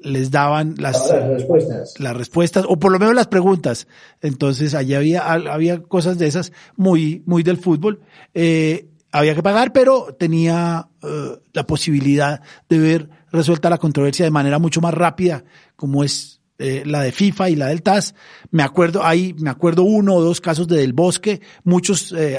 les 0.01 0.31
daban 0.31 0.75
las, 0.77 1.11
respuestas. 1.11 1.93
las 1.99 2.15
respuestas, 2.15 2.65
o 2.67 2.77
por 2.77 2.91
lo 2.91 2.99
menos 2.99 3.15
las 3.15 3.27
preguntas. 3.27 3.87
Entonces, 4.21 4.73
allí 4.73 4.93
había, 4.93 5.31
había 5.31 5.81
cosas 5.81 6.17
de 6.17 6.27
esas 6.27 6.51
muy, 6.75 7.23
muy 7.25 7.43
del 7.43 7.57
fútbol. 7.57 8.01
Eh, 8.33 8.89
había 9.11 9.33
que 9.33 9.43
pagar, 9.43 9.71
pero 9.71 10.15
tenía 10.19 10.89
eh, 11.01 11.39
la 11.53 11.65
posibilidad 11.65 12.41
de 12.69 12.79
ver 12.79 13.09
resuelta 13.31 13.69
la 13.69 13.77
controversia 13.77 14.25
de 14.25 14.31
manera 14.31 14.59
mucho 14.59 14.81
más 14.81 14.93
rápida, 14.93 15.43
como 15.75 16.03
es 16.03 16.41
eh, 16.57 16.83
la 16.85 17.01
de 17.01 17.11
FIFA 17.11 17.49
y 17.49 17.55
la 17.55 17.67
del 17.67 17.83
TAS. 17.83 18.15
Me 18.51 18.63
acuerdo, 18.63 19.03
ahí 19.03 19.35
me 19.39 19.49
acuerdo 19.49 19.83
uno 19.83 20.15
o 20.15 20.21
dos 20.21 20.39
casos 20.39 20.67
de 20.67 20.77
Del 20.77 20.93
Bosque, 20.93 21.41
muchos 21.63 22.13
eh, 22.13 22.37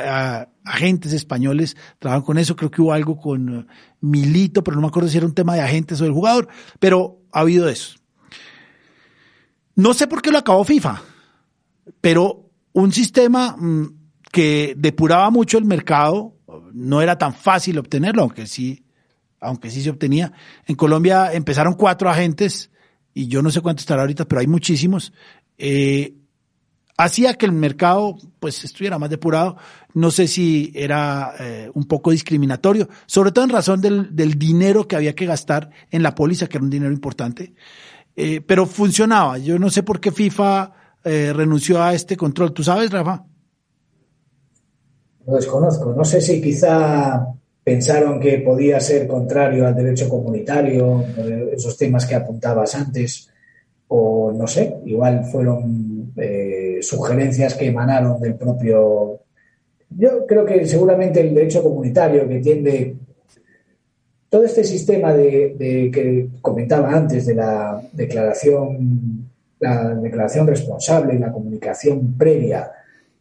agentes 0.64 1.12
españoles 1.12 1.76
trabajan 1.98 2.22
con 2.22 2.38
eso, 2.38 2.56
creo 2.56 2.70
que 2.70 2.80
hubo 2.80 2.92
algo 2.92 3.18
con 3.18 3.60
eh, 3.60 3.66
Milito, 4.00 4.64
pero 4.64 4.76
no 4.76 4.82
me 4.82 4.88
acuerdo 4.88 5.08
si 5.08 5.18
era 5.18 5.26
un 5.26 5.34
tema 5.34 5.54
de 5.54 5.60
agentes 5.60 6.00
o 6.00 6.04
del 6.04 6.12
jugador, 6.12 6.48
pero 6.78 7.20
ha 7.32 7.40
habido 7.40 7.68
eso. 7.68 7.98
No 9.74 9.92
sé 9.92 10.06
por 10.06 10.22
qué 10.22 10.30
lo 10.30 10.38
acabó 10.38 10.64
FIFA, 10.64 11.02
pero 12.00 12.48
un 12.72 12.92
sistema 12.92 13.54
mm, 13.56 13.86
que 14.32 14.74
depuraba 14.78 15.30
mucho 15.30 15.58
el 15.58 15.66
mercado, 15.66 16.34
no 16.72 17.02
era 17.02 17.18
tan 17.18 17.34
fácil 17.34 17.78
obtenerlo, 17.78 18.22
aunque 18.22 18.46
sí 18.46 18.82
aunque 19.40 19.70
sí 19.70 19.82
se 19.82 19.90
obtenía. 19.90 20.32
En 20.66 20.76
Colombia 20.76 21.32
empezaron 21.32 21.74
cuatro 21.74 22.08
agentes, 22.08 22.70
y 23.16 23.28
yo 23.28 23.40
no 23.40 23.50
sé 23.50 23.62
cuántos 23.62 23.84
estará 23.84 24.02
ahorita, 24.02 24.26
pero 24.26 24.42
hay 24.42 24.46
muchísimos. 24.46 25.10
Eh, 25.56 26.16
hacía 26.98 27.32
que 27.32 27.46
el 27.46 27.52
mercado 27.52 28.18
pues 28.38 28.62
estuviera 28.62 28.98
más 28.98 29.08
depurado. 29.08 29.56
No 29.94 30.10
sé 30.10 30.28
si 30.28 30.70
era 30.74 31.32
eh, 31.40 31.70
un 31.72 31.84
poco 31.84 32.10
discriminatorio, 32.10 32.90
sobre 33.06 33.32
todo 33.32 33.46
en 33.46 33.50
razón 33.52 33.80
del, 33.80 34.38
dinero 34.38 34.86
que 34.86 34.96
había 34.96 35.14
que 35.14 35.24
gastar 35.24 35.70
en 35.90 36.02
la 36.02 36.14
póliza, 36.14 36.46
que 36.46 36.58
era 36.58 36.64
un 36.64 36.68
dinero 36.68 36.92
importante. 36.92 37.54
Eh, 38.14 38.42
pero 38.42 38.66
funcionaba. 38.66 39.38
Yo 39.38 39.58
no 39.58 39.70
sé 39.70 39.82
por 39.82 39.98
qué 39.98 40.12
FIFA 40.12 40.72
renunció 41.02 41.82
a 41.82 41.94
este 41.94 42.18
control. 42.18 42.52
¿Tú 42.52 42.64
sabes, 42.64 42.90
Rafa? 42.90 43.24
Lo 45.26 45.36
desconozco. 45.36 45.94
No 45.96 46.04
sé 46.04 46.20
si 46.20 46.42
quizá 46.42 47.28
pensaron 47.66 48.20
que 48.20 48.38
podía 48.38 48.78
ser 48.78 49.08
contrario 49.08 49.66
al 49.66 49.74
derecho 49.74 50.08
comunitario, 50.08 51.04
esos 51.52 51.76
temas 51.76 52.06
que 52.06 52.14
apuntabas 52.14 52.76
antes, 52.76 53.28
o 53.88 54.30
no 54.30 54.46
sé, 54.46 54.76
igual 54.84 55.24
fueron 55.24 56.12
eh, 56.16 56.78
sugerencias 56.80 57.54
que 57.54 57.66
emanaron 57.66 58.20
del 58.20 58.36
propio... 58.36 59.18
Yo 59.90 60.24
creo 60.28 60.44
que 60.44 60.64
seguramente 60.64 61.20
el 61.20 61.34
derecho 61.34 61.60
comunitario 61.60 62.28
que 62.28 62.38
tiende 62.38 62.94
todo 64.28 64.44
este 64.44 64.62
sistema 64.62 65.12
de, 65.12 65.56
de, 65.58 65.90
que 65.90 66.28
comentaba 66.40 66.92
antes 66.92 67.26
de 67.26 67.34
la 67.34 67.82
declaración, 67.92 69.28
la 69.58 69.92
declaración 69.96 70.46
responsable 70.46 71.16
y 71.16 71.18
la 71.18 71.32
comunicación 71.32 72.16
previa 72.16 72.70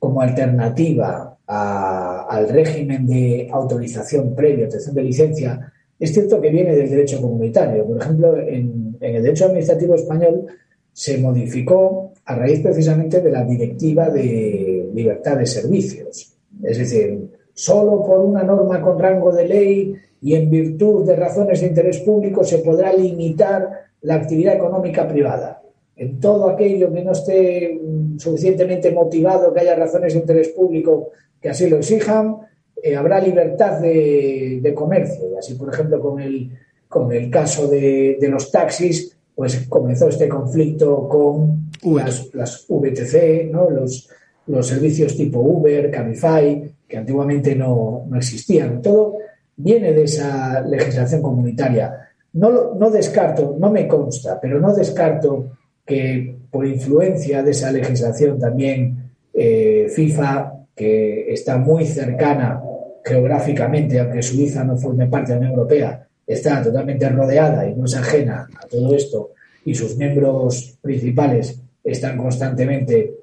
como 0.05 0.21
alternativa 0.21 1.35
al 1.47 2.49
régimen 2.49 3.07
de 3.07 3.49
autorización 3.51 4.35
previa, 4.35 4.65
obtención 4.65 4.93
de 4.93 5.03
licencia, 5.03 5.73
es 5.99 6.13
cierto 6.13 6.39
que 6.39 6.51
viene 6.51 6.75
del 6.75 6.87
derecho 6.87 7.19
comunitario. 7.19 7.87
Por 7.87 7.97
ejemplo, 7.99 8.37
en, 8.37 8.97
el 8.99 9.23
derecho 9.23 9.45
administrativo 9.45 9.95
español 9.95 10.45
se 10.93 11.17
modificó 11.17 12.13
a 12.23 12.35
raíz 12.35 12.59
precisamente 12.59 13.19
de 13.19 13.31
la 13.31 13.43
directiva 13.43 14.09
de 14.09 14.91
libertad 14.93 15.37
de 15.37 15.47
servicios. 15.47 16.35
Es 16.61 16.77
decir, 16.77 17.27
solo 17.53 18.03
por 18.03 18.19
una 18.19 18.43
norma 18.43 18.79
con 18.79 18.99
rango 18.99 19.31
de 19.31 19.47
ley 19.47 19.95
y 20.21 20.35
en 20.35 20.51
virtud 20.51 21.07
de 21.07 21.15
razones 21.15 21.61
de 21.61 21.67
interés 21.67 21.99
público 22.01 22.43
se 22.43 22.59
podrá 22.59 22.93
limitar 22.93 23.87
la 24.01 24.15
actividad 24.15 24.53
económica 24.53 25.07
privada. 25.07 25.63
En 25.97 26.19
todo 26.19 26.49
aquello 26.49 26.91
que 26.91 27.03
no 27.03 27.11
esté 27.13 27.79
suficientemente 28.17 28.91
motivado, 28.91 29.53
que 29.53 29.61
haya 29.61 29.75
razones 29.75 30.13
de 30.13 30.19
interés 30.19 30.49
público 30.49 31.11
que 31.41 31.49
así 31.49 31.69
lo 31.69 31.77
exijan, 31.77 32.37
eh, 32.81 32.95
habrá 32.95 33.19
libertad 33.19 33.79
de, 33.79 34.73
comercio. 34.75 35.31
Y 35.33 35.37
así, 35.37 35.55
por 35.55 35.73
ejemplo, 35.73 35.99
con 36.01 36.19
el, 36.19 36.51
con 36.87 37.11
el 37.11 37.29
caso 37.29 37.67
de, 37.67 38.17
los 38.29 38.51
taxis, 38.51 39.17
pues 39.33 39.65
comenzó 39.69 40.09
este 40.09 40.27
conflicto 40.27 41.07
con 41.07 41.69
las, 41.83 42.33
las, 42.33 42.65
VTC, 42.67 43.51
¿no? 43.51 43.69
los, 43.69 44.09
los 44.47 44.67
servicios 44.67 45.15
tipo 45.15 45.39
Uber, 45.39 45.89
Cabify, 45.91 46.71
que 46.87 46.97
antiguamente 46.97 47.55
no, 47.55 48.05
no 48.07 48.17
existían. 48.17 48.81
Todo 48.81 49.17
viene 49.57 49.93
de 49.93 50.03
esa 50.03 50.61
legislación 50.61 51.21
comunitaria. 51.21 52.09
No, 52.33 52.75
no 52.75 52.91
descarto, 52.91 53.55
no 53.57 53.71
me 53.71 53.87
consta, 53.87 54.39
pero 54.41 54.59
no 54.59 54.73
descarto 54.73 55.51
que 55.85 56.37
por 56.49 56.65
influencia 56.65 57.43
de 57.43 57.51
esa 57.51 57.71
legislación 57.71 58.39
también 58.39 59.11
eh, 59.33 59.87
FIFA, 59.93 60.53
que 60.75 61.31
está 61.31 61.57
muy 61.57 61.85
cercana 61.85 62.61
geográficamente, 63.03 63.99
aunque 63.99 64.23
Suiza 64.23 64.63
no 64.63 64.77
forme 64.77 65.07
parte 65.07 65.33
de 65.33 65.35
la 65.35 65.45
Unión 65.45 65.59
Europea, 65.59 66.07
está 66.25 66.63
totalmente 66.63 67.07
rodeada 67.09 67.69
y 67.69 67.75
no 67.75 67.85
es 67.85 67.95
ajena 67.95 68.47
a 68.59 68.67
todo 68.67 68.95
esto, 68.95 69.31
y 69.63 69.75
sus 69.75 69.95
miembros 69.95 70.77
principales 70.81 71.61
están 71.83 72.17
constantemente 72.17 73.13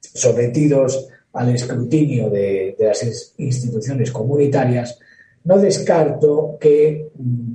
sometidos 0.00 1.08
al 1.32 1.54
escrutinio 1.54 2.30
de, 2.30 2.76
las 2.78 3.34
instituciones 3.38 4.10
comunitarias, 4.12 4.98
no 5.44 5.58
descarto 5.58 6.56
que 6.60 7.08
mm, 7.14 7.54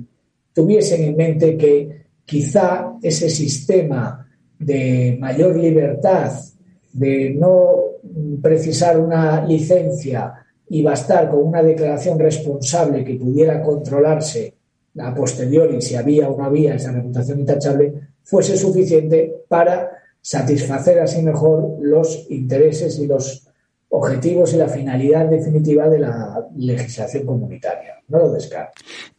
tuviesen 0.52 1.04
en 1.04 1.16
mente 1.16 1.56
que 1.56 2.04
quizá 2.24 2.92
ese 3.02 3.30
sistema 3.30 4.26
de 4.60 5.16
mayor 5.18 5.56
libertad, 5.56 6.32
de 6.92 7.30
no 7.30 7.76
precisar 8.40 9.00
una 9.00 9.44
licencia 9.44 10.34
y 10.68 10.82
bastar 10.82 11.30
con 11.30 11.42
una 11.42 11.62
declaración 11.62 12.18
responsable 12.18 13.04
que 13.04 13.14
pudiera 13.14 13.62
controlarse 13.62 14.54
a 14.98 15.14
posteriori 15.14 15.80
si 15.80 15.96
había 15.96 16.28
o 16.28 16.36
no 16.36 16.44
había 16.44 16.74
esa 16.74 16.92
reputación 16.92 17.40
intachable, 17.40 17.92
fuese 18.22 18.56
suficiente 18.56 19.44
para 19.48 19.90
satisfacer 20.20 21.00
así 21.00 21.22
mejor 21.22 21.78
los 21.80 22.26
intereses 22.30 22.98
y 22.98 23.06
los 23.06 23.48
objetivos 23.88 24.52
y 24.54 24.56
la 24.56 24.68
finalidad 24.68 25.26
definitiva 25.26 25.88
de 25.88 25.98
la 25.98 26.46
legislación 26.56 27.26
comunitaria. 27.26 27.94
No 28.08 28.18
lo 28.18 28.32
descarto. 28.32 28.72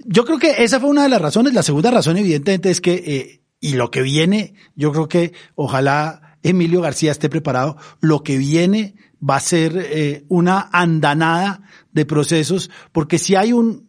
Yo 0.05 0.23
creo 0.23 0.37
que 0.37 0.63
esa 0.63 0.79
fue 0.79 0.89
una 0.89 1.03
de 1.03 1.09
las 1.09 1.21
razones. 1.21 1.53
La 1.53 1.63
segunda 1.63 1.91
razón, 1.91 2.17
evidentemente, 2.17 2.69
es 2.69 2.79
que, 2.79 2.93
eh, 2.93 3.40
y 3.61 3.73
lo 3.73 3.91
que 3.91 4.01
viene, 4.01 4.55
yo 4.75 4.91
creo 4.91 5.07
que 5.07 5.33
ojalá 5.55 6.37
Emilio 6.43 6.81
García 6.81 7.11
esté 7.11 7.29
preparado, 7.29 7.77
lo 8.01 8.23
que 8.23 8.37
viene 8.37 8.95
va 9.27 9.35
a 9.35 9.39
ser 9.39 9.77
eh, 9.77 10.25
una 10.27 10.67
andanada 10.73 11.61
de 11.93 12.05
procesos, 12.05 12.71
porque 12.91 13.19
si 13.19 13.35
hay 13.35 13.53
un, 13.53 13.87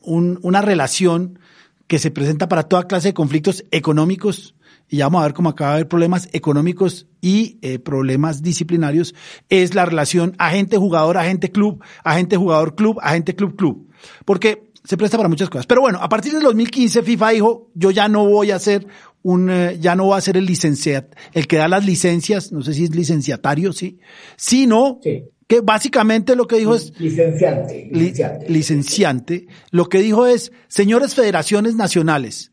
un, 0.00 0.38
una 0.42 0.62
relación 0.62 1.38
que 1.86 1.98
se 1.98 2.10
presenta 2.10 2.48
para 2.48 2.64
toda 2.64 2.88
clase 2.88 3.08
de 3.08 3.14
conflictos 3.14 3.64
económicos, 3.70 4.54
y 4.88 4.98
ya 4.98 5.06
vamos 5.06 5.20
a 5.20 5.26
ver 5.26 5.34
cómo 5.34 5.50
acaba 5.50 5.70
de 5.70 5.76
haber 5.76 5.88
problemas 5.88 6.28
económicos 6.32 7.06
y 7.20 7.58
eh, 7.60 7.78
problemas 7.78 8.42
disciplinarios, 8.42 9.14
es 9.50 9.74
la 9.74 9.84
relación 9.84 10.34
agente-jugador, 10.38 11.18
agente-club, 11.18 11.82
agente-jugador-club, 12.04 12.98
agente-club-club. 13.02 13.90
Porque 14.24 14.72
se 14.84 14.96
presta 14.98 15.16
para 15.16 15.28
muchas 15.28 15.48
cosas. 15.48 15.66
Pero 15.66 15.80
bueno, 15.80 15.98
a 16.00 16.08
partir 16.08 16.32
del 16.32 16.42
2015 16.42 17.02
FIFA 17.02 17.30
dijo, 17.30 17.70
yo 17.74 17.90
ya 17.90 18.08
no 18.08 18.26
voy 18.28 18.50
a 18.50 18.58
ser 18.58 18.86
un, 19.22 19.50
eh, 19.50 19.78
ya 19.80 19.96
no 19.96 20.04
voy 20.04 20.18
a 20.18 20.20
ser 20.20 20.36
el 20.36 20.44
licenciat, 20.44 21.14
el 21.32 21.46
que 21.46 21.56
da 21.56 21.66
las 21.66 21.84
licencias, 21.86 22.52
no 22.52 22.62
sé 22.62 22.74
si 22.74 22.84
es 22.84 22.94
licenciatario, 22.94 23.72
sí, 23.72 23.98
sino 24.36 25.00
que 25.02 25.60
básicamente 25.62 26.36
lo 26.36 26.46
que 26.46 26.56
dijo 26.56 26.74
es... 26.74 26.92
Licenciante. 27.00 27.88
Licenciante. 27.90 28.48
licenciante. 28.48 29.46
Lo 29.70 29.88
que 29.88 29.98
dijo 30.00 30.26
es, 30.26 30.52
señores 30.68 31.14
federaciones 31.14 31.74
nacionales, 31.74 32.52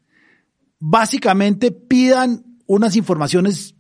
básicamente 0.80 1.72
pidan 1.72 2.46
unas 2.66 2.96
informaciones 2.96 3.76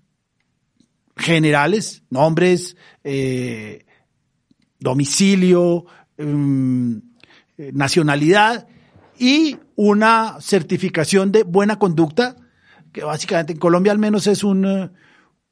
generales, 1.15 2.03
nombres, 2.09 2.75
eh, 3.03 3.85
domicilio, 4.79 5.85
mm, 6.17 6.97
eh, 7.62 7.71
nacionalidad 7.76 8.67
y 9.19 9.58
una 9.76 10.38
certificación 10.41 11.32
de 11.32 11.43
buena 11.43 11.78
conducta, 11.78 12.36
que 12.91 13.04
básicamente 13.04 13.54
en 13.54 13.60
Colombia 13.60 13.91
al 13.91 14.00
menos 14.00 14.26
es 14.26 14.43
un, 14.43 14.65
eh, 14.65 14.89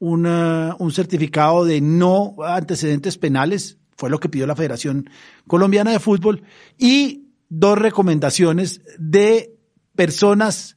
un, 0.00 0.26
un 0.26 0.90
certificado 0.90 1.64
de 1.64 1.80
no 1.80 2.34
antecedentes 2.44 3.16
penales, 3.16 3.78
fue 3.96 4.10
lo 4.10 4.18
que 4.18 4.28
pidió 4.28 4.48
la 4.48 4.56
Federación 4.56 5.08
Colombiana 5.46 5.92
de 5.92 6.00
Fútbol, 6.00 6.42
y 6.78 7.28
dos 7.48 7.78
recomendaciones 7.78 8.80
de 8.98 9.56
personas 9.94 10.76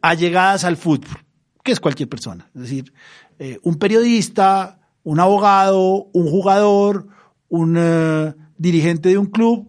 allegadas 0.00 0.62
al 0.62 0.76
fútbol, 0.76 1.18
que 1.64 1.72
es 1.72 1.80
cualquier 1.80 2.08
persona, 2.08 2.48
es 2.54 2.62
decir, 2.62 2.92
eh, 3.40 3.58
un 3.64 3.80
periodista, 3.80 4.78
un 5.02 5.18
abogado, 5.18 6.08
un 6.12 6.30
jugador, 6.30 7.08
un 7.48 7.74
eh, 7.76 8.32
dirigente 8.58 9.08
de 9.08 9.18
un 9.18 9.26
club 9.26 9.68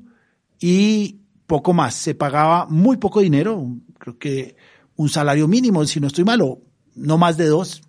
y 0.60 1.20
poco 1.48 1.74
más. 1.74 1.96
Se 1.96 2.16
pagaba 2.16 2.66
muy 2.68 2.98
poco 2.98 3.22
dinero, 3.22 3.66
creo 3.98 4.18
que 4.18 4.56
un 4.96 5.10
salario 5.10 5.48
mínimo, 5.48 5.86
si 5.86 6.00
no 6.00 6.08
estoy 6.08 6.24
malo, 6.24 6.62
no 6.96 7.18
más 7.18 7.38
de 7.38 7.48
dos, 7.48 7.82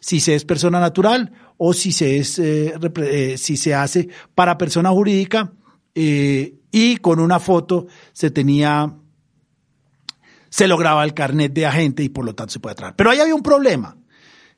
si 0.00 0.20
se 0.20 0.34
es 0.34 0.44
persona 0.44 0.80
natural 0.80 1.32
o 1.56 1.72
si 1.72 1.92
se 1.92 2.18
es 2.18 2.38
eh, 2.38 3.34
si 3.36 3.56
se 3.56 3.74
hace 3.74 4.08
para 4.34 4.58
persona 4.58 4.90
jurídica 4.90 5.52
y 5.94 6.96
con 6.96 7.20
una 7.20 7.38
foto 7.38 7.86
se 8.12 8.30
tenía 8.30 8.96
se 10.52 10.68
lograba 10.68 11.02
el 11.02 11.14
carnet 11.14 11.50
de 11.54 11.64
agente 11.64 12.02
y 12.02 12.10
por 12.10 12.26
lo 12.26 12.34
tanto 12.34 12.52
se 12.52 12.60
puede 12.60 12.74
traer. 12.74 12.94
Pero 12.94 13.10
ahí 13.10 13.20
había 13.20 13.34
un 13.34 13.42
problema. 13.42 13.96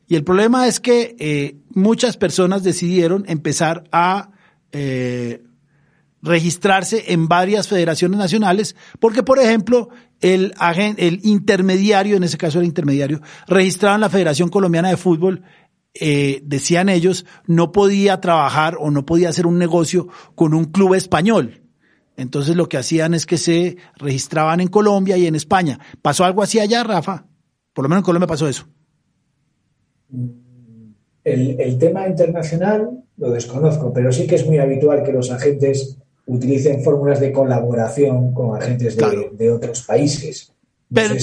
Y 0.08 0.16
el 0.16 0.24
problema 0.24 0.66
es 0.66 0.80
que 0.80 1.14
eh, 1.20 1.56
muchas 1.70 2.16
personas 2.16 2.64
decidieron 2.64 3.24
empezar 3.28 3.84
a 3.92 4.32
eh, 4.72 5.44
registrarse 6.24 7.12
en 7.12 7.28
varias 7.28 7.68
federaciones 7.68 8.18
nacionales, 8.18 8.74
porque, 8.98 9.22
por 9.22 9.38
ejemplo, 9.38 9.90
el, 10.20 10.54
el 10.96 11.20
intermediario, 11.22 12.16
en 12.16 12.24
ese 12.24 12.38
caso 12.38 12.58
el 12.58 12.64
intermediario, 12.64 13.20
registrado 13.46 13.94
en 13.94 14.00
la 14.00 14.08
Federación 14.08 14.48
Colombiana 14.48 14.88
de 14.88 14.96
Fútbol, 14.96 15.42
eh, 15.92 16.40
decían 16.42 16.88
ellos, 16.88 17.26
no 17.46 17.70
podía 17.70 18.20
trabajar 18.20 18.76
o 18.80 18.90
no 18.90 19.06
podía 19.06 19.28
hacer 19.28 19.46
un 19.46 19.58
negocio 19.58 20.08
con 20.34 20.54
un 20.54 20.64
club 20.64 20.94
español. 20.94 21.62
Entonces 22.16 22.56
lo 22.56 22.68
que 22.68 22.78
hacían 22.78 23.12
es 23.14 23.26
que 23.26 23.36
se 23.36 23.76
registraban 23.96 24.60
en 24.60 24.68
Colombia 24.68 25.16
y 25.16 25.26
en 25.26 25.34
España. 25.34 25.78
¿Pasó 26.00 26.24
algo 26.24 26.42
así 26.42 26.58
allá, 26.58 26.82
Rafa? 26.84 27.26
Por 27.72 27.84
lo 27.84 27.88
menos 27.88 28.00
en 28.00 28.06
Colombia 28.06 28.26
pasó 28.26 28.48
eso. 28.48 28.66
El, 31.24 31.78
tema 31.78 32.06
internacional 32.06 33.04
lo 33.16 33.30
desconozco, 33.30 33.92
pero 33.92 34.12
sí 34.12 34.26
que 34.26 34.36
es 34.36 34.46
muy 34.46 34.58
habitual 34.58 35.02
que 35.02 35.12
los 35.12 35.30
agentes 35.30 35.98
utilicen 36.26 36.82
fórmulas 36.82 37.20
de 37.20 37.32
colaboración 37.32 38.32
con 38.32 38.56
agentes 38.56 38.96
de, 38.96 39.50
otros 39.50 39.82
países. 39.82 40.52
pero, 40.92 41.14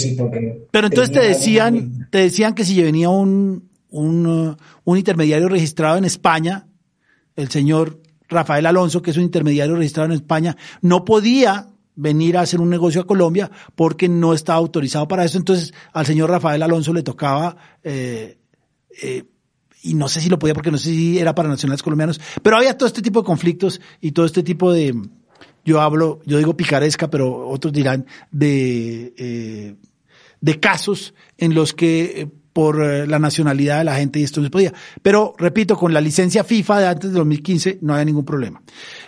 pero 0.72 0.88
entonces 0.88 1.12
te 1.12 1.22
decían, 1.28 2.08
te 2.12 2.20
decían 2.20 2.54
que 2.54 2.64
si 2.64 2.82
venía 2.82 3.10
un, 3.10 3.70
un, 3.90 4.58
un 4.84 4.98
intermediario 4.98 5.50
registrado 5.50 5.98
en 5.98 6.06
España, 6.06 6.68
el 7.36 7.50
señor 7.50 8.00
Rafael 8.28 8.66
Alonso, 8.66 9.02
que 9.02 9.12
es 9.12 9.18
un 9.18 9.24
intermediario 9.24 9.76
registrado 9.76 10.08
en 10.08 10.16
España, 10.16 10.56
no 10.82 11.06
podía 11.06 11.68
venir 11.96 12.38
a 12.38 12.42
hacer 12.42 12.62
un 12.62 12.70
negocio 12.70 13.02
a 13.02 13.08
Colombia 13.08 13.52
porque 13.76 14.08
no 14.08 14.34
estaba 14.34 14.58
autorizado 14.60 15.08
para 15.08 15.26
eso. 15.26 15.38
Entonces 15.38 15.74
al 15.94 16.06
señor 16.06 16.30
Rafael 16.30 16.64
Alonso 16.64 16.94
le 16.94 17.04
tocaba, 17.04 17.56
eh, 17.84 18.38
eh, 19.04 19.24
y 19.82 19.94
no 19.94 20.08
sé 20.08 20.22
si 20.22 20.30
lo 20.30 20.40
podía 20.40 20.54
porque 20.54 20.72
no 20.72 20.78
sé 20.78 20.90
si 20.90 21.20
era 21.20 21.36
para 21.36 21.50
nacionales 21.50 21.84
colombianos, 21.84 22.20
pero 22.42 22.58
había 22.58 22.78
todo 22.78 22.88
este 22.88 23.02
tipo 23.02 23.22
de 23.22 23.26
conflictos 23.26 23.82
y 24.00 24.12
todo 24.12 24.26
este 24.26 24.44
tipo 24.44 24.72
de, 24.72 24.96
yo 25.66 25.82
hablo, 25.82 26.20
yo 26.26 26.38
digo 26.38 26.56
picaresca, 26.56 27.10
pero 27.10 27.50
otros 27.50 27.74
dirán 27.74 28.06
de, 28.32 29.14
eh, 29.18 29.76
de 30.40 30.60
casos 30.60 31.14
en 31.38 31.56
los 31.56 31.74
que 31.74 32.30
por 32.54 32.84
eh, 32.84 33.08
la 33.08 33.20
nacionalidad 33.20 33.80
de 33.80 33.84
la 33.86 33.96
gente 33.96 34.20
y 34.20 34.24
esto 34.24 34.42
no 34.42 34.48
se 34.48 34.52
podía. 34.52 34.74
Pero, 35.02 35.34
repito, 35.38 35.78
con 35.78 35.94
la 35.94 36.02
licencia 36.02 36.44
FIFA 36.44 36.80
de 36.80 36.88
antes 36.88 37.12
de 37.12 37.18
2015 37.18 37.80
no 37.82 37.94
había 37.94 38.06
ningún 38.06 38.26
problema. 38.26 38.62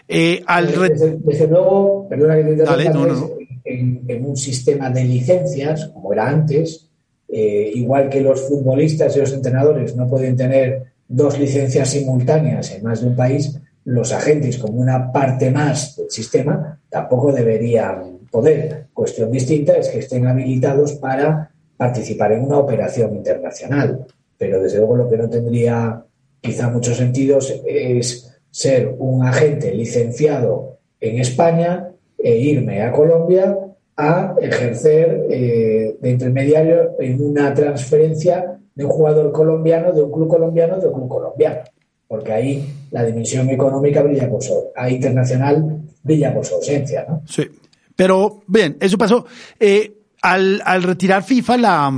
Eh, 0.07 0.43
al 0.45 0.67
desde, 0.67 1.47
luego, 1.47 2.07
perdona 2.09 2.35
que 2.37 2.43
te 2.43 2.51
interrumpa, 2.51 3.27
En, 3.65 4.25
un 4.25 4.37
sistema 4.37 4.89
de 4.89 5.03
licencias, 5.05 5.89
como 5.93 6.13
era 6.13 6.29
antes, 6.29 6.89
eh, 7.35 7.71
igual 7.73 8.09
que 8.09 8.21
los 8.21 8.41
futbolistas 8.41 9.15
y 9.15 9.19
los 9.19 9.33
entrenadores 9.33 9.95
no 9.95 10.07
pueden 10.07 10.35
tener 10.35 10.83
dos 11.07 11.39
licencias 11.39 11.89
simultáneas 11.89 12.71
en 12.71 12.83
más 12.83 13.01
de 13.01 13.07
un 13.07 13.15
país, 13.15 13.59
los 13.85 14.13
agentes, 14.13 14.59
como 14.59 14.79
una 14.79 15.11
parte 15.11 15.49
más 15.49 15.95
del 15.95 16.11
sistema, 16.11 16.79
tampoco 16.89 17.31
deberían 17.31 18.19
poder. 18.29 18.85
Cuestión 18.93 19.31
distinta 19.31 19.73
es 19.73 19.89
que 19.89 19.97
estén 19.97 20.27
habilitados 20.27 20.93
para 20.93 21.49
participar 21.75 22.33
en 22.33 22.43
una 22.43 22.59
operación 22.59 23.15
internacional. 23.15 24.05
Pero 24.37 24.61
desde 24.61 24.77
luego 24.77 24.97
lo 24.97 25.09
que 25.09 25.17
no 25.17 25.27
tendría 25.27 26.03
quizá 26.39 26.69
muchos 26.69 26.97
sentidos 26.97 27.51
es 27.65 28.31
ser 28.51 28.95
un 28.99 29.25
agente 29.25 29.73
licenciado 29.73 30.77
en 30.99 31.19
España 31.19 31.89
e 32.15 32.37
irme 32.37 32.83
a 32.83 32.91
Colombia 32.91 33.57
a 33.95 34.35
ejercer 34.41 35.27
eh, 35.29 35.97
de 36.01 36.09
intermediario 36.09 36.91
en 36.99 37.23
una 37.23 37.53
transferencia 37.53 38.59
de 38.75 38.85
un 38.85 38.91
jugador 38.91 39.31
colombiano, 39.31 39.91
de 39.91 40.01
un 40.01 40.11
club 40.11 40.27
colombiano, 40.27 40.79
de 40.79 40.87
un 40.87 40.93
club 40.93 41.07
colombiano. 41.07 41.61
Porque 42.07 42.31
ahí 42.31 42.73
la 42.91 43.03
dimensión 43.05 43.49
económica 43.49 44.01
brilla 44.01 44.29
por 44.29 44.43
su, 44.43 44.53
a 44.75 44.89
internacional 44.89 45.81
brilla 46.03 46.33
por 46.33 46.45
su 46.45 46.55
ausencia, 46.55 47.05
¿no? 47.07 47.21
Sí. 47.27 47.49
Pero, 47.95 48.41
bien, 48.47 48.77
eso 48.79 48.97
pasó. 48.97 49.25
Eh, 49.59 49.93
al, 50.21 50.61
al, 50.65 50.83
retirar 50.83 51.23
FIFA 51.23 51.57
la, 51.57 51.93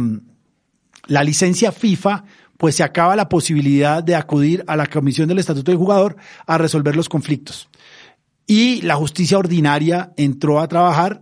la 1.08 1.24
licencia 1.24 1.72
FIFA, 1.72 2.26
pues 2.58 2.76
se 2.76 2.84
acaba 2.84 3.16
la 3.16 3.30
posibilidad 3.30 4.04
de 4.04 4.16
acudir 4.16 4.64
a 4.68 4.76
la 4.76 4.88
Comisión 4.88 5.28
del 5.28 5.40
Estatuto 5.40 5.72
del 5.72 5.78
Jugador 5.78 6.16
a 6.46 6.58
resolver 6.58 6.96
los 6.96 7.10
conflictos. 7.10 7.70
Y 8.48 8.82
la 8.82 8.96
justicia 8.96 9.38
ordinaria 9.38 10.14
entró 10.18 10.60
a 10.60 10.68
trabajar. 10.68 11.22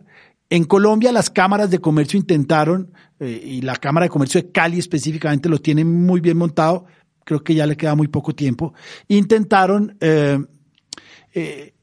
En 0.49 0.65
Colombia 0.65 1.11
las 1.11 1.29
cámaras 1.29 1.69
de 1.69 1.79
comercio 1.79 2.19
intentaron, 2.19 2.93
eh, 3.19 3.41
y 3.43 3.61
la 3.61 3.75
Cámara 3.75 4.05
de 4.05 4.09
Comercio 4.09 4.41
de 4.41 4.51
Cali 4.51 4.79
específicamente 4.79 5.49
lo 5.49 5.59
tiene 5.59 5.83
muy 5.83 6.21
bien 6.21 6.37
montado, 6.37 6.85
creo 7.23 7.43
que 7.43 7.55
ya 7.55 7.65
le 7.65 7.77
queda 7.77 7.95
muy 7.95 8.07
poco 8.07 8.35
tiempo, 8.35 8.73
intentaron 9.07 9.97
eh, 9.99 10.39
eh, 11.33 11.73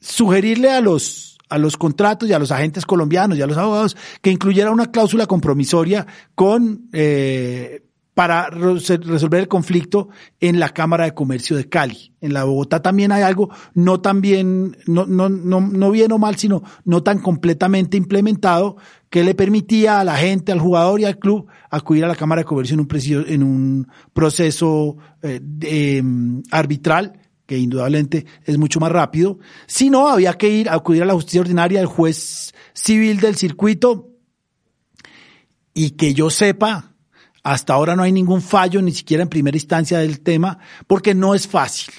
sugerirle 0.00 0.70
a 0.70 0.80
los 0.80 1.38
a 1.48 1.58
los 1.58 1.76
contratos 1.76 2.28
y 2.28 2.32
a 2.32 2.38
los 2.38 2.52
agentes 2.52 2.86
colombianos 2.86 3.36
y 3.36 3.42
a 3.42 3.46
los 3.46 3.56
abogados 3.56 3.96
que 4.22 4.30
incluyera 4.30 4.70
una 4.70 4.92
cláusula 4.92 5.26
compromisoria 5.26 6.06
con 6.36 6.88
para 8.14 8.50
resolver 8.50 9.40
el 9.40 9.48
conflicto 9.48 10.08
en 10.40 10.60
la 10.60 10.70
Cámara 10.70 11.04
de 11.04 11.14
Comercio 11.14 11.56
de 11.56 11.68
Cali. 11.68 12.12
En 12.20 12.32
la 12.32 12.44
Bogotá 12.44 12.82
también 12.82 13.12
hay 13.12 13.22
algo 13.22 13.50
no 13.74 14.00
tan 14.00 14.20
bien, 14.20 14.76
no, 14.86 15.06
no, 15.06 15.28
no, 15.28 15.60
no 15.60 15.90
bien 15.90 16.12
o 16.12 16.18
mal, 16.18 16.36
sino 16.36 16.62
no 16.84 17.02
tan 17.02 17.20
completamente 17.20 17.96
implementado 17.96 18.76
que 19.08 19.24
le 19.24 19.34
permitía 19.34 20.00
a 20.00 20.04
la 20.04 20.16
gente, 20.16 20.52
al 20.52 20.60
jugador 20.60 21.00
y 21.00 21.04
al 21.04 21.18
club 21.18 21.46
acudir 21.70 22.04
a 22.04 22.08
la 22.08 22.16
Cámara 22.16 22.40
de 22.40 22.46
Comercio 22.46 22.74
en 23.26 23.42
un, 23.42 23.88
proceso 24.12 24.96
eh, 25.22 25.40
em, 25.62 26.42
arbitral 26.50 27.20
que 27.46 27.58
indudablemente 27.58 28.26
es 28.44 28.58
mucho 28.58 28.78
más 28.78 28.92
rápido. 28.92 29.40
Si 29.66 29.90
no, 29.90 30.08
había 30.08 30.34
que 30.34 30.48
ir 30.48 30.68
a 30.68 30.74
acudir 30.74 31.02
a 31.02 31.06
la 31.06 31.14
justicia 31.14 31.40
ordinaria 31.40 31.80
del 31.80 31.88
juez 31.88 32.54
civil 32.72 33.18
del 33.18 33.34
circuito 33.34 34.10
y 35.74 35.90
que 35.90 36.14
yo 36.14 36.30
sepa, 36.30 36.89
hasta 37.42 37.74
ahora 37.74 37.96
no 37.96 38.02
hay 38.02 38.12
ningún 38.12 38.42
fallo, 38.42 38.82
ni 38.82 38.92
siquiera 38.92 39.22
en 39.22 39.28
primera 39.28 39.56
instancia 39.56 39.98
del 39.98 40.20
tema, 40.20 40.58
porque 40.86 41.14
no 41.14 41.34
es 41.34 41.46
fácil. 41.46 41.94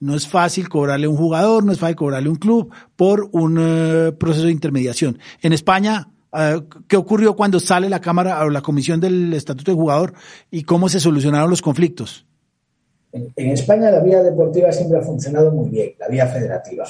No 0.00 0.16
es 0.16 0.26
fácil 0.26 0.68
cobrarle 0.68 1.06
a 1.06 1.10
un 1.10 1.16
jugador, 1.16 1.64
no 1.64 1.72
es 1.72 1.78
fácil 1.78 1.96
cobrarle 1.96 2.28
a 2.28 2.32
un 2.32 2.38
club 2.38 2.72
por 2.96 3.28
un 3.32 3.58
uh, 3.58 4.12
proceso 4.18 4.46
de 4.46 4.52
intermediación. 4.52 5.18
En 5.40 5.52
España, 5.52 6.08
uh, 6.32 6.62
¿qué 6.88 6.96
ocurrió 6.96 7.36
cuando 7.36 7.60
sale 7.60 7.88
la 7.88 8.00
Cámara 8.00 8.44
o 8.44 8.50
la 8.50 8.62
Comisión 8.62 9.00
del 9.00 9.32
Estatuto 9.32 9.70
de 9.70 9.76
Jugador 9.76 10.14
y 10.50 10.64
cómo 10.64 10.88
se 10.88 10.98
solucionaron 10.98 11.48
los 11.48 11.62
conflictos? 11.62 12.26
En, 13.12 13.50
España 13.50 13.90
la 13.90 14.00
vía 14.00 14.22
deportiva 14.22 14.72
siempre 14.72 14.98
ha 14.98 15.02
funcionado 15.02 15.52
muy 15.52 15.70
bien, 15.70 15.92
la 16.00 16.08
vía 16.08 16.26
federativa. 16.26 16.84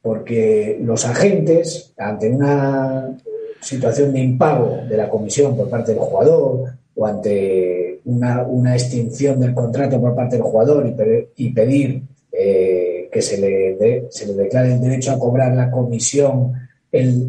Porque 0.00 0.78
los 0.82 1.04
agentes, 1.04 1.92
ante 1.96 2.28
una 2.28 3.16
situación 3.60 4.12
de 4.12 4.20
impago 4.20 4.82
de 4.88 4.96
la 4.96 5.08
comisión 5.08 5.56
por 5.56 5.68
parte 5.68 5.92
del 5.92 6.00
jugador 6.00 6.74
o 6.94 7.06
ante 7.06 8.00
una, 8.04 8.74
extinción 8.74 9.40
del 9.40 9.54
contrato 9.54 10.00
por 10.00 10.14
parte 10.14 10.36
del 10.36 10.44
jugador 10.44 10.86
y, 11.36 11.52
pedir 11.52 12.02
eh, 12.32 13.08
que 13.10 13.22
se 13.22 13.38
le, 13.38 14.06
se 14.10 14.26
le 14.26 14.34
declare 14.34 14.74
el 14.74 14.80
derecho 14.80 15.12
a 15.12 15.18
cobrar 15.18 15.54
la 15.54 15.70
comisión 15.70 16.52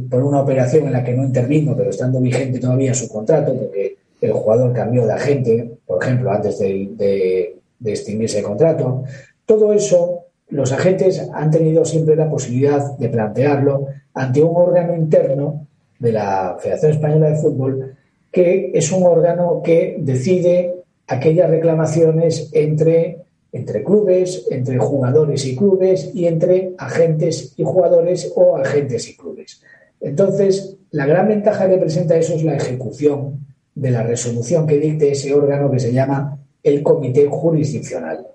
por 0.10 0.24
una 0.24 0.42
operación 0.42 0.88
en 0.88 0.94
la 0.94 1.04
que 1.04 1.14
no 1.14 1.24
intervino, 1.24 1.76
pero 1.76 1.90
estando 1.90 2.20
vigente 2.20 2.60
todavía 2.60 2.94
su 2.94 3.08
contrato, 3.08 3.54
porque 3.54 3.96
el 4.20 4.32
jugador 4.34 4.74
cambió 4.74 5.06
de 5.06 5.14
agente, 5.14 5.78
por 5.86 6.04
ejemplo, 6.04 6.32
antes 6.32 6.60
de 6.60 7.54
de 7.84 7.92
extinguirse 7.92 8.40
el 8.40 8.46
contrato. 8.46 9.04
Todo 9.46 9.74
eso, 9.74 10.26
los 10.50 10.72
agentes 10.72 11.30
han 11.34 11.52
tenido 11.52 11.84
siempre 11.86 12.16
la 12.16 12.30
posibilidad 12.30 12.98
de 12.98 13.10
plantearlo 13.10 13.88
ante 14.14 14.42
un 14.42 14.56
órgano 14.56 14.96
interno 14.96 15.68
de 16.00 16.14
la 16.14 16.58
Federación 16.60 16.92
Española 16.94 17.30
de 17.30 17.36
Fútbol, 17.36 17.96
que 18.34 18.72
es 18.74 18.92
un 18.92 19.04
órgano 19.04 19.62
que 19.64 19.96
decide 20.00 20.74
aquellas 21.08 21.52
reclamaciones 21.52 22.50
entre, 22.52 23.20
entre 23.52 23.84
clubes, 23.84 24.48
entre 24.50 24.80
jugadores 24.80 25.46
y 25.46 25.56
clubes 25.56 26.10
y 26.16 26.26
entre 26.26 26.74
agentes 26.80 27.54
y 27.56 27.64
jugadores 27.64 28.34
o 28.36 28.58
agentes 28.58 29.08
y 29.08 29.16
clubes. 29.16 29.62
Entonces, 30.02 30.78
la 30.90 31.06
gran 31.06 31.28
ventaja 31.28 31.70
que 31.70 31.78
presenta 31.78 32.18
eso 32.18 32.34
es 32.34 32.44
la 32.44 32.56
ejecución 32.56 33.46
de 33.76 33.92
la 33.92 34.02
resolución 34.02 34.66
que 34.66 34.80
dicte 34.80 35.12
ese 35.12 35.32
órgano 35.34 35.70
que 35.70 35.80
se 35.80 35.94
llama 35.94 36.40
el 36.64 36.82
comité 36.82 37.28
jurisdiccional. 37.30 38.26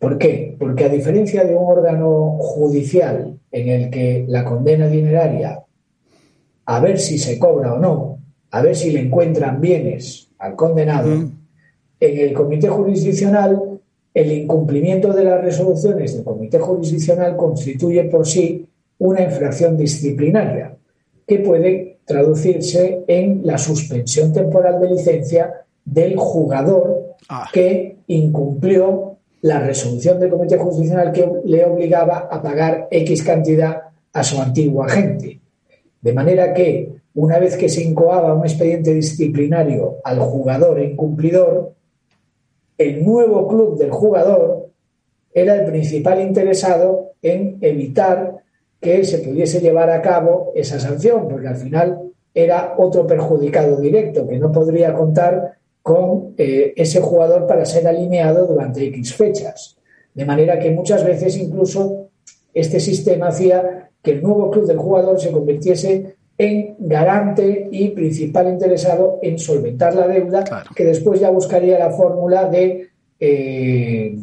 ¿Por 0.00 0.18
qué? 0.18 0.56
Porque 0.58 0.84
a 0.84 0.88
diferencia 0.88 1.44
de 1.44 1.54
un 1.54 1.64
órgano 1.64 2.38
judicial 2.40 3.38
en 3.52 3.68
el 3.68 3.90
que 3.90 4.24
la 4.26 4.44
condena 4.44 4.88
dineraria, 4.88 5.62
a 6.66 6.80
ver 6.80 6.98
si 6.98 7.18
se 7.18 7.38
cobra 7.38 7.74
o 7.74 7.78
no, 7.78 8.18
a 8.54 8.62
ver 8.62 8.74
si 8.76 8.90
le 8.90 9.00
encuentran 9.00 9.60
bienes 9.60 10.28
al 10.38 10.54
condenado, 10.54 11.10
en 11.12 12.18
el 12.18 12.32
comité 12.32 12.68
jurisdiccional 12.68 13.80
el 14.12 14.32
incumplimiento 14.32 15.12
de 15.12 15.24
las 15.24 15.40
resoluciones 15.40 16.14
del 16.14 16.24
comité 16.24 16.58
jurisdiccional 16.58 17.36
constituye 17.36 18.04
por 18.04 18.26
sí 18.26 18.66
una 18.98 19.22
infracción 19.22 19.76
disciplinaria 19.76 20.76
que 21.26 21.38
puede 21.38 21.98
traducirse 22.04 23.02
en 23.08 23.40
la 23.44 23.58
suspensión 23.58 24.32
temporal 24.32 24.80
de 24.80 24.90
licencia 24.90 25.64
del 25.84 26.16
jugador 26.16 27.04
Ah. 27.28 27.48
que 27.52 27.96
incumplió 28.08 29.16
la 29.42 29.60
resolución 29.60 30.20
del 30.20 30.30
Comité 30.30 30.58
Jurisdiccional 30.58 31.12
que 31.12 31.26
le 31.44 31.64
obligaba 31.64 32.28
a 32.30 32.42
pagar 32.42 32.88
X 32.90 33.22
cantidad 33.22 33.82
a 34.12 34.22
su 34.22 34.40
antiguo 34.40 34.82
agente. 34.82 35.40
De 36.00 36.12
manera 36.12 36.52
que, 36.52 36.93
una 37.14 37.38
vez 37.38 37.56
que 37.56 37.68
se 37.68 37.82
incoaba 37.82 38.34
un 38.34 38.44
expediente 38.44 38.92
disciplinario 38.92 39.96
al 40.04 40.18
jugador 40.18 40.80
incumplidor, 40.80 41.74
el 42.76 43.04
nuevo 43.04 43.46
club 43.46 43.78
del 43.78 43.90
jugador 43.90 44.70
era 45.32 45.54
el 45.54 45.64
principal 45.64 46.20
interesado 46.20 47.12
en 47.22 47.58
evitar 47.60 48.36
que 48.80 49.04
se 49.04 49.18
pudiese 49.18 49.60
llevar 49.60 49.90
a 49.90 50.02
cabo 50.02 50.52
esa 50.54 50.78
sanción, 50.78 51.28
porque 51.28 51.48
al 51.48 51.56
final 51.56 52.12
era 52.34 52.74
otro 52.76 53.06
perjudicado 53.06 53.80
directo 53.80 54.26
que 54.26 54.38
no 54.38 54.50
podría 54.50 54.92
contar 54.92 55.54
con 55.82 56.34
eh, 56.36 56.72
ese 56.76 57.00
jugador 57.00 57.46
para 57.46 57.64
ser 57.64 57.86
alineado 57.86 58.46
durante 58.46 58.84
X 58.86 59.14
fechas. 59.14 59.76
De 60.12 60.24
manera 60.24 60.58
que 60.58 60.70
muchas 60.70 61.04
veces 61.04 61.36
incluso 61.36 62.08
este 62.52 62.80
sistema 62.80 63.28
hacía 63.28 63.90
que 64.02 64.12
el 64.12 64.22
nuevo 64.22 64.50
club 64.50 64.66
del 64.66 64.78
jugador 64.78 65.20
se 65.20 65.30
convirtiese 65.30 66.16
en 66.36 66.76
garante 66.78 67.68
y 67.70 67.90
principal 67.90 68.48
interesado 68.48 69.18
en 69.22 69.38
solventar 69.38 69.94
la 69.94 70.08
deuda, 70.08 70.44
que 70.74 70.84
después 70.84 71.20
ya 71.20 71.30
buscaría 71.30 71.78
la 71.78 71.90
fórmula 71.90 72.48
de 72.48 72.88
eh, 73.20 74.16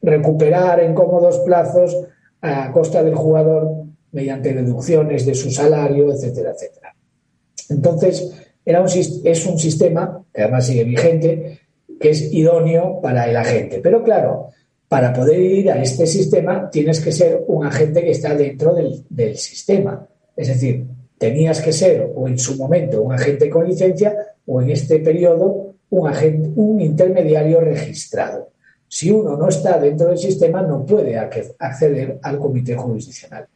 recuperar 0.00 0.80
en 0.80 0.94
cómodos 0.94 1.40
plazos 1.40 1.96
a 2.40 2.72
costa 2.72 3.02
del 3.02 3.14
jugador 3.14 3.84
mediante 4.12 4.52
deducciones 4.52 5.26
de 5.26 5.34
su 5.34 5.50
salario, 5.50 6.12
etcétera, 6.12 6.52
etcétera. 6.52 6.94
Entonces, 7.68 8.32
era 8.64 8.80
un, 8.80 8.88
es 8.88 9.46
un 9.46 9.58
sistema, 9.58 10.24
que 10.32 10.42
además 10.42 10.66
sigue 10.66 10.84
vigente, 10.84 11.60
que 12.00 12.10
es 12.10 12.32
idóneo 12.32 13.00
para 13.00 13.28
el 13.28 13.36
agente. 13.36 13.80
Pero 13.82 14.02
claro, 14.02 14.48
para 14.88 15.12
poder 15.12 15.40
ir 15.40 15.70
a 15.70 15.80
este 15.80 16.06
sistema 16.06 16.68
tienes 16.70 17.00
que 17.00 17.12
ser 17.12 17.44
un 17.46 17.64
agente 17.64 18.02
que 18.02 18.10
está 18.10 18.34
dentro 18.34 18.74
del, 18.74 19.04
del 19.08 19.36
sistema. 19.36 20.06
Es 20.36 20.48
decir, 20.48 20.84
tenías 21.22 21.62
que 21.62 21.72
ser 21.72 22.10
o 22.16 22.26
en 22.26 22.36
su 22.36 22.56
momento 22.56 23.00
un 23.00 23.12
agente 23.12 23.48
con 23.48 23.64
licencia 23.64 24.12
o 24.44 24.60
en 24.60 24.70
este 24.70 24.98
periodo 24.98 25.76
un, 25.90 26.08
agente, 26.08 26.50
un 26.56 26.80
intermediario 26.80 27.60
registrado. 27.60 28.50
Si 28.88 29.08
uno 29.08 29.36
no 29.36 29.48
está 29.48 29.78
dentro 29.78 30.08
del 30.08 30.18
sistema, 30.18 30.62
no 30.62 30.84
puede 30.84 31.16
acceder 31.16 32.18
al 32.22 32.40
comité 32.40 32.74
jurisdiccional. 32.74 33.46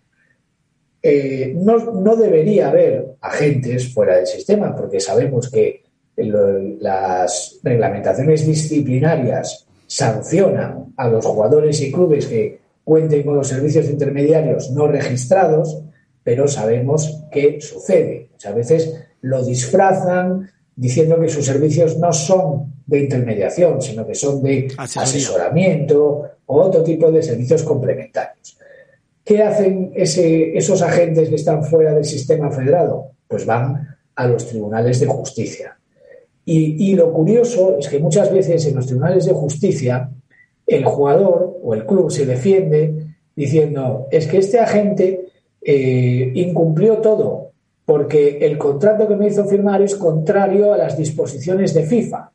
Eh, 1.03 1.57
no, 1.57 2.15
debería 2.15 2.69
haber 2.69 3.17
agentes 3.21 3.93
fuera 3.93 4.15
del 4.15 4.29
sistema, 4.29 4.73
porque 4.77 5.01
sabemos 5.01 5.51
que 5.51 5.83
las 6.17 7.59
reglamentaciones 7.65 8.47
disciplinarias 8.47 9.67
sancionan 9.89 10.95
a 10.97 11.09
los 11.09 11.27
jugadores 11.27 11.81
y 11.81 11.91
clubes 11.91 12.27
que 12.27 12.61
cuenten 12.85 13.25
con 13.25 13.35
los 13.35 13.49
servicios 13.49 13.91
intermediarios 13.91 14.71
no 14.71 14.87
registrados, 14.87 15.83
pero 16.23 16.49
sabemos 16.49 17.23
que 17.37 17.61
sucede. 17.61 18.29
Muchas 18.33 18.55
veces 18.55 18.95
lo 19.21 19.45
disfrazan 19.45 20.51
diciendo 20.75 21.21
que 21.21 21.29
sus 21.29 21.45
servicios 21.45 21.99
no 21.99 22.13
son 22.13 22.73
de 22.87 23.01
intermediación, 23.01 23.83
sino 23.83 24.07
que 24.07 24.15
son 24.15 24.43
de 24.43 24.69
asesoramiento 24.79 26.31
o 26.47 26.61
otro 26.63 26.83
tipo 26.83 27.11
de 27.11 27.23
servicios 27.23 27.63
complementarios. 27.63 28.59
¿Qué 29.23 29.43
hacen 29.43 29.93
esos 29.95 30.81
agentes 30.83 31.29
que 31.29 31.35
están 31.35 31.65
fuera 31.65 31.93
del 31.93 32.05
sistema 32.05 32.51
federado? 32.51 33.11
Pues 33.27 33.45
van 33.45 33.97
a 34.15 34.27
los 34.27 34.47
tribunales 34.47 35.01
de 35.01 35.07
justicia. 35.07 35.77
Y, 36.49 36.95
lo 36.95 37.13
curioso 37.13 37.77
es 37.77 37.89
que 37.89 37.99
muchas 37.99 38.33
veces 38.33 38.65
en 38.67 38.77
los 38.77 38.87
tribunales 38.87 39.25
de 39.27 39.33
justicia 39.33 40.09
el 40.65 40.85
jugador 40.85 41.59
o 41.61 41.75
el 41.75 41.85
club 41.85 42.09
se 42.11 42.25
defiende 42.25 43.17
diciendo 43.35 44.07
es 44.13 44.29
que 44.29 44.39
este 44.39 44.61
agente 44.61 45.26
eh, 45.69 46.31
incumplió 46.35 46.99
todo 46.99 47.51
porque 47.85 48.39
el 48.41 48.57
contrato 48.57 49.09
que 49.09 49.17
me 49.17 49.29
hizo 49.29 49.45
firmar 49.47 49.83
es 49.83 49.97
contrario 49.97 50.73
a 50.73 50.77
las 50.77 50.97
disposiciones 50.97 51.75
de 51.75 51.85
FIFA. 51.85 52.31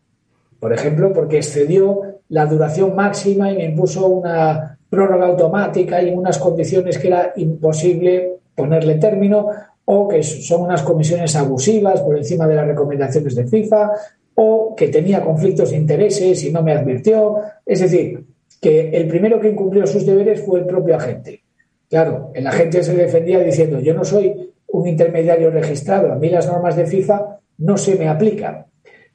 Por 0.60 0.74
ejemplo, 0.74 1.12
porque 1.14 1.38
excedió 1.38 2.20
la 2.30 2.46
duración 2.46 2.96
máxima 2.96 3.52
y 3.52 3.58
me 3.58 3.66
impuso 3.66 4.08
una 4.08 4.78
prórroga 4.90 5.28
automática 5.28 6.02
y 6.02 6.14
unas 6.14 6.38
condiciones 6.38 6.98
que 6.98 7.08
era 7.08 7.34
imposible 7.36 8.38
ponerle 8.56 8.96
término, 8.96 9.50
o 9.86 10.08
que 10.08 10.24
son 10.24 10.64
unas 10.64 10.84
comisiones 10.84 11.36
abusivas 11.36 12.02
por 12.02 12.18
encima 12.18 12.48
de 12.48 12.56
las 12.56 12.68
recomendaciones 12.68 13.36
de 13.36 13.48
FIFA, 13.48 13.92
o 14.36 14.76
que 14.76 14.88
tenía 14.88 15.22
conflictos 15.22 15.72
de 15.72 15.78
intereses 15.78 16.44
y 16.44 16.52
no 16.52 16.64
me 16.64 16.74
advirtió. 16.74 17.38
Es 17.66 17.80
decir, 17.80 18.26
que 18.62 18.90
el 18.90 19.08
primero 19.08 19.40
que 19.40 19.50
incumplió 19.50 19.88
sus 19.88 20.06
deberes 20.06 20.42
fue 20.42 20.60
el 20.60 20.66
propio 20.66 20.96
agente. 20.96 21.42
Claro, 21.92 22.32
el 22.34 22.48
agente 22.48 22.82
se 22.84 22.96
defendía 22.96 23.40
diciendo, 23.40 23.82
yo 23.82 23.94
no 23.94 24.06
soy 24.06 24.54
un 24.68 24.88
intermediario 24.88 25.52
registrado, 25.52 26.14
a 26.14 26.16
mí 26.16 26.30
las 26.30 26.48
normas 26.48 26.78
de 26.78 26.86
FIFA 26.86 27.40
no 27.58 27.78
se 27.78 27.96
me 27.96 28.08
aplican. 28.08 28.66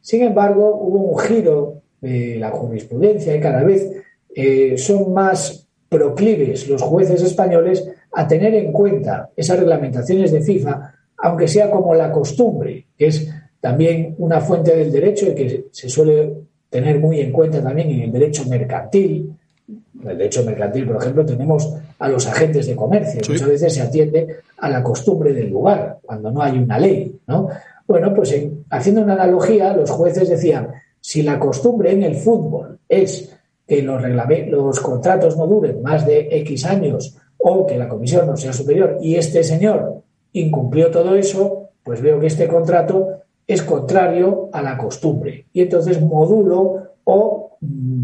Sin 0.02 0.22
embargo, 0.22 0.76
hubo 0.78 0.98
un 0.98 1.18
giro 1.18 1.80
de 2.02 2.36
la 2.36 2.50
jurisprudencia 2.50 3.34
y 3.34 3.40
cada 3.40 3.64
vez 3.64 3.90
eh, 4.34 4.76
son 4.76 5.14
más 5.14 5.66
proclives 5.88 6.68
los 6.68 6.82
jueces 6.82 7.22
españoles 7.22 7.90
a 8.12 8.28
tener 8.28 8.54
en 8.54 8.70
cuenta 8.72 9.30
esas 9.34 9.58
reglamentaciones 9.58 10.30
de 10.30 10.42
FIFA, 10.42 10.92
aunque 11.16 11.48
sea 11.48 11.70
como 11.70 11.94
la 11.94 12.12
costumbre, 12.12 12.88
que 12.94 13.06
es 13.06 13.26
también 13.58 14.16
una 14.18 14.42
fuente 14.42 14.76
del 14.76 14.92
derecho 14.92 15.28
y 15.28 15.34
que 15.34 15.64
se 15.70 15.88
suele 15.88 16.34
tener 16.68 17.00
muy 17.00 17.20
en 17.20 17.32
cuenta 17.32 17.62
también 17.62 17.90
en 17.90 18.00
el 18.02 18.12
derecho 18.12 18.44
mercantil. 18.44 19.34
En 19.68 20.10
el 20.10 20.18
derecho 20.18 20.44
mercantil, 20.44 20.86
por 20.86 20.96
ejemplo, 20.96 21.26
tenemos 21.26 21.74
a 21.98 22.08
los 22.08 22.26
agentes 22.26 22.66
de 22.66 22.76
comercio. 22.76 23.20
Muchas 23.28 23.48
veces 23.48 23.74
se 23.74 23.82
atiende 23.82 24.36
a 24.58 24.70
la 24.70 24.82
costumbre 24.82 25.32
del 25.32 25.50
lugar, 25.50 25.98
cuando 26.02 26.30
no 26.30 26.42
hay 26.42 26.58
una 26.58 26.78
ley. 26.78 27.18
¿no? 27.26 27.48
Bueno, 27.86 28.14
pues 28.14 28.34
haciendo 28.70 29.02
una 29.02 29.14
analogía, 29.14 29.76
los 29.76 29.90
jueces 29.90 30.28
decían, 30.28 30.68
si 31.00 31.22
la 31.22 31.38
costumbre 31.38 31.92
en 31.92 32.02
el 32.02 32.16
fútbol 32.16 32.78
es 32.88 33.36
que 33.66 33.82
los, 33.82 34.02
los 34.48 34.80
contratos 34.80 35.36
no 35.36 35.46
duren 35.46 35.82
más 35.82 36.06
de 36.06 36.28
X 36.30 36.64
años 36.64 37.16
o 37.38 37.66
que 37.66 37.76
la 37.76 37.88
comisión 37.88 38.26
no 38.26 38.36
sea 38.36 38.52
superior 38.52 38.98
y 39.00 39.16
este 39.16 39.42
señor 39.42 40.02
incumplió 40.32 40.90
todo 40.90 41.14
eso, 41.14 41.70
pues 41.82 42.00
veo 42.00 42.20
que 42.20 42.26
este 42.26 42.48
contrato 42.48 43.20
es 43.46 43.62
contrario 43.62 44.48
a 44.52 44.62
la 44.62 44.76
costumbre. 44.76 45.46
Y 45.52 45.62
entonces 45.62 46.00
modulo 46.02 46.94
o 47.04 47.45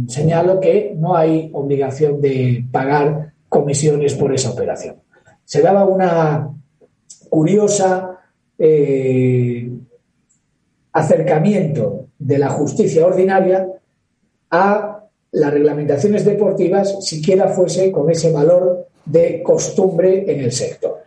señalo 0.08 0.60
que 0.60 0.94
no 0.96 1.16
hay 1.16 1.50
obligación 1.52 2.20
de 2.20 2.64
pagar 2.70 3.32
comisiones 3.48 4.14
por 4.14 4.32
esa 4.34 4.50
operación. 4.50 4.96
Se 5.44 5.60
daba 5.60 5.84
una 5.84 6.48
curiosa 7.28 8.18
eh, 8.58 9.70
acercamiento 10.92 12.08
de 12.18 12.38
la 12.38 12.50
justicia 12.50 13.06
ordinaria 13.06 13.66
a 14.50 14.92
las 15.32 15.52
reglamentaciones 15.52 16.24
deportivas 16.24 17.04
siquiera 17.04 17.48
fuese 17.48 17.90
con 17.90 18.10
ese 18.10 18.30
valor 18.30 18.88
de 19.04 19.42
costumbre 19.42 20.30
en 20.30 20.40
el 20.40 20.52
sector. 20.52 21.02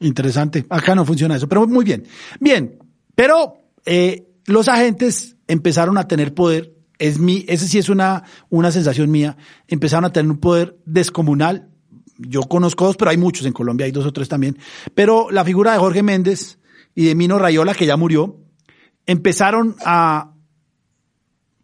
Interesante. 0.00 0.64
Acá 0.68 0.94
no 0.94 1.04
funciona 1.04 1.36
eso, 1.36 1.48
pero 1.48 1.66
muy 1.66 1.84
bien. 1.84 2.04
Bien, 2.40 2.78
pero 3.14 3.58
eh, 3.84 4.26
los 4.46 4.68
agentes 4.68 5.36
empezaron 5.46 5.98
a 5.98 6.08
tener 6.08 6.34
poder. 6.34 6.72
Es 6.98 7.18
mi, 7.18 7.44
ese 7.48 7.68
sí 7.68 7.78
es 7.78 7.88
una, 7.88 8.24
una 8.48 8.70
sensación 8.70 9.10
mía. 9.10 9.36
Empezaron 9.68 10.04
a 10.04 10.12
tener 10.12 10.30
un 10.30 10.38
poder 10.38 10.76
descomunal. 10.84 11.68
Yo 12.18 12.42
conozco 12.42 12.86
dos, 12.86 12.96
pero 12.96 13.10
hay 13.10 13.18
muchos 13.18 13.46
en 13.46 13.52
Colombia, 13.52 13.86
hay 13.86 13.92
dos 13.92 14.06
o 14.06 14.12
tres 14.12 14.28
también. 14.28 14.58
Pero 14.94 15.30
la 15.30 15.44
figura 15.44 15.72
de 15.72 15.78
Jorge 15.78 16.02
Méndez 16.02 16.58
y 16.94 17.04
de 17.04 17.14
Mino 17.14 17.38
Rayola, 17.38 17.74
que 17.74 17.86
ya 17.86 17.96
murió, 17.96 18.38
empezaron 19.04 19.76
a, 19.84 20.32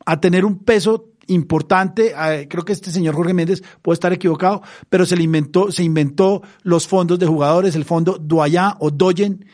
a 0.05 0.21
tener 0.21 0.45
un 0.45 0.59
peso 0.59 1.13
importante, 1.29 2.15
eh, 2.17 2.47
creo 2.49 2.65
que 2.65 2.73
este 2.73 2.91
señor 2.91 3.15
Jorge 3.15 3.35
Méndez 3.35 3.63
puede 3.81 3.95
estar 3.95 4.13
equivocado, 4.13 4.63
pero 4.89 5.07
se 5.07 5.17
le 5.17 5.23
inventó, 5.23 5.71
se 5.71 5.83
inventó 5.83 6.43
los 6.63 6.87
fondos 6.87 7.19
de 7.19 7.27
jugadores, 7.27 7.75
el 7.75 7.85
fondo 7.85 8.19
Doyen 8.21 8.73
o 8.81 8.91
Doyen, 8.91 9.47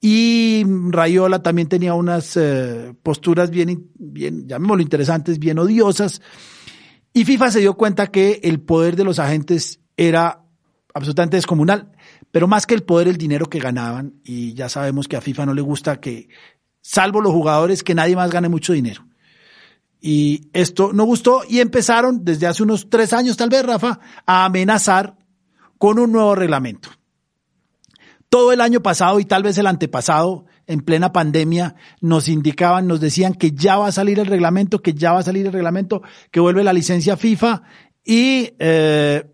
y 0.00 0.64
Rayola 0.90 1.42
también 1.42 1.68
tenía 1.68 1.94
unas 1.94 2.36
eh, 2.36 2.94
posturas 3.02 3.50
bien, 3.50 3.90
bien, 3.98 4.46
llamémoslo 4.46 4.82
interesantes, 4.82 5.38
bien 5.38 5.58
odiosas. 5.58 6.22
Y 7.12 7.24
FIFA 7.24 7.50
se 7.50 7.60
dio 7.60 7.74
cuenta 7.74 8.06
que 8.08 8.40
el 8.44 8.60
poder 8.60 8.94
de 8.94 9.04
los 9.04 9.18
agentes 9.18 9.80
era 9.96 10.44
absolutamente 10.94 11.36
descomunal, 11.36 11.90
pero 12.30 12.46
más 12.46 12.66
que 12.66 12.74
el 12.74 12.82
poder, 12.82 13.08
el 13.08 13.16
dinero 13.16 13.46
que 13.46 13.58
ganaban. 13.58 14.14
Y 14.24 14.54
ya 14.54 14.68
sabemos 14.68 15.08
que 15.08 15.16
a 15.16 15.20
FIFA 15.20 15.46
no 15.46 15.54
le 15.54 15.62
gusta 15.62 16.00
que, 16.00 16.28
salvo 16.80 17.20
los 17.20 17.32
jugadores, 17.32 17.82
que 17.82 17.94
nadie 17.94 18.16
más 18.16 18.30
gane 18.30 18.48
mucho 18.48 18.72
dinero. 18.72 19.04
Y 20.00 20.48
esto 20.52 20.92
no 20.92 21.04
gustó 21.04 21.42
y 21.48 21.60
empezaron 21.60 22.24
desde 22.24 22.46
hace 22.46 22.62
unos 22.62 22.88
tres 22.88 23.12
años, 23.12 23.36
tal 23.36 23.50
vez, 23.50 23.64
Rafa, 23.64 23.98
a 24.24 24.44
amenazar 24.44 25.16
con 25.76 25.98
un 25.98 26.12
nuevo 26.12 26.34
reglamento. 26.34 26.88
Todo 28.28 28.52
el 28.52 28.60
año 28.60 28.82
pasado 28.82 29.20
y 29.20 29.24
tal 29.24 29.42
vez 29.42 29.56
el 29.58 29.66
antepasado, 29.66 30.46
en 30.66 30.80
plena 30.80 31.12
pandemia, 31.12 31.76
nos 32.00 32.28
indicaban, 32.28 32.86
nos 32.86 33.00
decían 33.00 33.34
que 33.34 33.52
ya 33.52 33.78
va 33.78 33.88
a 33.88 33.92
salir 33.92 34.18
el 34.18 34.26
reglamento, 34.26 34.80
que 34.82 34.92
ya 34.92 35.12
va 35.12 35.20
a 35.20 35.22
salir 35.22 35.46
el 35.46 35.52
reglamento, 35.52 36.02
que 36.30 36.40
vuelve 36.40 36.62
la 36.62 36.74
licencia 36.74 37.16
FIFA 37.16 37.62
y 38.04 38.50
eh, 38.58 39.24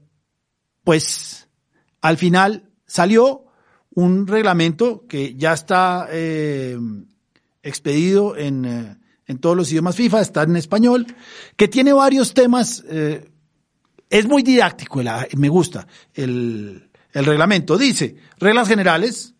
pues 0.84 1.48
al 2.00 2.18
final 2.18 2.70
salió 2.86 3.46
un 3.90 4.26
reglamento 4.26 5.06
que 5.08 5.34
ya 5.34 5.52
está 5.52 6.06
eh, 6.10 6.78
expedido 7.62 8.36
en... 8.36 8.64
Eh, 8.64 8.96
en 9.26 9.38
todos 9.38 9.56
los 9.56 9.70
idiomas 9.70 9.96
FIFA, 9.96 10.20
está 10.20 10.42
en 10.42 10.56
español, 10.56 11.06
que 11.56 11.68
tiene 11.68 11.92
varios 11.92 12.34
temas, 12.34 12.84
eh, 12.88 13.30
es 14.10 14.26
muy 14.26 14.42
didáctico, 14.42 15.00
me 15.36 15.48
gusta 15.48 15.86
el, 16.12 16.90
el 17.14 17.24
reglamento. 17.24 17.78
Dice, 17.78 18.16
reglas 18.38 18.68
generales, 18.68 19.34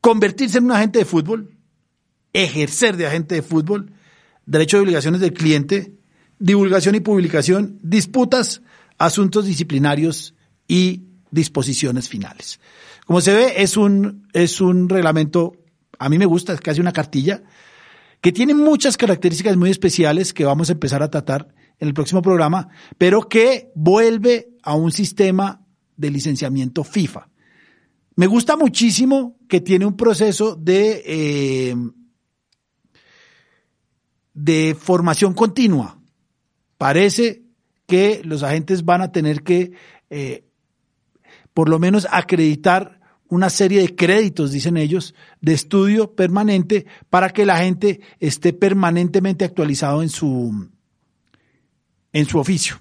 convertirse 0.00 0.58
en 0.58 0.66
un 0.66 0.72
agente 0.72 1.00
de 1.00 1.04
fútbol, 1.04 1.56
ejercer 2.32 2.96
de 2.96 3.06
agente 3.06 3.34
de 3.34 3.42
fútbol, 3.42 3.92
derecho 4.44 4.76
y 4.76 4.80
obligaciones 4.80 5.20
del 5.20 5.32
cliente, 5.32 5.94
divulgación 6.38 6.94
y 6.94 7.00
publicación, 7.00 7.78
disputas, 7.82 8.62
asuntos 8.98 9.46
disciplinarios 9.46 10.34
y 10.68 11.04
disposiciones 11.30 12.08
finales. 12.08 12.60
Como 13.06 13.20
se 13.20 13.34
ve, 13.34 13.54
es 13.56 13.76
un, 13.76 14.28
es 14.32 14.60
un 14.60 14.88
reglamento, 14.88 15.56
a 15.98 16.08
mí 16.08 16.18
me 16.18 16.26
gusta, 16.26 16.52
es 16.52 16.60
casi 16.60 16.80
una 16.80 16.92
cartilla, 16.92 17.42
que 18.20 18.32
tiene 18.32 18.54
muchas 18.54 18.96
características 18.96 19.56
muy 19.56 19.70
especiales 19.70 20.34
que 20.34 20.44
vamos 20.44 20.68
a 20.68 20.72
empezar 20.72 21.02
a 21.02 21.10
tratar 21.10 21.48
en 21.78 21.88
el 21.88 21.94
próximo 21.94 22.22
programa, 22.22 22.68
pero 22.98 23.28
que 23.28 23.70
vuelve 23.74 24.48
a 24.62 24.74
un 24.74 24.92
sistema 24.92 25.65
de 25.96 26.10
licenciamiento 26.10 26.84
FIFA. 26.84 27.28
Me 28.16 28.26
gusta 28.26 28.56
muchísimo 28.56 29.36
que 29.48 29.60
tiene 29.60 29.84
un 29.84 29.96
proceso 29.96 30.56
de, 30.56 31.02
eh, 31.04 31.76
de 34.32 34.76
formación 34.78 35.34
continua. 35.34 36.00
Parece 36.78 37.42
que 37.86 38.22
los 38.24 38.42
agentes 38.42 38.84
van 38.84 39.02
a 39.02 39.12
tener 39.12 39.42
que, 39.42 39.72
eh, 40.10 40.44
por 41.52 41.68
lo 41.68 41.78
menos, 41.78 42.06
acreditar 42.10 43.00
una 43.28 43.50
serie 43.50 43.82
de 43.82 43.94
créditos, 43.94 44.52
dicen 44.52 44.76
ellos, 44.76 45.14
de 45.40 45.54
estudio 45.54 46.14
permanente 46.14 46.86
para 47.10 47.30
que 47.30 47.44
la 47.44 47.58
gente 47.58 48.00
esté 48.20 48.52
permanentemente 48.52 49.44
actualizado 49.44 50.02
en 50.02 50.08
su, 50.08 50.68
en 52.12 52.26
su 52.26 52.38
oficio. 52.38 52.76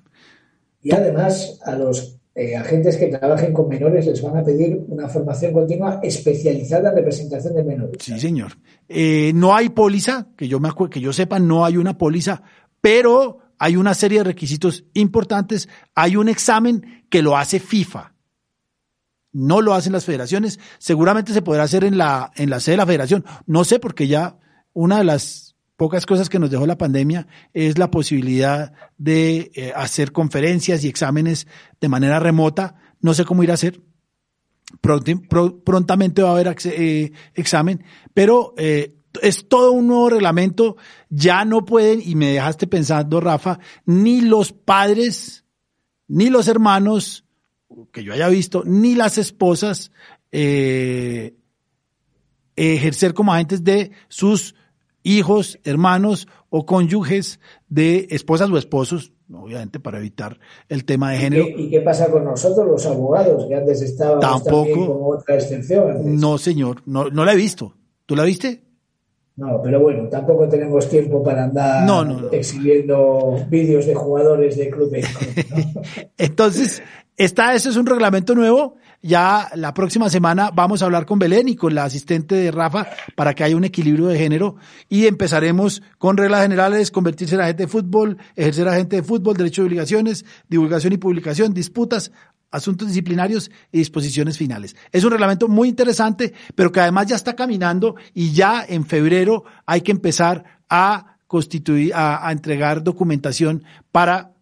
Y 0.82 0.94
además 0.94 1.60
a 1.66 1.76
los 1.76 2.15
eh, 2.36 2.56
agentes 2.56 2.98
que 2.98 3.08
trabajen 3.08 3.54
con 3.54 3.70
menores 3.70 4.06
les 4.06 4.22
van 4.22 4.38
a 4.38 4.44
pedir 4.44 4.86
una 4.90 5.08
formación 5.08 5.54
continua 5.54 6.02
especializada 6.04 6.90
en 6.90 6.98
representación 6.98 7.56
de 7.56 7.64
menores. 7.64 7.98
Sí, 8.00 8.20
señor. 8.20 8.58
Eh, 8.90 9.32
no 9.34 9.56
hay 9.56 9.70
póliza, 9.70 10.28
que 10.36 10.48
yo, 10.48 10.60
me 10.60 10.70
que 10.90 11.00
yo 11.00 11.14
sepa, 11.14 11.40
no 11.40 11.64
hay 11.64 11.78
una 11.78 11.98
póliza, 11.98 12.44
pero 12.82 13.40
hay 13.58 13.78
una 13.78 13.94
serie 13.94 14.18
de 14.20 14.26
requisitos 14.26 14.84
importantes. 14.94 15.70
Hay 15.96 16.18
un 16.18 16.28
examen 16.28 17.06
que 17.10 17.22
lo 17.22 17.38
hace 17.38 17.60
FIFA 17.60 18.16
no 19.36 19.60
lo 19.62 19.74
hacen 19.74 19.92
las 19.92 20.06
federaciones. 20.06 20.62
Seguramente 20.78 21.34
se 21.34 21.42
podrá 21.42 21.64
hacer 21.64 21.84
en 21.84 21.98
la, 21.98 22.32
en 22.36 22.50
la 22.50 22.62
sede 22.62 22.74
de 22.74 22.78
la 22.78 22.86
federación. 22.86 23.26
No 23.46 23.66
sé 23.66 23.80
porque 23.80 24.08
ya 24.08 24.40
una 24.72 25.00
de 25.00 25.04
las 25.04 25.45
pocas 25.78 26.06
cosas 26.06 26.30
que 26.30 26.40
nos 26.40 26.50
dejó 26.50 26.66
la 26.66 26.78
pandemia 26.78 27.28
es 27.54 27.78
la 27.78 27.92
posibilidad 27.92 28.74
de 28.98 29.52
eh, 29.56 29.74
hacer 29.76 30.12
conferencias 30.12 30.84
y 30.84 30.88
exámenes 30.88 31.48
de 31.82 31.90
manera 31.90 32.20
remota. 32.20 32.76
No 33.02 33.14
sé 33.14 33.26
cómo 33.26 33.44
ir 33.44 33.52
a 33.52 33.56
hacer. 33.56 33.82
prontamente 34.82 36.22
va 36.22 36.30
a 36.30 36.34
haber 36.34 36.56
eh, 36.66 37.12
examen, 37.34 37.84
pero 38.14 38.54
eh, 38.58 38.96
es 39.22 39.48
todo 39.48 39.72
un 39.72 39.88
nuevo 39.88 40.10
reglamento. 40.10 40.78
Ya 41.10 41.46
no 41.46 41.66
pueden, 41.66 42.02
y 42.04 42.16
me 42.16 42.32
dejaste 42.32 42.68
pensando, 42.68 43.20
Rafa, 43.20 43.60
ni 43.86 44.22
los 44.22 44.54
padres, 44.54 45.46
ni 46.08 46.30
los 46.30 46.48
hermanos, 46.48 47.26
que 47.92 48.04
yo 48.04 48.14
haya 48.14 48.30
visto, 48.30 48.64
ni 48.66 48.96
las 48.96 49.18
esposas, 49.18 49.92
ejercer 52.56 53.14
como 53.14 53.34
agentes 53.34 53.64
de 53.64 53.92
sus 54.08 54.56
hijos, 55.06 55.60
hermanos 55.64 56.28
o 56.50 56.66
cónyuges 56.66 57.40
de 57.70 58.08
esposas 58.10 58.50
o 58.50 58.58
esposos, 58.58 59.14
obviamente 59.34 59.80
para 59.80 60.00
evitar 60.00 60.40
el 60.68 60.84
tema 60.84 61.12
de 61.12 61.18
género. 61.20 61.46
¿Y 61.56 61.70
qué, 61.70 61.80
pasa 61.82 62.12
con 62.12 62.26
nosotros, 62.26 62.68
los 62.68 62.86
abogados, 62.86 63.46
que 63.48 63.56
antes 63.56 63.82
estaban 63.82 64.20
como 64.42 65.10
otra 65.10 65.36
excepción? 65.36 66.20
No, 66.20 66.38
señor, 66.38 66.82
no, 66.86 67.10
no 67.10 67.24
la 67.24 67.34
he 67.34 67.38
visto. 67.38 67.74
¿Tú 68.06 68.16
la 68.16 68.24
viste? 68.24 68.64
No, 69.38 69.62
pero 69.62 69.82
bueno, 69.82 70.08
tampoco 70.08 70.48
tenemos 70.48 70.88
tiempo 70.88 71.22
para 71.22 71.44
andar 71.44 71.88
exhibiendo 72.32 73.38
vídeos 73.50 73.86
de 73.86 73.94
jugadores 73.94 74.58
de 74.58 74.70
clubes. 74.70 75.06
Entonces, 76.18 76.82
está, 77.18 77.54
ese 77.54 77.70
es 77.70 77.76
un 77.76 77.86
reglamento 77.86 78.34
nuevo. 78.34 78.76
Ya 79.02 79.50
la 79.56 79.74
próxima 79.74 80.10
semana 80.10 80.52
vamos 80.54 80.82
a 80.82 80.86
hablar 80.86 81.06
con 81.06 81.20
Belén 81.20 81.48
y 81.48 81.56
con 81.56 81.76
la 81.76 81.84
asistente 81.84 82.36
de 82.36 82.52
Rafa 82.52 82.88
para 83.16 83.34
que 83.34 83.44
haya 83.44 83.56
un 83.56 83.64
equilibrio 83.64 84.08
de 84.08 84.18
género 84.18 84.56
y 84.90 85.06
empezaremos 85.06 85.82
con 85.98 86.18
reglas 86.18 86.42
generales, 86.42 86.92
convertirse 86.92 87.36
en 87.36 87.42
agente 87.42 87.64
de 87.64 87.68
fútbol, 87.68 88.18
ejercer 88.36 88.68
agente 88.68 88.98
de 88.98 89.04
fútbol, 89.04 89.38
derecho 89.38 89.62
de 89.62 89.68
obligaciones, 89.68 90.26
divulgación 90.50 90.94
y 90.94 90.98
publicación, 90.98 91.54
disputas, 91.54 92.12
asuntos 92.52 92.88
disciplinarios 92.88 93.52
y 93.72 93.80
disposiciones 93.80 94.38
finales. 94.38 94.76
Es 94.92 95.04
un 95.04 95.12
reglamento 95.12 95.48
muy 95.48 95.68
interesante, 95.68 96.34
pero 96.56 96.72
que 96.72 96.80
además 96.80 97.08
ya 97.08 97.16
está 97.16 97.36
caminando 97.36 97.96
y 98.14 98.32
ya 98.32 98.66
en 98.68 98.86
febrero 98.86 99.44
hay 99.66 99.82
que 99.82 99.92
empezar 99.92 100.44
a 100.70 101.18
constituir, 101.28 101.92
a, 101.94 102.32
entregar 102.32 102.84
documentación 102.84 103.64
para 103.92 104.34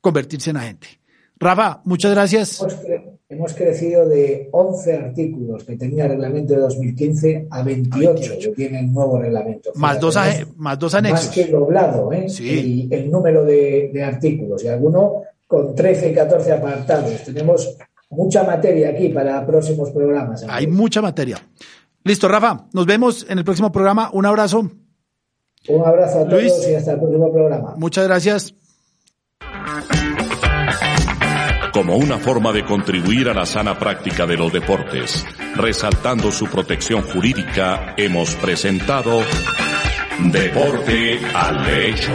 convertirse 0.00 0.50
en 0.50 0.56
agente. 0.56 1.00
Rafa, 1.38 1.80
muchas 1.84 2.10
gracias. 2.10 2.60
Hemos, 3.30 3.54
crecido 3.54 4.08
de 4.08 4.48
11 4.50 4.96
artículos 4.96 5.62
que 5.62 5.76
tenía 5.76 6.04
el 6.04 6.10
reglamento 6.10 6.54
de 6.54 6.60
2015 6.60 7.46
a 7.48 7.62
28, 7.62 8.34
que 8.40 8.48
tiene 8.48 8.80
el 8.80 8.92
nuevo 8.92 9.18
reglamento. 9.18 9.70
Más 9.76 10.00
dos, 10.00 10.18
más 10.56 10.78
dos 10.78 10.94
anexos. 10.94 11.26
Más 11.26 11.34
que 11.34 11.46
doblado 11.46 12.12
¿eh? 12.12 12.28
sí. 12.28 12.88
el, 12.90 13.08
número 13.08 13.44
de, 13.44 13.90
de 13.94 14.02
artículos. 14.02 14.64
Y 14.64 14.68
alguno 14.68 15.22
con 15.46 15.74
13 15.74 16.10
y 16.10 16.14
14 16.14 16.52
apartados. 16.52 17.24
Tenemos 17.24 17.76
mucha 18.10 18.42
materia 18.42 18.90
aquí 18.90 19.08
para 19.10 19.46
próximos 19.46 19.90
programas. 19.90 20.44
Hay 20.48 20.66
mucha 20.66 21.00
materia. 21.00 21.38
Listo, 22.04 22.28
Rafa. 22.28 22.66
Nos 22.72 22.86
vemos 22.86 23.26
en 23.28 23.38
el 23.38 23.44
próximo 23.44 23.70
programa. 23.70 24.10
Un 24.12 24.26
abrazo. 24.26 24.70
Un 25.68 25.84
abrazo 25.84 26.20
a 26.20 26.28
todos 26.28 26.68
y 26.68 26.74
hasta 26.74 26.92
el 26.92 26.98
próximo 26.98 27.32
programa. 27.32 27.74
Muchas 27.76 28.06
gracias. 28.06 28.54
Como 31.72 31.96
una 31.96 32.18
forma 32.18 32.52
de 32.52 32.64
contribuir 32.64 33.28
a 33.28 33.34
la 33.34 33.46
sana 33.46 33.78
práctica 33.78 34.26
de 34.26 34.36
los 34.36 34.52
deportes, 34.52 35.24
resaltando 35.54 36.32
su 36.32 36.46
protección 36.46 37.02
jurídica, 37.02 37.94
hemos 37.96 38.34
presentado 38.34 39.22
Deporte 40.18 41.20
al 41.32 41.64
Derecho. 41.64 42.12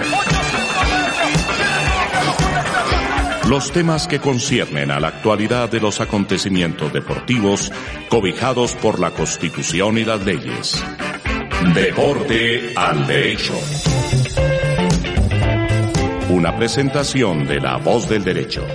Los 3.49 3.71
temas 3.71 4.07
que 4.07 4.19
conciernen 4.19 4.91
a 4.91 4.99
la 4.99 5.07
actualidad 5.07 5.69
de 5.69 5.79
los 5.79 6.01
acontecimientos 6.01 6.91
deportivos 6.91 7.71
cobijados 8.09 8.73
por 8.75 8.99
la 8.99 9.11
Constitución 9.11 9.97
y 9.97 10.03
las 10.03 10.25
leyes. 10.25 10.83
Deporte 11.73 12.73
al 12.75 13.07
Derecho. 13.07 13.53
Una 16.29 16.55
presentación 16.57 17.45
de 17.47 17.61
La 17.61 17.77
Voz 17.77 18.09
del 18.09 18.23
Derecho. 18.23 18.65